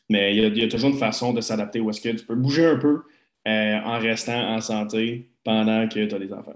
Mais 0.09 0.35
il 0.35 0.59
y, 0.59 0.63
a, 0.63 0.69
toujours 0.69 0.91
une 0.91 0.99
façon 0.99 1.33
de 1.33 1.41
s'adapter 1.41 1.81
où 1.81 1.91
est-ce 1.91 2.01
que 2.01 2.09
tu 2.09 2.25
peux 2.25 2.35
bouger 2.35 2.67
un 2.67 2.77
peu 2.77 3.03
en 3.47 3.99
restant 3.99 4.55
en 4.55 4.61
santé 4.61 5.31
pendant 5.45 5.89
que 5.89 6.05
tu 6.05 6.15
as 6.15 6.19
des 6.19 6.33
enfants. 6.33 6.55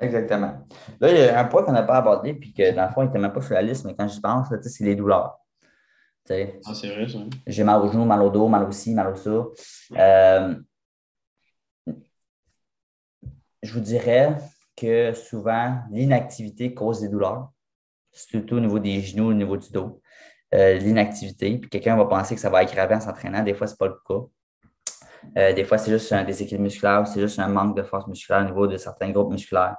Exactement. 0.00 0.66
Là, 0.98 1.10
il 1.10 1.18
y 1.18 1.22
a 1.22 1.40
un 1.40 1.44
point 1.44 1.62
qu'on 1.62 1.72
n'a 1.72 1.82
pas 1.82 1.98
abordé, 1.98 2.32
puis 2.32 2.52
que 2.52 2.74
dans 2.74 2.86
le 2.86 2.92
fond, 2.92 3.02
il 3.02 3.06
n'était 3.06 3.18
même 3.18 3.32
pas 3.32 3.42
sur 3.42 3.54
la 3.54 3.62
liste, 3.62 3.84
mais 3.84 3.94
quand 3.94 4.08
j'y 4.08 4.20
pense, 4.20 4.48
c'est 4.62 4.84
les 4.84 4.96
douleurs. 4.96 5.38
ah, 6.30 6.74
c'est 6.74 6.88
vrai, 6.88 7.06
ça. 7.06 7.18
J'ai 7.46 7.64
mal 7.64 7.82
au 7.82 7.92
genou, 7.92 8.04
mal 8.04 8.22
au 8.22 8.30
dos, 8.30 8.48
mal 8.48 8.64
au 8.64 8.72
ci, 8.72 8.94
mal 8.94 9.12
au 9.12 9.16
ça. 9.16 9.44
Euh, 9.98 10.54
je 13.62 13.72
vous 13.74 13.80
dirais 13.80 14.36
que 14.80 15.12
souvent, 15.12 15.78
l'inactivité 15.90 16.74
cause 16.74 17.00
des 17.00 17.08
douleurs, 17.08 17.50
surtout 18.12 18.56
au 18.56 18.60
niveau 18.60 18.78
des 18.78 19.00
genoux, 19.00 19.30
au 19.30 19.34
niveau 19.34 19.56
du 19.56 19.70
dos. 19.70 20.00
Euh, 20.52 20.78
l'inactivité, 20.78 21.58
puis 21.58 21.70
quelqu'un 21.70 21.96
va 21.96 22.06
penser 22.06 22.34
que 22.34 22.40
ça 22.40 22.50
va 22.50 22.58
aggraver 22.58 22.96
en 22.96 23.00
s'entraînant. 23.00 23.44
Des 23.44 23.54
fois, 23.54 23.68
ce 23.68 23.74
n'est 23.74 23.76
pas 23.76 23.86
le 23.86 23.94
cas. 24.06 24.26
Euh, 25.38 25.52
des 25.52 25.64
fois, 25.64 25.78
c'est 25.78 25.92
juste 25.92 26.12
un 26.12 26.24
déséquilibre 26.24 26.64
musculaire, 26.64 27.06
c'est 27.06 27.20
juste 27.20 27.38
un 27.38 27.46
manque 27.46 27.76
de 27.76 27.82
force 27.84 28.08
musculaire 28.08 28.42
au 28.42 28.46
niveau 28.46 28.66
de 28.66 28.76
certains 28.76 29.10
groupes 29.10 29.30
musculaires. 29.30 29.76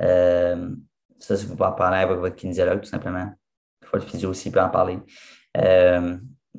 Euh, 0.00 0.74
ça, 1.20 1.36
si 1.36 1.46
vous 1.46 1.54
pouvez 1.54 1.68
en 1.68 1.72
parler 1.72 1.98
avec 1.98 2.18
votre 2.18 2.34
kinésiologue, 2.34 2.80
tout 2.80 2.88
simplement. 2.88 3.26
Des 3.80 3.86
fois, 3.86 4.00
le 4.00 4.04
physio 4.04 4.30
aussi 4.30 4.50
peut 4.50 4.60
en 4.60 4.70
parler. 4.70 4.98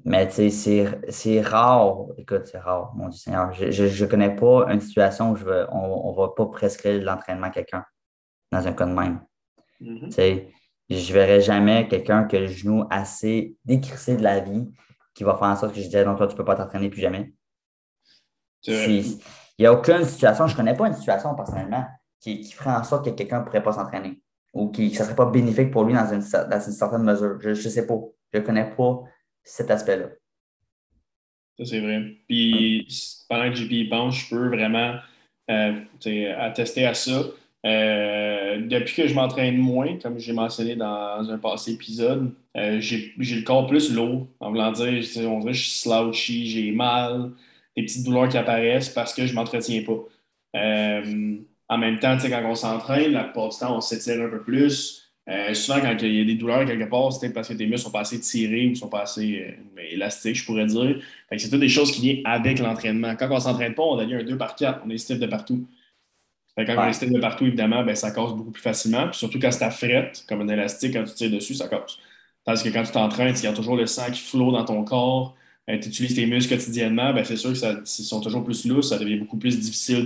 Mais 0.06 0.28
tu 0.28 0.50
sais, 0.50 1.00
c'est 1.10 1.42
rare. 1.42 2.08
Écoute, 2.18 2.46
c'est 2.46 2.58
rare, 2.58 2.94
mon 2.96 3.10
Dieu 3.10 3.20
Seigneur. 3.20 3.54
Je 3.54 4.04
ne 4.04 4.10
connais 4.10 4.36
pas 4.36 4.72
une 4.72 4.82
situation 4.82 5.32
où 5.32 5.36
je 5.36 5.46
veux, 5.46 5.68
on 5.72 6.12
ne 6.12 6.18
va 6.18 6.30
pas 6.30 6.46
prescrire 6.48 7.02
l'entraînement 7.02 7.48
à 7.48 7.52
quelqu'un 7.52 7.86
dans 8.52 8.68
un 8.68 8.74
cas 8.74 8.86
de 8.86 8.94
même. 8.94 9.22
Tu 9.80 10.12
sais, 10.12 10.48
je 10.90 10.96
ne 10.96 11.14
verrai 11.14 11.42
jamais 11.42 11.88
quelqu'un 11.88 12.26
qui 12.26 12.38
a 12.38 12.40
le 12.40 12.48
genou 12.48 12.86
assez 12.90 13.56
décrissé 13.66 14.18
de 14.18 14.24
la 14.24 14.40
vie 14.40 14.70
qui 15.14 15.24
va 15.24 15.36
faire 15.36 15.48
en 15.48 15.56
sorte 15.56 15.74
que 15.74 15.80
je 15.80 15.86
disais 15.86 16.06
non, 16.06 16.16
toi, 16.16 16.28
tu 16.28 16.34
ne 16.34 16.38
peux 16.38 16.46
pas 16.46 16.56
t'entraîner 16.56 16.90
plus 16.90 17.02
jamais. 17.02 17.34
Il 18.66 19.20
n'y 19.60 19.66
a 19.66 19.74
aucune 19.74 20.04
situation, 20.06 20.48
je 20.48 20.54
ne 20.54 20.58
connais 20.58 20.76
pas 20.76 20.88
une 20.88 20.94
situation 20.94 21.36
personnellement 21.36 21.86
qui, 22.20 22.44
ferait 22.52 22.72
en 22.72 22.84
sorte 22.84 23.06
que 23.06 23.12
quelqu'un 23.12 23.42
ne 23.42 23.46
pourrait 23.46 23.64
pas 23.64 23.74
s'entraîner 23.74 24.22
ou 24.54 24.70
que 24.70 24.88
ça 24.90 25.04
ne 25.04 25.06
serait 25.06 25.16
pas 25.16 25.26
bénéfique 25.26 25.72
pour 25.72 25.84
lui 25.84 25.94
dans 25.94 26.12
une, 26.12 26.22
certaine 26.22 27.04
mesure. 27.04 27.40
Je 27.40 27.50
ne 27.50 27.54
sais 27.56 27.86
pas. 27.86 28.00
Je 28.32 28.40
ne 28.40 28.44
connais 28.44 28.70
pas 28.76 29.04
cet 29.44 29.72
aspect-là. 29.72 30.10
Ça, 31.58 31.66
c'est 31.66 31.80
vrai. 31.80 32.16
Puis 32.28 32.88
pendant 33.30 33.50
que 33.50 33.56
JP 33.56 33.90
pense, 33.90 34.16
je 34.18 34.30
peux 34.30 34.48
vraiment 34.48 34.96
euh, 35.52 35.82
attester 36.38 36.86
à 36.86 36.94
ça. 36.94 37.24
Euh, 37.66 38.62
depuis 38.62 38.96
que 38.96 39.08
je 39.08 39.14
m'entraîne 39.14 39.58
moins, 39.58 39.98
comme 40.00 40.20
j'ai 40.20 40.34
mentionné 40.34 40.76
dans 40.76 41.30
un 41.30 41.38
passé 41.38 41.74
épisode, 41.74 42.34
euh, 42.58 42.80
j'ai 42.80 43.14
le 43.18 43.44
corps 43.44 43.68
plus 43.68 43.94
lourd. 43.94 44.28
En 44.40 44.50
voulant 44.50 44.72
dire, 44.72 44.88
on 44.88 45.40
dirait 45.40 45.52
que 45.52 45.58
je 45.58 45.64
suis 45.64 45.80
slouchy, 45.80 46.48
j'ai 46.48 46.72
mal, 46.72 47.32
des 47.78 47.84
petites 47.84 48.04
douleurs 48.04 48.30
qui 48.30 48.38
apparaissent 48.38 48.90
parce 48.90 49.14
que 49.14 49.26
je 49.26 49.32
ne 49.32 49.36
m'entretiens 49.36 49.84
pas. 49.84 50.00
En 51.70 51.78
même 51.78 52.00
temps, 52.00 52.18
quand 52.22 52.44
on 52.46 52.56
s'entraîne, 52.56 53.14
la 53.14 53.24
plupart 53.24 53.50
du 53.50 53.58
temps, 53.58 53.78
on 53.78 53.82
s'étire 53.82 54.22
un 54.22 54.30
peu 54.30 54.42
plus. 54.44 55.03
Souvent, 55.54 55.80
quand 55.82 55.96
il 56.02 56.16
y 56.16 56.22
a 56.22 56.26
des 56.26 56.36
douleurs 56.36 56.66
quelque 56.66 56.90
part, 56.90 57.14
c'est 57.14 57.32
parce 57.32 57.48
que 57.48 57.54
tes 57.54 57.66
muscles 57.66 57.86
sont 57.86 57.92
pas 57.92 58.02
assez 58.02 58.20
tirés 58.20 58.68
ou 58.68 58.76
sont 58.76 58.90
pas 58.90 59.02
assez 59.02 59.56
élastiques, 59.92 60.36
je 60.36 60.46
pourrais 60.46 60.66
dire. 60.66 61.02
C'est 61.38 61.50
toutes 61.50 61.60
des 61.60 61.70
choses 61.70 61.92
qui 61.92 62.02
viennent 62.02 62.22
avec 62.26 62.60
l'entraînement. 62.60 63.16
Quand 63.16 63.30
on 63.32 63.36
ne 63.36 63.40
s'entraîne 63.40 63.74
pas, 63.74 63.84
on 63.84 63.98
devient 63.98 64.16
un 64.16 64.24
2 64.24 64.38
par 64.38 64.56
4, 64.56 64.82
on 64.86 64.90
est 64.90 64.98
stiff 64.98 65.20
de 65.20 65.28
partout 65.28 65.66
quand 66.58 66.76
on 66.78 66.90
est 66.90 67.10
de 67.10 67.20
partout, 67.20 67.46
évidemment, 67.46 67.84
ben, 67.84 67.96
ça 67.96 68.12
casse 68.12 68.34
beaucoup 68.34 68.52
plus 68.52 68.62
facilement. 68.62 69.08
Puis 69.08 69.18
surtout 69.18 69.40
quand 69.40 69.52
c'est 69.52 69.64
à 69.64 69.72
frette, 69.72 70.24
comme 70.28 70.42
un 70.42 70.48
élastique, 70.48 70.94
quand 70.94 71.04
tu 71.04 71.14
tires 71.14 71.32
dessus, 71.32 71.56
ça 71.56 71.68
casse. 71.68 71.98
Tandis 72.46 72.64
que 72.64 72.70
quand 72.70 72.84
tu 72.84 72.92
t'entraînes, 72.92 73.34
il 73.38 73.44
y 73.44 73.48
a 73.48 73.54
toujours 73.54 73.76
le 73.76 73.86
sang 73.88 74.12
qui 74.12 74.22
flot 74.22 74.52
dans 74.52 74.66
ton 74.66 74.84
corps, 74.84 75.36
euh, 75.70 75.80
tu 75.80 75.90
utilises 75.90 76.16
tes 76.16 76.26
muscles 76.26 76.56
quotidiennement, 76.56 77.14
ben, 77.14 77.24
c'est 77.24 77.38
sûr 77.38 77.52
que 77.54 77.86
s'ils 77.86 78.06
sont 78.06 78.22
toujours 78.22 78.44
plus 78.44 78.66
lousses, 78.66 78.90
ça 78.90 79.00
devient 79.00 79.16
beaucoup 79.18 79.38
plus 79.38 79.60
difficile 79.60 80.06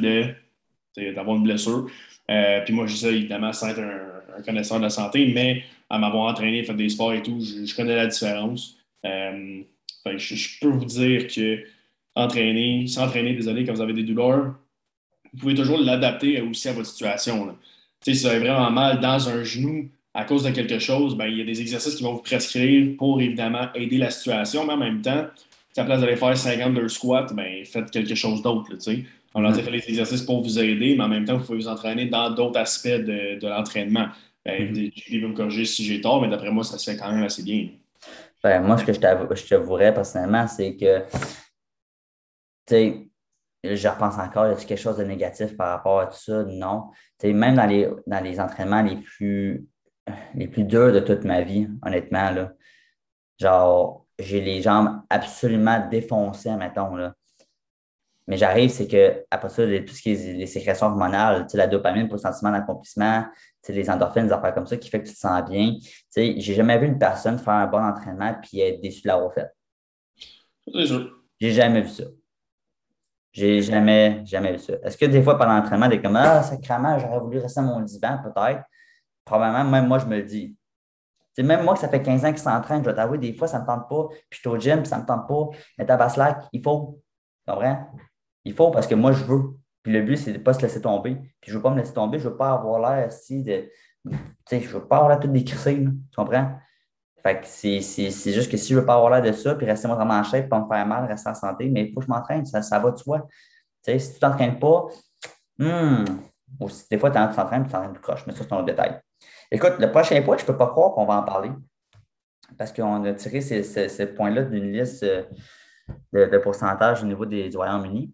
d'avoir 0.98 1.36
une 1.36 1.44
blessure. 1.44 1.88
Euh, 2.30 2.62
puis 2.64 2.74
moi, 2.74 2.86
je 2.86 2.94
dis 2.94 3.00
ça 3.00 3.10
évidemment 3.10 3.52
sans 3.54 3.70
être 3.70 3.80
un, 3.80 4.07
connaisseur 4.41 4.78
de 4.78 4.84
la 4.84 4.89
santé, 4.89 5.32
mais 5.34 5.63
à 5.89 5.97
m'avoir 5.97 6.32
entraîné, 6.32 6.63
fait 6.63 6.73
des 6.73 6.89
sports 6.89 7.13
et 7.13 7.21
tout, 7.21 7.39
je, 7.39 7.76
connais 7.76 7.95
la 7.95 8.08
différence. 8.08 8.78
Euh, 9.06 9.62
je, 10.06 10.36
je, 10.36 10.60
peux 10.60 10.69
vous 10.69 10.86
dire 10.86 11.28
que 11.28 11.63
entraîner, 12.15 12.88
s'entraîner, 12.88 13.34
désolé, 13.34 13.65
quand 13.65 13.73
vous 13.73 13.82
avez 13.82 13.93
des 13.93 14.04
douleurs, 14.04 14.56
vous 15.34 15.39
pouvez 15.39 15.56
toujours 15.56 15.80
l'adapter 15.80 16.41
aussi 16.41 16.67
à 16.69 16.73
votre 16.73 16.88
situation. 16.88 17.56
Si 18.02 18.13
vous 18.13 18.26
avez 18.26 18.39
vraiment 18.39 18.71
mal 18.71 19.00
dans 19.00 19.30
un 19.30 19.43
genou 19.43 19.89
à 20.13 20.23
cause 20.23 20.43
de 20.43 20.50
quelque 20.50 20.80
chose, 20.80 21.15
ben, 21.15 21.28
il 21.28 21.38
y 21.38 21.41
a 21.41 21.45
des 21.45 21.62
exercices 21.62 21.95
qui 21.95 22.04
vont 22.04 22.13
vous 22.13 22.23
prescrire 22.23 22.95
pour 22.97 23.21
évidemment 23.21 23.67
aider 23.76 23.97
la 23.97 24.10
situation, 24.10 24.65
mais 24.65 24.73
en 24.73 24.78
même 24.78 25.02
temps, 25.02 25.28
si 25.71 25.80
à 25.80 25.84
la 25.84 25.86
place 25.86 26.02
d'aller 26.02 26.15
faire 26.15 26.36
52 26.36 26.88
squats, 26.88 27.28
ben, 27.34 27.63
faites 27.65 27.91
quelque 27.91 28.15
chose 28.15 28.41
d'autre. 28.41 28.76
On 29.36 29.45
a 29.45 29.54
fait 29.54 29.69
les 29.69 29.88
exercices 29.88 30.23
pour 30.23 30.41
vous 30.41 30.58
aider, 30.58 30.95
mais 30.95 31.04
en 31.04 31.08
même 31.08 31.26
temps, 31.26 31.38
vous 31.38 31.45
pouvez 31.45 31.60
vous 31.60 31.67
entraîner 31.67 32.06
dans 32.06 32.32
d'autres 32.32 32.58
aspects 32.60 32.88
de, 32.88 33.47
l'entraînement. 33.47 34.08
Ben, 34.48 34.72
mm-hmm. 34.72 35.22
vous 35.22 35.28
me 35.28 35.36
corriger 35.36 35.66
si 35.66 35.84
j'ai 35.84 36.00
tort, 36.00 36.22
mais 36.22 36.30
d'après 36.30 36.50
moi, 36.50 36.64
ça 36.64 36.78
se 36.78 36.90
fait 36.90 36.98
quand 36.98 37.12
même 37.12 37.24
assez 37.24 37.44
bien. 37.44 37.68
Ben, 38.42 38.62
moi, 38.62 38.78
ce 38.78 38.86
que 38.86 38.94
je 38.94 39.46
t'avouerais 39.50 39.94
personnellement, 39.94 40.48
c'est 40.48 40.78
que 40.78 41.04
je 42.72 43.88
repense 43.90 44.18
encore, 44.18 44.48
y 44.48 44.52
a 44.52 44.56
quelque 44.56 44.80
chose 44.80 44.98
de 44.98 45.04
négatif 45.04 45.58
par 45.58 45.70
rapport 45.70 46.00
à 46.00 46.06
tout 46.06 46.18
ça? 46.18 46.44
Non. 46.44 46.92
même 47.24 47.56
dans 47.56 47.66
les, 47.66 47.90
dans 48.06 48.24
les 48.24 48.40
entraînements 48.40 48.82
les 48.82 48.96
plus, 48.96 49.68
les 50.34 50.48
plus 50.48 50.64
durs 50.64 50.94
de 50.94 51.02
toute 51.02 51.26
ma 51.26 51.42
vie, 51.42 51.68
honnêtement, 51.86 52.32
là, 52.32 52.54
genre, 53.38 54.06
j'ai 54.18 54.40
les 54.40 54.62
jambes 54.62 55.02
absolument 55.10 55.90
défoncées, 55.90 56.56
mettons. 56.56 56.96
Là. 56.96 57.16
Mais 58.28 58.38
j'arrive, 58.38 58.70
c'est 58.70 58.88
que 58.88 59.26
après 59.30 59.50
ça, 59.50 59.64
tout 59.64 59.94
ce 59.94 60.02
qui 60.02 60.12
est 60.12 60.34
les 60.34 60.48
sécrétions 60.48 60.88
hormonales, 60.88 61.48
la 61.54 61.68
dopamine 61.68 62.08
pour 62.08 62.16
le 62.16 62.22
sentiment 62.22 62.52
d'accomplissement, 62.52 63.26
les 63.74 63.90
endorphines, 63.90 64.28
des 64.28 64.34
affaires 64.34 64.54
comme 64.54 64.68
ça 64.68 64.78
qui 64.78 64.90
fait 64.90 65.02
que 65.02 65.08
tu 65.08 65.14
te 65.14 65.20
sens 65.20 65.44
bien. 65.50 65.76
J'ai 66.16 66.54
jamais 66.54 66.78
vu 66.78 66.88
une 66.88 66.98
personne 66.98 67.38
faire 67.38 67.54
un 67.54 67.68
bon 67.68 67.84
entraînement 67.84 68.36
et 68.54 68.60
être 68.62 68.82
déçu 68.82 69.02
de 69.04 69.08
l'avoir 69.08 69.34
fait. 69.34 69.50
J'ai 71.40 71.52
jamais 71.52 71.82
vu 71.82 71.90
ça. 71.90 72.04
J'ai 73.32 73.62
jamais, 73.62 74.24
jamais 74.26 74.54
vu 74.54 74.60
ça. 74.60 74.74
Est-ce 74.84 74.98
que 74.98 75.06
des 75.06 75.22
fois, 75.22 75.38
pendant 75.38 75.56
l'entraînement, 75.56 75.88
des 75.88 76.02
comme 76.02 76.16
Ah, 76.16 76.42
sacrément, 76.42 76.98
j'aurais 76.98 77.20
voulu 77.20 77.40
rester 77.40 77.60
à 77.60 77.64
mon 77.64 77.82
divan, 77.82 78.20
peut-être? 78.24 78.64
Probablement, 79.24 79.64
même 79.64 79.88
moi, 79.88 80.00
je 80.00 80.06
me 80.06 80.18
le 80.18 80.24
dis. 80.24 80.58
Même 81.38 81.64
moi, 81.64 81.76
que 81.76 81.80
ça 81.80 81.90
fait 81.90 82.02
15 82.02 82.26
ans 82.26 82.30
qu'il 82.30 82.40
s'entraîne, 82.40 82.84
je 82.84 82.90
vais 82.90 82.96
t'avouer, 82.96 83.20
des 83.20 83.34
fois, 83.34 83.48
ça 83.48 83.58
ne 83.58 83.64
me 83.64 83.68
tente 83.68 83.88
pas. 83.88 84.08
Puis 84.10 84.28
je 84.32 84.38
suis 84.40 84.48
au 84.48 84.58
gym, 84.58 84.80
puis 84.80 84.88
ça 84.88 84.98
ne 84.98 85.04
me 85.04 85.08
tente 85.08 85.28
pas. 85.28 85.50
Mais 85.78 85.86
ta 85.86 86.10
slack, 86.10 86.46
il 86.52 86.64
faut. 86.64 87.00
Tu 87.46 87.54
comprends? 87.54 87.88
Il 88.44 88.54
faut 88.54 88.72
parce 88.72 88.88
que 88.88 88.96
moi, 88.96 89.12
je 89.12 89.24
veux. 89.24 89.44
Puis 89.88 89.95
le 89.95 90.02
but, 90.02 90.17
c'est 90.17 90.34
de 90.34 90.38
ne 90.38 90.43
pas 90.43 90.52
se 90.52 90.62
laisser 90.62 90.82
tomber. 90.82 91.15
Puis 91.15 91.50
je 91.50 91.52
ne 91.52 91.56
veux 91.60 91.63
pas 91.63 91.69
me 91.69 91.78
laisser 91.78 91.93
tomber, 91.93 92.19
je 92.19 92.26
ne 92.26 92.32
veux 92.32 92.36
pas 92.36 92.52
avoir 92.52 92.78
l'air 92.78 93.10
si 93.10 93.41
de. 93.41 93.69
Tu 94.04 94.17
sais, 94.45 94.60
je 94.60 94.67
ne 94.67 94.73
veux 94.73 94.86
pas 94.86 94.97
avoir 94.97 95.12
l'air 95.12 95.19
tout 95.21 95.30
décrissé. 95.30 95.76
Tu 95.76 95.91
comprends? 96.13 96.60
Fait 97.23 97.39
que 97.39 97.47
c'est 97.47 97.80
juste 98.34 98.52
que 98.52 98.58
si 98.58 98.67
je 98.67 98.76
ne 98.76 98.82
veux 98.82 98.86
pas 98.86 98.95
avoir 98.95 99.12
l'air 99.12 99.21
de 99.21 99.32
ça, 99.32 99.56
puis 99.56 99.65
rester 99.65 99.88
vraiment 99.88 100.15
en 100.15 100.23
chef, 100.23 100.50
pas 100.50 100.60
me 100.60 100.67
faire 100.67 100.86
mal, 100.86 101.06
rester 101.06 101.30
en 101.30 101.36
santé, 101.36 101.69
mais 101.69 101.84
il 101.84 101.93
faut 101.93 102.02
que 102.02 102.06
je 102.06 102.12
m'entraîne, 102.12 102.45
ça, 102.45 102.62
ça 102.62 102.80
va 102.80 102.91
de 102.91 102.97
soi. 102.97 103.26
Tu 103.82 103.93
sais, 103.93 104.00
si 104.00 104.10
tu 104.10 104.15
ne 104.15 104.19
t'entraînes 104.19 104.60
pas, 104.60 104.88
hmm, 105.58 106.04
des 106.91 106.97
fois, 106.97 107.10
tu 107.10 107.15
t'entraînes, 107.15 107.63
tu 107.63 107.71
t'entraînes 107.71 107.93
plus 107.93 108.02
croche, 108.02 108.28
mais 108.28 108.34
ça, 108.34 108.39
c'est 108.43 108.52
un 108.52 108.58
autre 108.58 108.65
détail. 108.65 109.00
Écoute, 109.50 109.76
le 109.80 109.89
prochain 109.89 110.21
point, 110.21 110.36
je 110.36 110.43
ne 110.43 110.47
peux 110.47 110.58
pas 110.58 110.67
croire 110.67 110.95
qu'on 110.95 111.06
va 111.06 111.13
en 111.13 111.23
parler 111.23 111.52
parce 112.58 112.73
qu'on 112.73 113.06
a 113.06 113.13
tiré 113.13 113.39
ces, 113.39 113.63
ces, 113.63 114.06
points-là 114.08 114.41
d'une 114.41 114.69
liste 114.69 115.04
euh, 115.04 115.23
de, 116.12 116.38
pourcentage 116.39 117.04
au 117.04 117.06
niveau 117.06 117.26
des, 117.26 117.47
du 117.47 117.56
Royaume-Uni. 117.56 118.13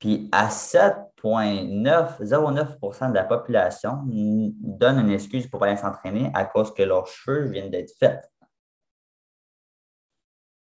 Puis 0.00 0.28
à 0.32 0.48
7,909% 0.48 3.10
de 3.10 3.14
la 3.14 3.24
population 3.24 4.02
donne 4.06 4.98
une 4.98 5.10
excuse 5.10 5.46
pour 5.46 5.62
aller 5.62 5.76
s'entraîner 5.76 6.32
à 6.34 6.44
cause 6.44 6.74
que 6.74 6.82
leurs 6.82 7.06
cheveux 7.06 7.48
viennent 7.48 7.70
d'être 7.70 7.92
faits 7.98 8.28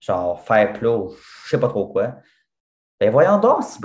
genre 0.01 0.43
faire 0.43 0.73
plat 0.73 0.97
je 1.45 1.49
sais 1.49 1.59
pas 1.59 1.69
trop 1.69 1.87
quoi. 1.87 2.15
Ben 2.99 3.11
voyons 3.11 3.39
donc, 3.39 3.63
si 3.63 3.79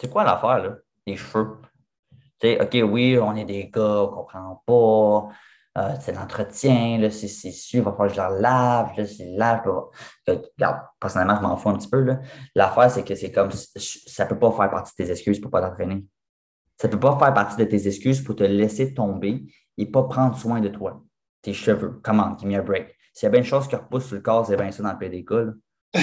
C'est 0.00 0.10
quoi 0.10 0.24
l'affaire, 0.24 0.58
là? 0.58 0.76
Les 1.06 1.16
cheveux? 1.16 1.58
Tu 2.40 2.48
sais, 2.48 2.60
OK, 2.60 2.90
oui, 2.90 3.18
on 3.18 3.36
est 3.36 3.44
des 3.44 3.68
gars, 3.68 4.02
on 4.02 4.08
comprend 4.08 4.62
pas. 4.66 5.28
Euh, 5.76 5.94
c'est 6.00 6.12
l'entretien, 6.12 6.96
là, 6.98 7.10
c'est 7.10 7.28
sûr, 7.28 7.80
il 7.80 7.82
va 7.82 7.90
falloir 7.90 8.08
que 8.08 8.14
je 8.14 8.18
la 8.18 8.30
lave, 8.30 8.96
là, 8.96 9.04
c'est 9.04 9.26
lave. 9.36 9.60
Euh, 10.30 10.38
personnellement, 10.98 11.36
je 11.36 11.42
m'en 11.42 11.56
fous 11.58 11.68
un 11.68 11.76
petit 11.76 11.88
peu. 11.88 12.06
L'affaire, 12.54 12.90
c'est 12.90 13.04
que 13.04 13.14
c'est 13.14 13.30
comme 13.30 13.50
ça 13.50 14.24
ne 14.24 14.28
peut 14.30 14.38
pas 14.38 14.52
faire 14.52 14.70
partie 14.70 14.92
de 14.98 15.04
tes 15.04 15.10
excuses 15.10 15.38
pour 15.38 15.48
ne 15.48 15.52
pas 15.52 15.68
t'entraîner. 15.68 16.02
Ça 16.80 16.88
ne 16.88 16.92
peut 16.92 17.00
pas 17.00 17.18
faire 17.18 17.34
partie 17.34 17.56
de 17.56 17.64
tes 17.64 17.86
excuses 17.86 18.22
pour 18.22 18.36
te 18.36 18.44
laisser 18.44 18.94
tomber 18.94 19.42
et 19.76 19.86
pas 19.86 20.04
prendre 20.04 20.36
soin 20.38 20.60
de 20.60 20.68
toi. 20.68 21.02
Tes 21.42 21.52
cheveux. 21.52 22.00
Comment? 22.02 22.36
Give 22.38 22.48
me 22.48 22.56
a 22.56 22.62
break. 22.62 22.96
S'il 23.12 23.26
y 23.26 23.28
a 23.28 23.30
bien 23.30 23.40
une 23.40 23.46
chose 23.46 23.68
qui 23.68 23.76
repousse 23.76 24.06
sur 24.06 24.16
le 24.16 24.22
corps, 24.22 24.46
c'est 24.46 24.56
bien 24.56 24.70
ça 24.70 24.82
dans 24.82 24.92
le 24.92 24.98
PDK. 24.98 25.30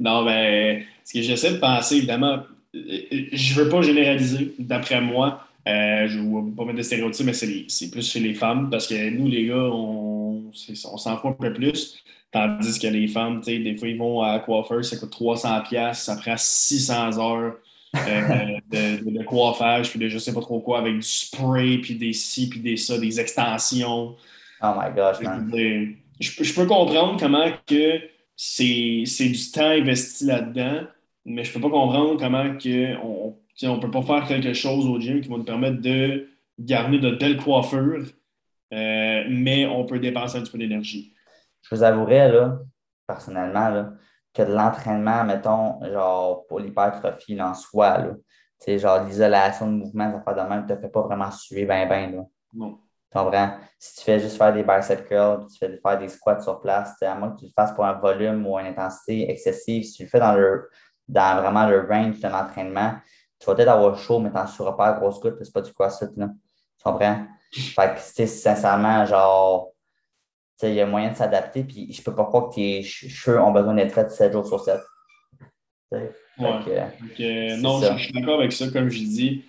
non, 0.00 0.24
mais 0.24 0.76
ben, 0.76 0.84
ce 1.04 1.12
que 1.12 1.22
j'essaie 1.22 1.52
de 1.54 1.58
penser, 1.58 1.96
évidemment, 1.96 2.42
je 2.72 2.78
ne 2.80 3.64
veux 3.64 3.68
pas 3.68 3.82
généraliser, 3.82 4.54
d'après 4.58 5.00
moi. 5.00 5.43
Euh, 5.66 6.08
je 6.08 6.18
ne 6.18 6.46
veux 6.46 6.54
pas 6.54 6.64
mettre 6.64 6.78
de 6.78 6.82
stéréotypes, 6.82 7.26
mais 7.26 7.32
c'est 7.32 7.90
plus 7.90 8.10
chez 8.10 8.20
les 8.20 8.34
femmes 8.34 8.68
parce 8.70 8.86
que 8.86 9.10
nous, 9.10 9.28
les 9.28 9.46
gars, 9.46 9.56
on, 9.56 10.50
on 10.50 10.96
s'en 10.96 11.16
fout 11.16 11.30
un 11.30 11.32
peu 11.32 11.52
plus. 11.52 12.02
Tandis 12.30 12.78
que 12.80 12.88
les 12.88 13.06
femmes, 13.06 13.40
des 13.40 13.76
fois, 13.76 13.88
ils 13.88 13.96
vont 13.96 14.20
à 14.20 14.40
coiffeur, 14.40 14.84
ça 14.84 14.96
coûte 14.96 15.12
300$, 15.12 15.94
ça 15.94 16.16
prend 16.16 16.34
600 16.36 17.18
heures 17.18 17.54
euh, 17.96 18.58
de, 18.70 19.22
coiffage, 19.22 19.90
puis 19.90 20.00
de 20.00 20.08
je 20.08 20.18
sais 20.18 20.34
pas 20.34 20.40
trop 20.40 20.60
quoi, 20.60 20.80
avec 20.80 20.96
du 20.96 21.02
spray, 21.02 21.78
puis 21.78 21.94
des 21.94 22.12
ci, 22.12 22.48
puis 22.48 22.60
des 22.60 22.76
ça, 22.76 22.98
des 22.98 23.20
extensions. 23.20 24.16
Oh 24.62 24.72
my 24.76 24.94
gosh, 24.94 25.18
Je, 26.20 26.54
peux 26.54 26.66
comprendre 26.66 27.18
comment 27.18 27.46
que 27.66 28.00
c'est 28.36 29.28
du 29.28 29.50
temps 29.52 29.70
investi 29.70 30.26
là-dedans, 30.26 30.82
mais 31.24 31.44
je 31.44 31.52
peux 31.52 31.60
pas 31.60 31.70
comprendre 31.70 32.16
comment 32.18 32.56
que 32.58 32.96
on 32.96 33.36
ne 33.62 33.80
peut 33.80 33.90
pas 33.90 34.02
faire 34.02 34.26
quelque 34.26 34.52
chose 34.52 34.86
au 34.86 34.98
gym 35.00 35.20
qui 35.20 35.28
va 35.28 35.36
nous 35.36 35.44
permettre 35.44 35.80
de 35.80 36.28
garder 36.58 36.98
de 36.98 37.12
belles 37.12 37.36
coiffures, 37.36 38.06
euh, 38.72 39.24
mais 39.28 39.66
on 39.66 39.84
peut 39.84 39.98
dépenser 39.98 40.38
un 40.38 40.42
petit 40.42 40.52
peu 40.52 40.58
d'énergie. 40.58 41.14
Je 41.62 41.74
vous 41.74 41.82
avouerais, 41.82 42.30
là, 42.30 42.58
personnellement, 43.06 43.68
là, 43.68 43.92
que 44.32 44.42
de 44.42 44.52
l'entraînement, 44.52 45.24
mettons, 45.24 45.82
genre 45.84 46.46
pour 46.46 46.60
l'hypertrophie 46.60 47.40
en 47.40 47.54
soi, 47.54 47.98
là, 47.98 48.78
genre 48.78 49.04
l'isolation 49.04 49.70
de 49.70 49.76
mouvement, 49.76 50.10
ça 50.12 50.22
fait 50.26 50.40
de 50.40 50.48
même, 50.48 50.66
ne 50.66 50.74
te 50.74 50.80
fait 50.80 50.88
pas 50.88 51.02
vraiment 51.02 51.30
suivre 51.30 51.68
bien, 51.68 51.86
bien. 51.86 52.26
Non. 52.52 52.78
Si 53.78 53.96
tu 53.96 54.04
fais 54.04 54.18
juste 54.18 54.36
faire 54.36 54.52
des 54.52 54.64
bicep 54.64 55.06
curls, 55.06 55.46
tu 55.46 55.58
fais 55.58 55.78
faire 55.80 55.98
des 55.98 56.08
squats 56.08 56.40
sur 56.40 56.60
place, 56.60 57.00
à 57.00 57.14
moins 57.14 57.30
que 57.30 57.40
tu 57.40 57.44
le 57.46 57.52
fasses 57.54 57.72
pour 57.72 57.84
un 57.84 57.92
volume 57.92 58.44
ou 58.44 58.58
une 58.58 58.66
intensité 58.66 59.30
excessive, 59.30 59.84
si 59.84 59.92
tu 59.92 60.02
le 60.02 60.08
fais 60.08 60.18
dans, 60.18 60.34
le, 60.34 60.68
dans 61.06 61.40
vraiment 61.40 61.68
le 61.68 61.86
range 61.88 62.18
de 62.18 62.28
l'entraînement, 62.28 62.94
tu 63.44 63.50
vas 63.50 63.56
peut-être 63.56 63.68
avoir 63.68 63.98
chaud, 63.98 64.18
mais 64.18 64.30
tu 64.30 64.52
seras 64.52 64.72
pas 64.72 64.86
à 64.86 64.92
grosse 64.94 65.20
goutte, 65.20 65.36
c'est 65.42 65.52
pas 65.52 65.60
du 65.60 65.72
crossfit. 65.72 66.06
Là. 66.16 66.30
Tu 66.78 66.82
comprends? 66.82 67.26
Fait 67.52 67.94
que, 67.94 68.26
sincèrement, 68.26 69.04
genre, 69.04 69.72
il 70.62 70.74
y 70.74 70.80
a 70.80 70.86
moyen 70.86 71.12
de 71.12 71.16
s'adapter, 71.16 71.62
puis 71.62 71.92
je 71.92 72.02
peux 72.02 72.14
pas 72.14 72.24
croire 72.24 72.48
que 72.48 72.54
tes 72.54 72.82
cheveux 72.82 73.40
ont 73.40 73.52
besoin 73.52 73.74
d'être 73.74 73.92
faits 73.92 74.10
7 74.10 74.32
jours 74.32 74.46
sur 74.46 74.60
7. 74.60 74.80
Ouais. 75.92 76.12
non, 77.58 77.80
je, 77.80 78.02
suis 78.02 78.12
d'accord 78.12 78.40
avec 78.40 78.52
ça, 78.52 78.68
comme 78.68 78.88
je 78.88 78.98
dis. 78.98 79.44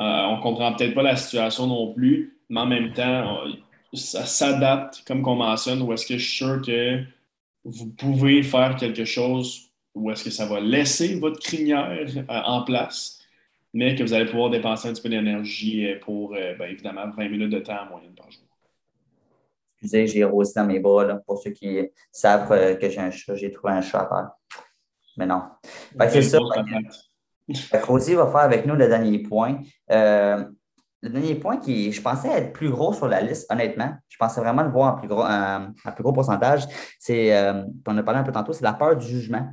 Euh, 0.00 0.04
on 0.04 0.38
ne 0.38 0.42
comprend 0.42 0.72
peut-être 0.72 0.94
pas 0.94 1.02
la 1.02 1.16
situation 1.16 1.66
non 1.66 1.92
plus 1.92 2.38
mais 2.52 2.60
en 2.60 2.66
même 2.66 2.92
temps, 2.92 3.44
ça 3.94 4.26
s'adapte, 4.26 5.02
comme 5.06 5.22
qu'on 5.22 5.36
mentionne, 5.36 5.80
ou 5.80 5.92
est-ce 5.94 6.06
que 6.06 6.18
je 6.18 6.28
suis 6.28 6.36
sûr 6.36 6.60
que 6.60 7.02
vous 7.64 7.86
pouvez 7.86 8.42
faire 8.42 8.76
quelque 8.76 9.06
chose 9.06 9.70
ou 9.94 10.10
est-ce 10.10 10.24
que 10.24 10.30
ça 10.30 10.44
va 10.44 10.60
laisser 10.60 11.18
votre 11.18 11.40
crinière 11.40 11.90
euh, 11.90 12.22
en 12.28 12.62
place? 12.62 13.21
Mais 13.74 13.94
que 13.94 14.02
vous 14.02 14.12
allez 14.12 14.26
pouvoir 14.26 14.50
dépenser 14.50 14.88
un 14.88 14.92
petit 14.92 15.02
peu 15.02 15.08
d'énergie 15.08 15.86
euh, 15.86 15.98
pour, 16.00 16.34
euh, 16.34 16.54
ben, 16.58 16.66
évidemment, 16.66 17.08
20 17.10 17.28
minutes 17.28 17.50
de 17.50 17.60
temps 17.60 17.82
en 17.82 17.86
moyenne 17.86 18.14
par 18.14 18.30
jour. 18.30 18.42
Excusez, 19.80 20.06
j'ai 20.06 20.24
rosé 20.24 20.52
dans 20.56 20.66
mes 20.66 20.78
bras, 20.78 21.04
là, 21.04 21.16
pour 21.26 21.38
ceux 21.38 21.50
qui 21.50 21.80
savent 22.10 22.78
que 22.78 22.88
j'ai 22.88 23.00
un 23.00 23.10
chat, 23.10 23.34
j'ai 23.34 23.50
trouvé 23.50 23.72
un 23.72 23.80
chat 23.80 24.00
à 24.00 24.06
terre. 24.06 24.30
Mais 25.16 25.26
non. 25.26 25.42
c'est 26.08 26.22
ça. 26.22 26.38
Rosie 27.82 28.14
va 28.14 28.26
faire 28.26 28.40
avec 28.40 28.64
nous 28.64 28.76
le 28.76 28.86
dernier 28.86 29.18
point. 29.18 29.60
Euh, 29.90 30.44
le 31.00 31.08
dernier 31.08 31.34
point 31.34 31.56
qui, 31.56 31.90
je 31.90 32.00
pensais 32.00 32.28
être 32.28 32.52
plus 32.52 32.70
gros 32.70 32.92
sur 32.92 33.08
la 33.08 33.20
liste, 33.22 33.50
honnêtement. 33.50 33.92
Je 34.08 34.16
pensais 34.16 34.40
vraiment 34.40 34.62
le 34.62 34.70
voir 34.70 34.94
en 34.94 34.98
plus 34.98 35.08
gros, 35.08 35.24
plus 35.96 36.02
gros 36.04 36.12
pourcentage. 36.12 36.62
C'est, 37.00 37.36
on 37.88 37.98
a 37.98 38.02
parlé 38.04 38.20
un 38.20 38.22
peu 38.22 38.30
tantôt, 38.30 38.52
c'est 38.52 38.62
la 38.62 38.74
peur 38.74 38.96
du 38.96 39.04
jugement. 39.04 39.52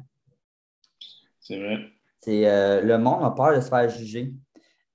C'est 1.40 1.58
vrai. 1.58 1.99
C'est 2.22 2.48
euh, 2.48 2.82
le 2.82 2.98
monde 2.98 3.24
a 3.24 3.32
peur 3.32 3.56
de 3.56 3.62
se 3.62 3.70
faire 3.70 3.90
juger. 3.90 4.34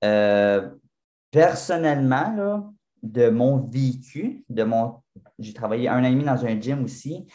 Euh, 0.03 0.69
personnellement, 1.31 2.73
de 3.01 3.29
mon 3.29 3.57
vécu, 3.57 4.43
de 4.49 4.63
mon. 4.63 4.95
J'ai 5.39 5.53
travaillé 5.53 5.87
un 5.87 6.03
an 6.03 6.07
et 6.07 6.11
demi 6.11 6.23
dans 6.23 6.45
un 6.45 6.59
gym 6.59 6.83
aussi. 6.83 7.25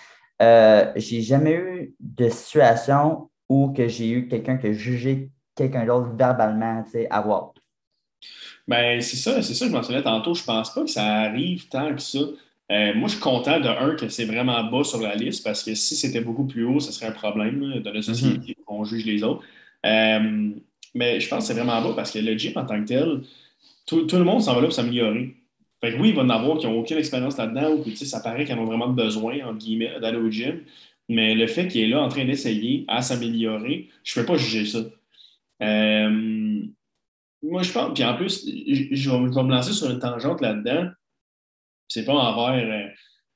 Euh, 0.43 0.91
j'ai 0.97 1.21
jamais 1.21 1.55
eu 1.55 1.95
de 2.01 2.29
situation 2.29 3.31
où 3.49 3.73
que 3.73 3.89
j'ai 3.89 4.11
eu 4.11 4.29
quelqu'un 4.29 4.57
qui 4.57 4.69
a 4.69 4.73
jugé 4.73 5.31
quelqu'un 5.55 5.85
d'autre 5.85 6.11
verbalement, 6.17 6.83
tu 6.85 6.93
sais, 6.93 7.07
à 7.11 7.21
voir. 7.21 7.53
Ben, 8.67 9.01
c'est 9.01 9.17
ça, 9.17 9.43
c'est 9.43 9.55
ça 9.55 9.67
que 9.67 9.73
je 9.73 9.77
mentionnais 9.77 10.03
tantôt. 10.03 10.35
Je 10.35 10.45
pense 10.45 10.73
pas 10.73 10.83
que 10.83 10.91
ça 10.91 11.05
arrive 11.05 11.69
tant 11.69 11.95
que 11.95 12.01
ça. 12.01 12.21
moi, 12.69 13.09
je 13.09 13.13
suis 13.13 13.21
content 13.21 13.59
de 13.59 13.69
un 13.69 13.97
que 13.97 14.09
c'est 14.09 14.25
vraiment 14.25 14.63
bas 14.65 14.85
sur 14.85 15.01
la 15.01 15.15
liste 15.15 15.45
parce 15.45 15.63
que 15.63 15.75
si 15.75 15.97
c'était 15.97 16.21
beaucoup 16.21 16.47
plus 16.47 16.65
haut, 16.65 16.81
ce 16.81 16.93
serait 16.93 17.07
un 17.07 17.13
problème 17.13 17.81
de 17.81 17.91
la 17.91 18.01
société 18.01 18.53
mm-hmm. 18.53 18.65
qu'on 18.65 18.85
juge 18.85 19.05
les 19.05 19.25
autres. 19.25 19.43
Euh, 19.87 20.51
mais 20.95 21.21
je 21.21 21.29
pense 21.29 21.41
que 21.41 21.55
c'est 21.55 21.61
vraiment 21.61 21.81
beau 21.83 21.95
parce 21.95 22.11
que 22.11 22.19
le 22.19 22.37
gym 22.37 22.53
en 22.57 22.67
tant 22.67 22.81
que 22.83 22.89
tel, 22.89 23.23
tout, 23.87 24.07
le 24.13 24.25
monde 24.25 24.43
s'en 24.43 24.55
va 24.55 24.61
là 24.61 24.67
pour 24.67 24.75
s'améliorer. 24.75 25.37
Fait 25.81 25.99
oui, 25.99 26.11
il 26.11 26.15
va 26.15 26.23
en 26.23 26.31
avoir 26.31 26.59
qui 26.59 26.67
n'ont 26.67 26.79
aucune 26.79 26.99
expérience 26.99 27.39
là-dedans 27.39 27.73
ou 27.75 27.91
ça 27.95 28.21
paraît 28.21 28.45
qu'ils 28.45 28.55
en 28.55 28.59
ont 28.59 28.67
vraiment 28.67 28.89
besoin, 28.89 29.55
guillemets, 29.55 29.99
d'aller 30.01 30.19
au 30.19 30.31
gym. 30.31 30.63
Mais 31.09 31.35
le 31.35 31.47
fait 31.47 31.69
qu'il 31.69 31.81
est 31.81 31.89
là 31.89 32.03
en 32.03 32.09
train 32.09 32.25
d'essayer 32.25 32.85
à 32.87 33.03
s'améliorer, 33.03 33.89
je 34.05 34.19
ne 34.19 34.25
peux 34.25 34.33
pas 34.33 34.39
juger 34.39 34.67
ça. 34.67 34.79
Euh, 35.63 36.63
moi, 37.43 37.63
je 37.63 37.73
pense, 37.73 37.95
puis 37.95 38.05
en 38.05 38.17
plus, 38.17 38.47
je, 38.47 39.11
vais, 39.11 39.19
me 39.19 39.51
lancer 39.51 39.73
sur 39.73 39.91
une 39.91 39.99
tangente 39.99 40.41
là-dedans. 40.41 40.91
C'est 41.89 42.05
pas 42.05 42.13
envers, 42.13 42.65
euh, 42.65 42.89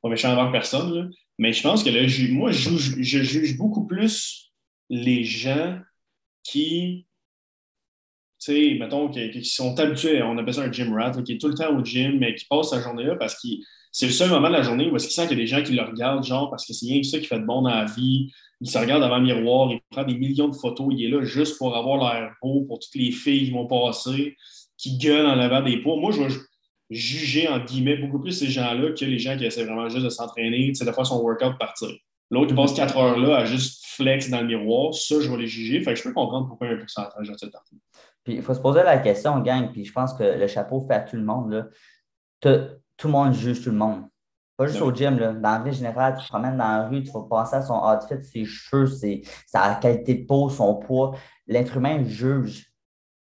pas 0.02 0.09
méchant 0.09 0.33
envers 0.33 0.52
personne, 0.52 1.11
mais 1.38 1.52
je 1.52 1.62
pense 1.62 1.83
que 1.83 1.90
là, 1.90 2.02
moi, 2.33 2.52
je 2.52 3.22
juge 3.22 3.57
beaucoup 3.57 3.87
plus 3.87 4.52
les 4.90 5.24
gens 5.24 5.78
qui, 6.44 7.07
tu 8.38 8.52
sais, 8.52 8.76
mettons, 8.78 9.09
qui, 9.09 9.44
sont 9.44 9.78
habitués, 9.80 10.22
on 10.22 10.38
appelle 10.38 10.54
ça 10.54 10.62
un 10.62 10.70
gym 10.70 10.94
rat, 10.94 11.11
qui 11.22 11.33
est 11.33 11.38
tout 11.38 11.48
le 11.48 11.54
temps 11.54 11.76
au 11.76 11.85
gym, 11.85 12.18
mais 12.18 12.35
qui 12.35 12.44
passe 12.44 12.70
sa 12.70 12.80
journée-là 12.80 13.16
parce 13.16 13.35
que 13.35 13.48
c'est 13.90 14.07
le 14.07 14.12
seul 14.12 14.28
moment 14.28 14.48
de 14.48 14.54
la 14.54 14.62
journée 14.62 14.90
où 14.90 14.96
est-ce 14.96 15.07
qu'il 15.07 15.14
sent 15.14 15.28
qu'il 15.28 15.38
y 15.38 15.40
a 15.40 15.44
des 15.44 15.46
gens 15.46 15.62
qui 15.62 15.72
le 15.72 15.83
regardent, 15.83 16.24
genre, 16.24 16.50
parce 16.50 16.66
que 16.66 16.72
c'est 16.72 16.87
rien 16.87 17.00
que 17.00 17.07
ça 17.07 17.18
qui 17.18 17.26
fait 17.26 17.38
de 17.38 17.44
bon 17.44 17.62
dans 17.62 17.70
la 17.70 17.85
vie. 17.85 18.33
Il 18.61 18.68
se 18.68 18.76
regarde 18.78 19.02
devant 19.02 19.18
le 19.18 19.24
miroir, 19.24 19.70
il 19.72 19.80
prend 19.90 20.04
des 20.04 20.16
millions 20.16 20.48
de 20.48 20.57
photos, 20.57 20.88
il 20.90 21.04
est 21.04 21.09
là 21.09 21.22
juste 21.22 21.59
pour 21.59 21.76
avoir 21.76 21.98
l'air 21.98 22.35
beau 22.42 22.62
pour 22.62 22.78
toutes 22.78 22.94
les 22.94 23.12
filles 23.12 23.46
qui 23.46 23.50
vont 23.50 23.66
passer, 23.66 24.37
qui 24.76 24.98
gueulent 24.98 25.26
en 25.26 25.37
lavant 25.37 25.62
des 25.62 25.78
poids. 25.78 25.96
Moi, 25.96 26.12
je 26.12 26.22
vais 26.22 26.35
juger, 26.90 27.48
en 27.48 27.61
guillemets, 27.61 27.96
beaucoup 27.96 28.20
plus 28.20 28.33
ces 28.33 28.48
gens-là 28.48 28.92
que 28.92 29.04
les 29.04 29.18
gens 29.18 29.37
qui 29.38 29.44
essaient 29.44 29.64
vraiment 29.64 29.88
juste 29.88 30.04
de 30.04 30.11
s'entraîner, 30.11 30.72
de 30.72 30.92
faire 30.92 31.07
son 31.07 31.20
workout 31.20 31.57
partir. 31.59 31.90
L'autre, 32.31 32.51
il 32.51 32.57
passe 32.57 32.75
quatre 32.75 32.97
heures 32.97 33.19
là 33.19 33.39
à 33.39 33.45
juste 33.45 33.85
flex 33.87 34.31
dans 34.31 34.41
le 34.41 34.47
miroir. 34.47 34.95
Ça, 34.95 35.21
je 35.21 35.31
vais 35.31 35.37
les 35.37 35.47
juger. 35.47 35.81
Fait 35.81 35.95
que 35.95 35.99
je 35.99 36.05
peux 36.05 36.13
comprendre 36.13 36.49
pourquoi 36.49 36.67
il 36.67 36.71
y 36.71 36.73
a 36.73 36.77
un 36.77 36.81
pourcentage 36.81 37.29
de 37.29 37.37
cette 37.37 37.53
partie. 37.53 37.81
Puis 38.25 38.35
il 38.35 38.43
faut 38.43 38.55
se 38.55 38.61
poser 38.61 38.83
la 38.83 38.99
question, 38.99 39.39
gang, 39.41 39.71
puis 39.71 39.85
je 39.85 39.93
pense 39.93 40.15
que 40.15 40.25
le 40.25 40.47
chapeau 40.47 40.81
fait 40.89 40.95
à 40.95 41.01
tout 41.01 41.17
le 41.17 41.23
monde. 41.23 41.53
Là. 41.53 41.67
Tout 42.97 43.07
le 43.07 43.13
monde 43.13 43.33
juge 43.33 43.63
tout 43.63 43.71
le 43.71 43.77
monde. 43.77 44.05
Pas 44.57 44.67
juste 44.67 44.81
au 44.81 44.95
gym, 44.95 45.19
là. 45.19 45.33
dans 45.33 45.59
la 45.59 45.59
vie 45.59 45.73
générale, 45.73 46.15
tu 46.17 46.25
te 46.25 46.29
promènes 46.29 46.57
dans 46.57 46.69
la 46.69 46.87
rue, 46.87 47.03
tu 47.03 47.11
vas 47.11 47.23
penser 47.23 47.57
à 47.57 47.63
son 47.63 47.75
outfit, 47.75 48.23
ses 48.23 48.45
cheveux, 48.45 48.87
ses, 48.87 49.23
sa 49.47 49.75
qualité 49.75 50.15
de 50.15 50.27
peau, 50.27 50.49
son 50.49 50.77
poids. 50.77 51.17
L'être 51.49 51.77
humain 51.77 52.05
juge. 52.05 52.73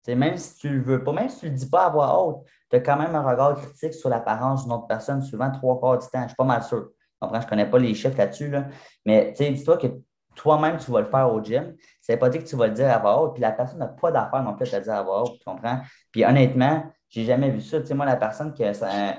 même 0.08 0.38
si 0.38 0.58
tu 0.58 0.70
le 0.70 0.82
veux 0.82 1.04
pas, 1.04 1.12
même 1.12 1.30
si 1.30 1.40
tu 1.40 1.46
ne 1.48 1.52
le 1.52 1.58
dis 1.58 1.70
pas 1.70 1.86
à 1.86 1.90
voix 1.90 2.24
haute, 2.24 2.46
tu 2.70 2.76
as 2.76 2.82
quand 2.82 2.98
même 2.98 3.16
un 3.16 3.24
regard 3.24 3.56
critique 3.56 3.96
sur 3.96 4.10
l'apparence 4.10 4.64
d'une 4.64 4.74
autre 4.74 4.86
personne, 4.86 5.24
souvent 5.24 5.52
trois 5.52 5.80
quarts 5.80 5.98
du 5.98 6.08
temps. 6.08 6.22
Je 6.22 6.28
suis 6.28 6.36
pas 6.36 6.44
mal 6.44 6.64
sûr. 6.64 6.90
Je 7.32 7.38
ne 7.38 7.50
connais 7.50 7.70
pas 7.70 7.80
les 7.80 7.94
chiffres 7.94 8.18
là-dessus, 8.18 8.50
là. 8.50 8.68
mais 9.06 9.34
dis-toi 9.38 9.78
que 9.78 9.88
toi-même, 10.36 10.78
tu 10.78 10.92
vas 10.92 11.02
le 11.02 11.06
faire 11.06 11.32
au 11.32 11.42
gym. 11.44 11.76
C'est 12.02 12.18
pas 12.18 12.30
dit 12.30 12.40
que 12.40 12.44
tu 12.46 12.56
vas 12.56 12.68
le 12.68 12.74
dire 12.74 12.90
à 12.90 12.98
voix 12.98 13.34
puis 13.34 13.42
la 13.42 13.52
personne 13.52 13.80
n'a 13.80 13.88
pas 13.88 14.12
d'affaire 14.12 14.44
non 14.44 14.56
plus 14.56 14.74
à 14.74 14.80
te 14.80 14.84
dire 14.84 14.94
à 14.94 15.04
voix 15.04 15.24
tu 15.38 15.44
comprends? 15.46 15.82
Puis 16.12 16.26
honnêtement, 16.26 16.84
j'ai 17.10 17.26
jamais 17.26 17.50
vu 17.50 17.62
ça. 17.62 17.80
Tu 17.80 17.88
sais, 17.88 17.94
moi, 17.94 18.06
la 18.06 18.16
personne 18.16 18.54
qui 18.54 18.64
a 18.64 18.72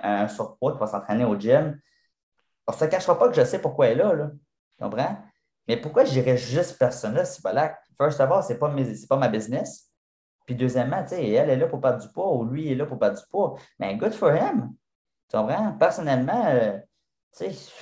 un, 0.03 0.29
surpoids, 0.29 0.73
qui 0.73 0.79
va 0.79 0.87
s'entraîner 0.87 1.25
au 1.25 1.39
gym, 1.39 1.79
ça 2.73 2.87
ne 2.87 2.91
cachera 2.91 3.19
pas 3.19 3.29
que 3.29 3.35
je 3.35 3.45
sais 3.45 3.61
pourquoi 3.61 3.87
elle 3.87 4.01
est 4.01 4.03
là, 4.03 4.15
là. 4.15 4.31
Tu 4.71 4.83
comprends? 4.83 5.17
Mais 5.69 5.77
pourquoi 5.77 6.05
je 6.05 6.13
dirais 6.13 6.37
juste 6.37 6.79
personne-là, 6.79 7.25
c'est 7.25 7.43
pas 7.43 7.53
là? 7.53 7.79
First 7.97 8.21
of 8.21 8.31
all, 8.31 8.43
ce 8.43 8.53
n'est 8.53 8.59
pas, 8.59 8.75
pas 9.09 9.17
ma 9.17 9.29
business. 9.29 9.91
Puis 10.45 10.55
deuxièmement, 10.55 11.05
elle 11.11 11.51
est 11.51 11.57
là 11.57 11.67
pour 11.67 11.81
perdre 11.81 12.03
du 12.03 12.13
poids 12.13 12.35
ou 12.35 12.45
lui 12.45 12.71
est 12.71 12.75
là 12.75 12.85
pour 12.85 12.99
perdre 12.99 13.17
du 13.17 13.25
poids. 13.31 13.55
Mais 13.79 13.97
good 13.97 14.13
for 14.13 14.31
him. 14.35 14.75
Tu 15.31 15.37
comprends? 15.37 15.73
Personnellement, 15.73 16.45
euh, 16.49 16.79
tu 17.37 17.53
sais, 17.53 17.73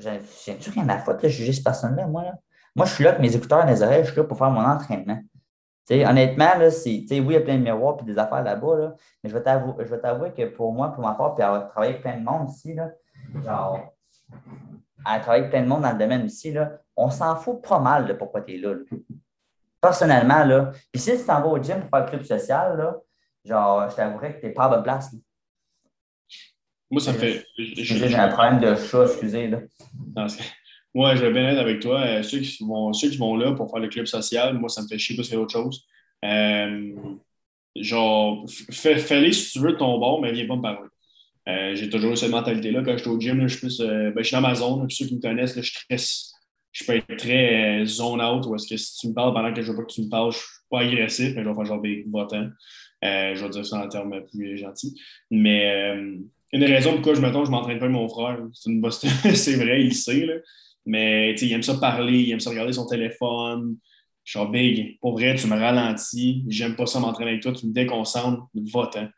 j'ai 0.00 0.70
rien 0.70 0.88
à 0.88 0.98
foutre 0.98 1.22
de 1.22 1.28
juger 1.28 1.52
cette 1.52 1.64
personne-là, 1.64 2.06
moi. 2.06 2.24
Là. 2.24 2.34
Moi, 2.76 2.86
je 2.86 2.94
suis 2.94 3.04
là 3.04 3.10
avec 3.10 3.22
mes 3.22 3.34
écouteurs 3.34 3.64
dans 3.64 3.70
les 3.70 3.82
oreilles, 3.82 4.04
je 4.04 4.10
suis 4.10 4.20
là 4.20 4.24
pour 4.24 4.36
faire 4.36 4.50
mon 4.50 4.64
entraînement. 4.64 5.18
honnêtement, 5.90 6.58
là, 6.58 6.68
oui, 6.68 7.06
il 7.10 7.32
y 7.32 7.36
a 7.36 7.40
plein 7.40 7.56
de 7.56 7.62
miroirs 7.62 7.96
et 8.00 8.04
des 8.04 8.18
affaires 8.18 8.42
là-bas, 8.42 8.76
là, 8.76 8.94
mais 9.22 9.30
je 9.30 9.34
vais, 9.34 9.42
t'avouer, 9.42 10.32
que 10.32 10.44
pour 10.46 10.72
moi, 10.72 10.92
pour 10.92 11.02
ma 11.02 11.14
part, 11.14 11.34
puis 11.34 11.42
avoir 11.42 11.68
travaillé 11.68 11.92
avec 11.92 12.02
plein 12.02 12.18
de 12.18 12.24
monde 12.24 12.50
ici, 12.50 12.74
là, 12.74 12.90
genre, 13.44 13.94
à 15.04 15.18
travailler 15.20 15.44
avec 15.44 15.50
plein 15.50 15.62
de 15.62 15.68
monde 15.68 15.82
dans 15.82 15.92
le 15.92 15.98
domaine 15.98 16.26
ici, 16.26 16.52
là, 16.52 16.78
on 16.94 17.10
s'en 17.10 17.34
fout 17.36 17.62
pas 17.66 17.78
mal 17.78 18.06
de 18.06 18.12
pourquoi 18.12 18.42
tu 18.42 18.54
es 18.54 18.58
là, 18.58 18.74
Personnellement, 19.80 20.44
là, 20.44 20.72
puis 20.92 21.00
si 21.00 21.16
tu 21.16 21.24
t'en 21.24 21.40
vas 21.40 21.48
au 21.48 21.62
gym 21.62 21.80
pour 21.80 21.90
faire 21.90 22.04
le 22.04 22.10
club 22.10 22.22
social, 22.24 22.76
là, 22.76 22.96
genre, 23.44 23.88
je 23.88 23.96
t'avouerais 23.96 24.34
que 24.34 24.40
tu 24.40 24.46
n'es 24.46 24.52
pas 24.52 24.64
à 24.64 24.68
bonne 24.68 24.82
place. 24.82 25.14
Moi, 26.90 27.00
ça 27.00 27.12
me 27.12 27.18
fait. 27.18 27.46
J'ai 27.56 28.14
un 28.14 28.28
problème 28.28 28.60
de 28.60 28.74
chat, 28.76 29.04
excusez. 29.04 29.48
Là. 29.48 29.60
moi, 30.94 31.14
je 31.14 31.22
vais 31.22 31.32
bien 31.32 31.50
être 31.50 31.58
avec 31.58 31.80
toi. 31.80 32.00
Euh, 32.00 32.22
ceux, 32.22 32.38
qui 32.38 32.64
vont, 32.64 32.92
ceux 32.92 33.10
qui 33.10 33.18
vont 33.18 33.36
là 33.36 33.52
pour 33.52 33.70
faire 33.70 33.80
le 33.80 33.88
club 33.88 34.06
social, 34.06 34.58
moi, 34.58 34.68
ça 34.68 34.82
me 34.82 34.88
fait 34.88 34.98
chier 34.98 35.14
plus 35.14 35.28
qu'autre 35.28 35.52
chose. 35.52 35.84
Euh, 36.24 36.94
genre, 37.76 38.44
fais-les 38.70 39.32
si 39.32 39.52
tu 39.52 39.58
veux 39.60 39.76
ton 39.76 39.98
bord, 39.98 40.20
mais 40.22 40.32
viens 40.32 40.46
pas 40.46 40.56
me 40.56 40.62
parler. 40.62 40.88
Euh, 41.48 41.74
j'ai 41.74 41.90
toujours 41.90 42.12
eu 42.12 42.16
cette 42.16 42.30
mentalité-là. 42.30 42.82
Quand 42.82 42.92
je 42.92 43.02
suis 43.02 43.10
au 43.10 43.20
gym, 43.20 43.46
je, 43.46 43.48
suis 43.48 43.60
plus, 43.60 43.80
ben, 43.80 44.14
je 44.16 44.22
suis 44.22 44.34
dans 44.34 44.40
ma 44.40 44.54
zone. 44.54 44.88
ceux 44.88 45.06
qui 45.06 45.16
me 45.16 45.20
connaissent, 45.20 45.60
je, 45.60 45.96
je 46.72 46.84
peux 46.84 46.96
être 46.96 47.16
très 47.16 47.84
zone 47.84 48.22
out. 48.22 48.46
Ou 48.46 48.54
est-ce 48.54 48.66
que 48.66 48.76
si 48.78 48.96
tu 48.96 49.08
me 49.08 49.14
parles 49.14 49.34
pendant 49.34 49.52
que 49.52 49.60
je 49.60 49.70
veux 49.70 49.76
pas 49.76 49.84
que 49.84 49.92
tu 49.92 50.02
me 50.02 50.08
parles, 50.08 50.32
je 50.32 50.38
ne 50.38 50.42
suis 50.42 50.68
pas 50.70 50.80
agressif, 50.80 51.34
mais 51.36 51.44
je 51.44 51.48
vais 51.48 51.54
faire 51.54 51.64
genre 51.66 51.82
des 51.82 52.06
votants. 52.10 52.48
je 53.02 53.42
vais 53.42 53.50
dire 53.50 53.66
ça 53.66 53.84
en 53.84 53.88
termes 53.88 54.22
plus 54.30 54.56
gentils. 54.56 54.98
Mais 55.30 55.94
une 56.52 56.60
des 56.60 56.66
raisons 56.66 56.92
pourquoi 56.92 57.14
je 57.14 57.20
m'attends, 57.20 57.44
je 57.44 57.50
m'entraîne 57.50 57.78
pas 57.78 57.84
avec 57.84 57.96
mon 57.96 58.08
frère. 58.08 58.38
C'est 58.52 59.56
vrai, 59.56 59.82
il 59.82 59.94
sait. 59.94 60.24
Là. 60.24 60.34
Mais 60.86 61.34
il 61.34 61.52
aime 61.52 61.62
ça 61.62 61.74
parler, 61.74 62.20
il 62.20 62.32
aime 62.32 62.40
ça 62.40 62.50
regarder 62.50 62.72
son 62.72 62.86
téléphone. 62.86 63.76
Je 64.24 64.38
suis 64.38 64.48
big. 64.48 64.98
Pour 65.00 65.12
vrai, 65.12 65.34
tu 65.34 65.46
me 65.46 65.56
ralentis. 65.56 66.44
J'aime 66.48 66.76
pas 66.76 66.86
ça 66.86 67.00
m'entraîner 67.00 67.32
avec 67.32 67.42
toi. 67.42 67.52
Tu 67.52 67.66
me 67.66 67.72
déconcentres. 67.72 68.46
Va-t'en. 68.54 69.08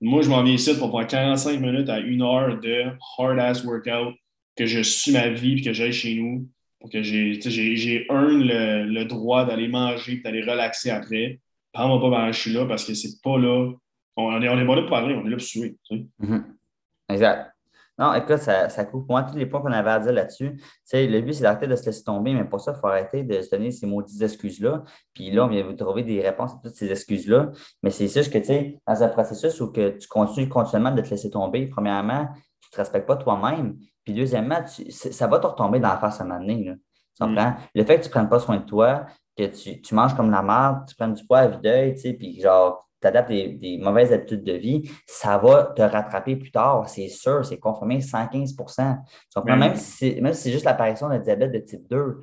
Moi, 0.00 0.22
je 0.22 0.28
m'en 0.28 0.42
viens 0.42 0.54
ici 0.54 0.76
pour 0.78 0.90
faire 0.92 1.06
45 1.06 1.60
minutes 1.60 1.88
à 1.88 2.00
une 2.00 2.22
heure 2.22 2.60
de 2.60 2.84
hard-ass 3.18 3.64
workout, 3.64 4.14
que 4.54 4.66
je 4.66 4.80
suis 4.80 5.12
ma 5.12 5.28
vie 5.30 5.58
et 5.58 5.62
que 5.62 5.72
j'aille 5.72 5.92
chez 5.92 6.14
nous. 6.16 6.48
Pour 6.80 6.90
que 6.90 7.02
j'ai, 7.02 8.06
earn 8.10 8.42
le, 8.42 8.84
le 8.84 9.04
droit 9.06 9.46
d'aller 9.46 9.68
manger 9.68 10.18
d'aller 10.18 10.42
relaxer 10.42 10.90
après. 10.90 11.40
Prends-moi 11.72 12.10
pas 12.10 12.32
je 12.32 12.40
suis 12.40 12.52
là 12.52 12.66
parce 12.66 12.84
que 12.84 12.94
c'est 12.94 13.20
pas 13.22 13.38
là. 13.38 13.72
On 14.16 14.40
est, 14.40 14.48
on 14.48 14.58
est 14.58 14.66
pas 14.66 14.76
là 14.76 14.82
pour 14.82 14.90
parler, 14.90 15.14
on 15.14 15.26
est 15.26 15.30
là 15.30 15.36
pour 15.36 15.46
suivre. 15.46 15.74
Mm-hmm. 15.90 16.55
Exact. 17.08 17.52
Non, 17.98 18.12
écoute, 18.12 18.38
ça, 18.38 18.68
ça 18.68 18.84
coupe 18.84 19.08
moi 19.08 19.22
tous 19.22 19.36
les 19.36 19.46
points 19.46 19.62
qu'on 19.62 19.72
avait 19.72 19.90
à 19.90 19.98
dire 19.98 20.12
là-dessus. 20.12 20.60
le 20.92 21.20
but, 21.20 21.32
c'est 21.32 21.42
d'arrêter 21.42 21.66
de 21.66 21.76
se 21.76 21.86
laisser 21.86 22.04
tomber, 22.04 22.34
mais 22.34 22.44
pour 22.44 22.60
ça, 22.60 22.74
il 22.76 22.80
faut 22.80 22.88
arrêter 22.88 23.22
de 23.22 23.40
se 23.40 23.50
donner 23.50 23.70
ces 23.70 23.86
maudites 23.86 24.20
excuses-là. 24.20 24.82
Puis 25.14 25.30
là, 25.30 25.46
on 25.46 25.48
vient 25.48 25.64
vous 25.64 25.72
trouver 25.72 26.02
des 26.02 26.20
réponses 26.20 26.52
à 26.52 26.58
toutes 26.62 26.74
ces 26.74 26.90
excuses-là. 26.90 27.52
Mais 27.82 27.90
c'est 27.90 28.08
sûr 28.08 28.24
que, 28.30 28.36
tu 28.38 28.44
sais, 28.44 28.78
dans 28.86 29.02
un 29.02 29.08
processus 29.08 29.58
où 29.62 29.72
que 29.72 29.96
tu 29.96 30.08
continues 30.08 30.48
continuellement 30.48 30.90
de 30.90 31.00
te 31.00 31.08
laisser 31.08 31.30
tomber, 31.30 31.68
premièrement, 31.68 32.26
tu 32.60 32.68
ne 32.68 32.72
te 32.72 32.76
respectes 32.76 33.06
pas 33.06 33.16
toi-même. 33.16 33.78
Puis 34.04 34.12
deuxièmement, 34.12 34.60
ça 34.66 35.26
va 35.26 35.38
te 35.38 35.46
retomber 35.46 35.80
dans 35.80 35.88
la 35.88 35.98
face 35.98 36.20
à 36.20 36.24
un 36.24 36.26
moment 36.26 36.40
donné. 36.40 36.74
Mm. 37.18 37.56
Le 37.74 37.84
fait 37.84 37.96
que 37.96 38.02
tu 38.02 38.08
ne 38.08 38.12
prennes 38.12 38.28
pas 38.28 38.40
soin 38.40 38.58
de 38.58 38.64
toi, 38.66 39.06
que 39.36 39.46
tu, 39.46 39.80
tu 39.80 39.94
manges 39.94 40.14
comme 40.14 40.30
la 40.30 40.42
merde, 40.42 40.84
tu 40.86 40.94
prends 40.94 41.08
du 41.08 41.24
poids 41.26 41.38
à 41.38 41.48
vue 41.48 41.56
tu 41.62 42.00
sais, 42.00 42.12
puis 42.12 42.40
genre, 42.40 42.85
tu 42.85 42.85
adaptes 43.02 43.30
des, 43.30 43.78
mauvaises 43.80 44.12
habitudes 44.12 44.44
de 44.44 44.52
vie, 44.52 44.90
ça 45.06 45.38
va 45.38 45.72
te 45.76 45.82
rattraper 45.82 46.36
plus 46.36 46.50
tard, 46.50 46.88
c'est 46.88 47.08
sûr, 47.08 47.44
c'est 47.44 47.58
confirmé 47.58 47.98
115% 47.98 48.96
Même 49.44 49.76
si 49.76 50.20
c'est 50.32 50.52
juste 50.52 50.64
l'apparition 50.64 51.08
d'un 51.08 51.18
diabète 51.18 51.52
de 51.52 51.58
type 51.58 51.88
2, 51.88 52.20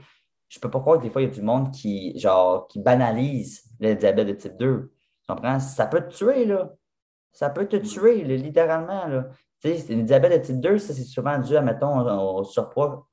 je 0.50 0.60
ne 0.60 0.62
peux 0.62 0.70
pas 0.70 0.80
croire 0.80 0.98
que 1.00 1.04
des 1.04 1.10
fois, 1.10 1.22
il 1.22 1.30
y 1.30 1.32
a 1.32 1.34
du 1.34 1.42
monde 1.42 1.72
qui, 1.72 2.18
genre, 2.20 2.68
qui 2.68 2.80
banalise 2.80 3.64
le 3.80 3.96
diabète 3.96 4.28
de 4.28 4.34
type 4.34 4.58
2. 4.58 4.92
Tu 5.26 5.34
comprends? 5.34 5.60
Ça 5.60 5.88
peut 5.88 6.02
te 6.02 6.14
tuer, 6.14 6.46
là. 6.46 6.72
Ça 7.32 7.50
peut 7.50 7.66
te 7.66 7.78
tuer, 7.78 8.24
littéralement, 8.24 9.08
là. 9.08 9.30
Tu 9.64 9.76
sais, 9.76 9.96
le 9.96 10.04
diabète 10.04 10.42
de 10.42 10.46
type 10.46 10.60
2, 10.60 10.78
ça, 10.78 10.94
c'est 10.94 11.04
souvent 11.04 11.40
dû, 11.40 11.56
à, 11.56 11.62
mettons, 11.62 12.00
au 12.38 12.44
surpoids 12.44 13.08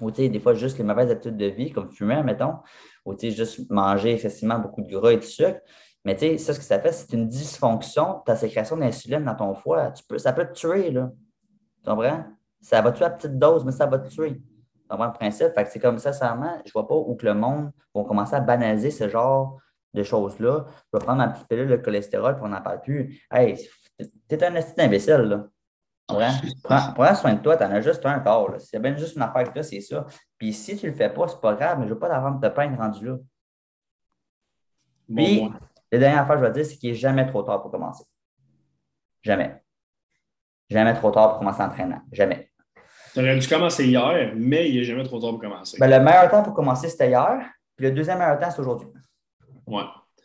ou 0.00 0.10
des 0.10 0.40
fois 0.40 0.54
juste 0.54 0.78
les 0.78 0.84
mauvaises 0.84 1.10
habitudes 1.10 1.36
de 1.36 1.46
vie, 1.46 1.72
comme 1.72 1.90
fumer, 1.90 2.22
mettons, 2.22 2.56
ou 3.04 3.16
juste 3.18 3.70
manger 3.70 4.14
excessivement 4.14 4.58
beaucoup 4.58 4.82
de 4.82 4.90
gras 4.90 5.12
et 5.12 5.16
de 5.16 5.22
sucre. 5.22 5.60
Mais 6.06 6.14
tu 6.14 6.20
sais, 6.20 6.38
ça, 6.38 6.54
ce 6.54 6.60
que 6.60 6.64
ça 6.64 6.78
fait, 6.78 6.92
c'est 6.92 7.12
une 7.14 7.26
dysfonction, 7.26 8.20
ta 8.24 8.36
sécrétion 8.36 8.76
d'insuline 8.76 9.24
dans 9.24 9.34
ton 9.34 9.54
foie. 9.54 9.90
Tu 9.90 10.04
peux, 10.04 10.18
ça 10.18 10.32
peut 10.32 10.46
te 10.46 10.52
tuer, 10.52 10.92
là. 10.92 11.10
Tu 11.82 11.90
comprends? 11.90 12.24
Ça 12.60 12.80
va 12.80 12.92
tuer 12.92 13.06
à 13.06 13.10
petite 13.10 13.36
dose, 13.36 13.64
mais 13.64 13.72
ça 13.72 13.86
va 13.86 13.98
te 13.98 14.08
tuer. 14.08 14.36
Tu 14.36 14.88
comprends 14.88 15.06
le 15.06 15.12
principe? 15.12 15.52
Fait 15.52 15.64
que 15.64 15.70
c'est 15.70 15.80
comme 15.80 15.98
ça, 15.98 16.12
sincèrement, 16.12 16.58
je 16.64 16.68
ne 16.68 16.72
vois 16.74 16.86
pas 16.86 16.94
où 16.94 17.16
que 17.16 17.26
le 17.26 17.34
monde 17.34 17.72
va 17.92 18.04
commencer 18.04 18.36
à 18.36 18.40
banaliser 18.40 18.92
ce 18.92 19.08
genre 19.08 19.58
de 19.94 20.04
choses-là. 20.04 20.66
Je 20.92 20.96
vais 20.96 21.04
prendre 21.04 21.18
ma 21.18 21.26
petite 21.26 21.48
pilule 21.48 21.66
de 21.66 21.76
cholestérol, 21.76 22.36
puis 22.36 22.44
on 22.44 22.50
n'en 22.50 22.62
parle 22.62 22.82
plus. 22.82 23.26
Hey, 23.28 23.68
t'es 24.28 24.44
un 24.44 24.54
esti 24.54 24.80
imbécile, 24.80 25.22
là. 25.22 25.48
Prends, 26.62 26.92
prends, 26.94 27.14
soin 27.16 27.34
de 27.34 27.40
toi, 27.40 27.56
tu 27.56 27.64
en 27.64 27.70
as 27.72 27.80
juste 27.80 28.06
un 28.06 28.20
corps. 28.20 28.54
C'est 28.60 28.78
bien 28.78 28.96
juste 28.96 29.16
une 29.16 29.22
affaire 29.22 29.42
que 29.42 29.54
toi, 29.54 29.64
c'est 29.64 29.80
ça. 29.80 30.06
Puis 30.38 30.52
si 30.52 30.76
tu 30.76 30.86
ne 30.86 30.92
le 30.92 30.96
fais 30.96 31.10
pas, 31.10 31.26
c'est 31.26 31.40
pas 31.40 31.54
grave, 31.54 31.80
mais 31.80 31.86
je 31.86 31.88
ne 31.88 31.94
veux 31.94 31.98
pas 31.98 32.08
t'avoir 32.08 32.38
de 32.38 32.48
peine 32.48 32.76
rendu 32.76 33.06
là. 33.06 33.16
Puis, 35.12 35.50
la 35.96 36.00
dernière 36.00 36.22
affaire 36.22 36.36
que 36.36 36.42
je 36.42 36.46
vais 36.46 36.52
dire, 36.52 36.66
c'est 36.66 36.76
qu'il 36.76 36.90
n'est 36.90 36.96
jamais 36.96 37.26
trop 37.26 37.42
tard 37.42 37.62
pour 37.62 37.70
commencer. 37.70 38.04
Jamais. 39.22 39.62
Jamais 40.70 40.94
trop 40.94 41.10
tard 41.10 41.30
pour 41.30 41.38
commencer 41.40 41.62
l'entraînement. 41.62 42.00
Jamais. 42.12 42.50
Tu 43.12 43.20
aurais 43.20 43.38
dû 43.38 43.48
commencer 43.48 43.86
hier, 43.86 44.32
mais 44.34 44.68
il 44.68 44.76
n'est 44.76 44.84
jamais 44.84 45.04
trop 45.04 45.18
tard 45.18 45.30
pour 45.30 45.40
commencer. 45.40 45.76
Ben, 45.78 45.88
le 45.88 46.04
meilleur 46.04 46.30
temps 46.30 46.42
pour 46.42 46.54
commencer, 46.54 46.88
c'était 46.88 47.08
hier. 47.08 47.50
Puis 47.76 47.86
le 47.86 47.92
deuxième 47.92 48.18
meilleur 48.18 48.38
temps, 48.38 48.50
c'est 48.50 48.60
aujourd'hui. 48.60 48.88
Ouais. 49.66 49.82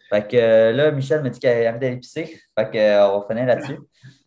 Fait 0.09 0.27
que 0.27 0.35
euh, 0.35 0.71
là, 0.73 0.91
Michel 0.91 1.23
me 1.23 1.29
dit 1.29 1.39
qu'elle 1.39 1.67
avait 1.67 1.79
d'aller 1.79 1.97
pisser. 1.97 2.39
Fait 2.57 2.69
qu'on 2.69 2.77
euh, 2.77 3.19
va 3.19 3.25
finir 3.29 3.45
là-dessus. 3.45 3.79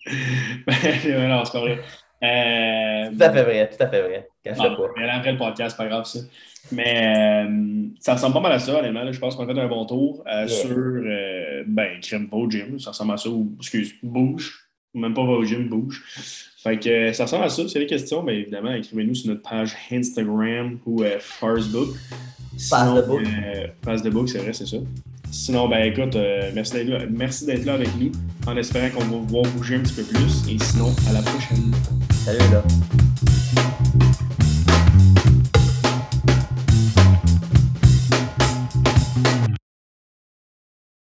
ben, 0.66 1.28
non, 1.28 1.44
c'est 1.44 1.52
pas 1.52 1.60
vrai. 1.60 1.80
Euh, 2.24 3.10
tout 3.10 3.22
à 3.22 3.32
fait 3.32 3.42
vrai, 3.42 3.70
tout 3.70 3.82
à 3.82 3.88
fait 3.88 4.02
vrai. 4.02 4.28
Cache 4.42 4.58
ah, 4.60 4.70
pas. 4.70 4.88
Mais 4.96 5.08
après 5.08 5.32
le 5.32 5.38
podcast, 5.38 5.76
pas 5.76 5.86
grave 5.86 6.04
ça. 6.04 6.20
Mais 6.72 7.44
euh, 7.46 7.86
ça 8.00 8.14
ressemble 8.14 8.34
pas 8.34 8.40
mal 8.40 8.52
à 8.52 8.58
ça, 8.58 8.78
honnêtement. 8.78 9.10
Je 9.10 9.18
pense 9.18 9.36
qu'on 9.36 9.48
a 9.48 9.54
fait 9.54 9.60
un 9.60 9.68
bon 9.68 9.84
tour 9.84 10.24
euh, 10.26 10.48
sur 10.48 11.02
ben, 11.66 12.00
crème 12.00 12.28
pas 12.28 12.36
au 12.36 12.50
gym. 12.50 12.78
Ça 12.78 12.90
ressemble 12.90 13.14
à 13.14 13.16
ça. 13.16 13.28
Ou, 13.28 13.54
excuse, 13.58 13.94
bouge. 14.02 14.68
Même 14.94 15.12
pas 15.12 15.24
va 15.24 15.32
au 15.32 15.44
gym, 15.44 15.68
bouge. 15.68 16.04
Fait 16.64 16.78
que 16.78 17.12
ça 17.12 17.24
ressemble 17.24 17.44
à 17.44 17.50
ça. 17.50 17.56
Si 17.56 17.62
vous 17.64 17.70
avez 17.76 17.80
des 17.80 17.86
questions, 17.86 18.22
bien 18.22 18.36
évidemment, 18.36 18.72
écrivez-nous 18.72 19.14
sur 19.14 19.28
notre 19.28 19.42
page 19.42 19.76
Instagram 19.92 20.78
ou 20.86 21.04
Facebook. 21.20 21.90
Passe 22.70 22.94
de 22.94 23.02
book. 23.02 23.22
Passe 23.82 24.02
de 24.02 24.08
book, 24.08 24.30
c'est 24.30 24.38
vrai, 24.38 24.54
c'est 24.54 24.66
ça. 24.66 24.78
Sinon, 25.30 25.68
ben 25.68 25.92
écoute, 25.92 26.16
euh, 26.16 26.52
merci 26.54 27.44
d'être 27.44 27.64
là, 27.66 27.74
avec 27.74 27.88
nous, 28.00 28.12
en 28.46 28.56
espérant 28.56 28.88
qu'on 28.90 29.00
va 29.00 29.16
vous 29.16 29.26
voir 29.26 29.44
bouger 29.56 29.74
un 29.74 29.80
petit 29.80 29.94
peu 29.94 30.04
plus. 30.04 30.48
Et 30.48 30.56
sinon, 30.58 30.94
à 31.08 31.12
la 31.12 31.20
prochaine. 31.20 31.70
Salut 32.24 32.38
là. 32.50 32.62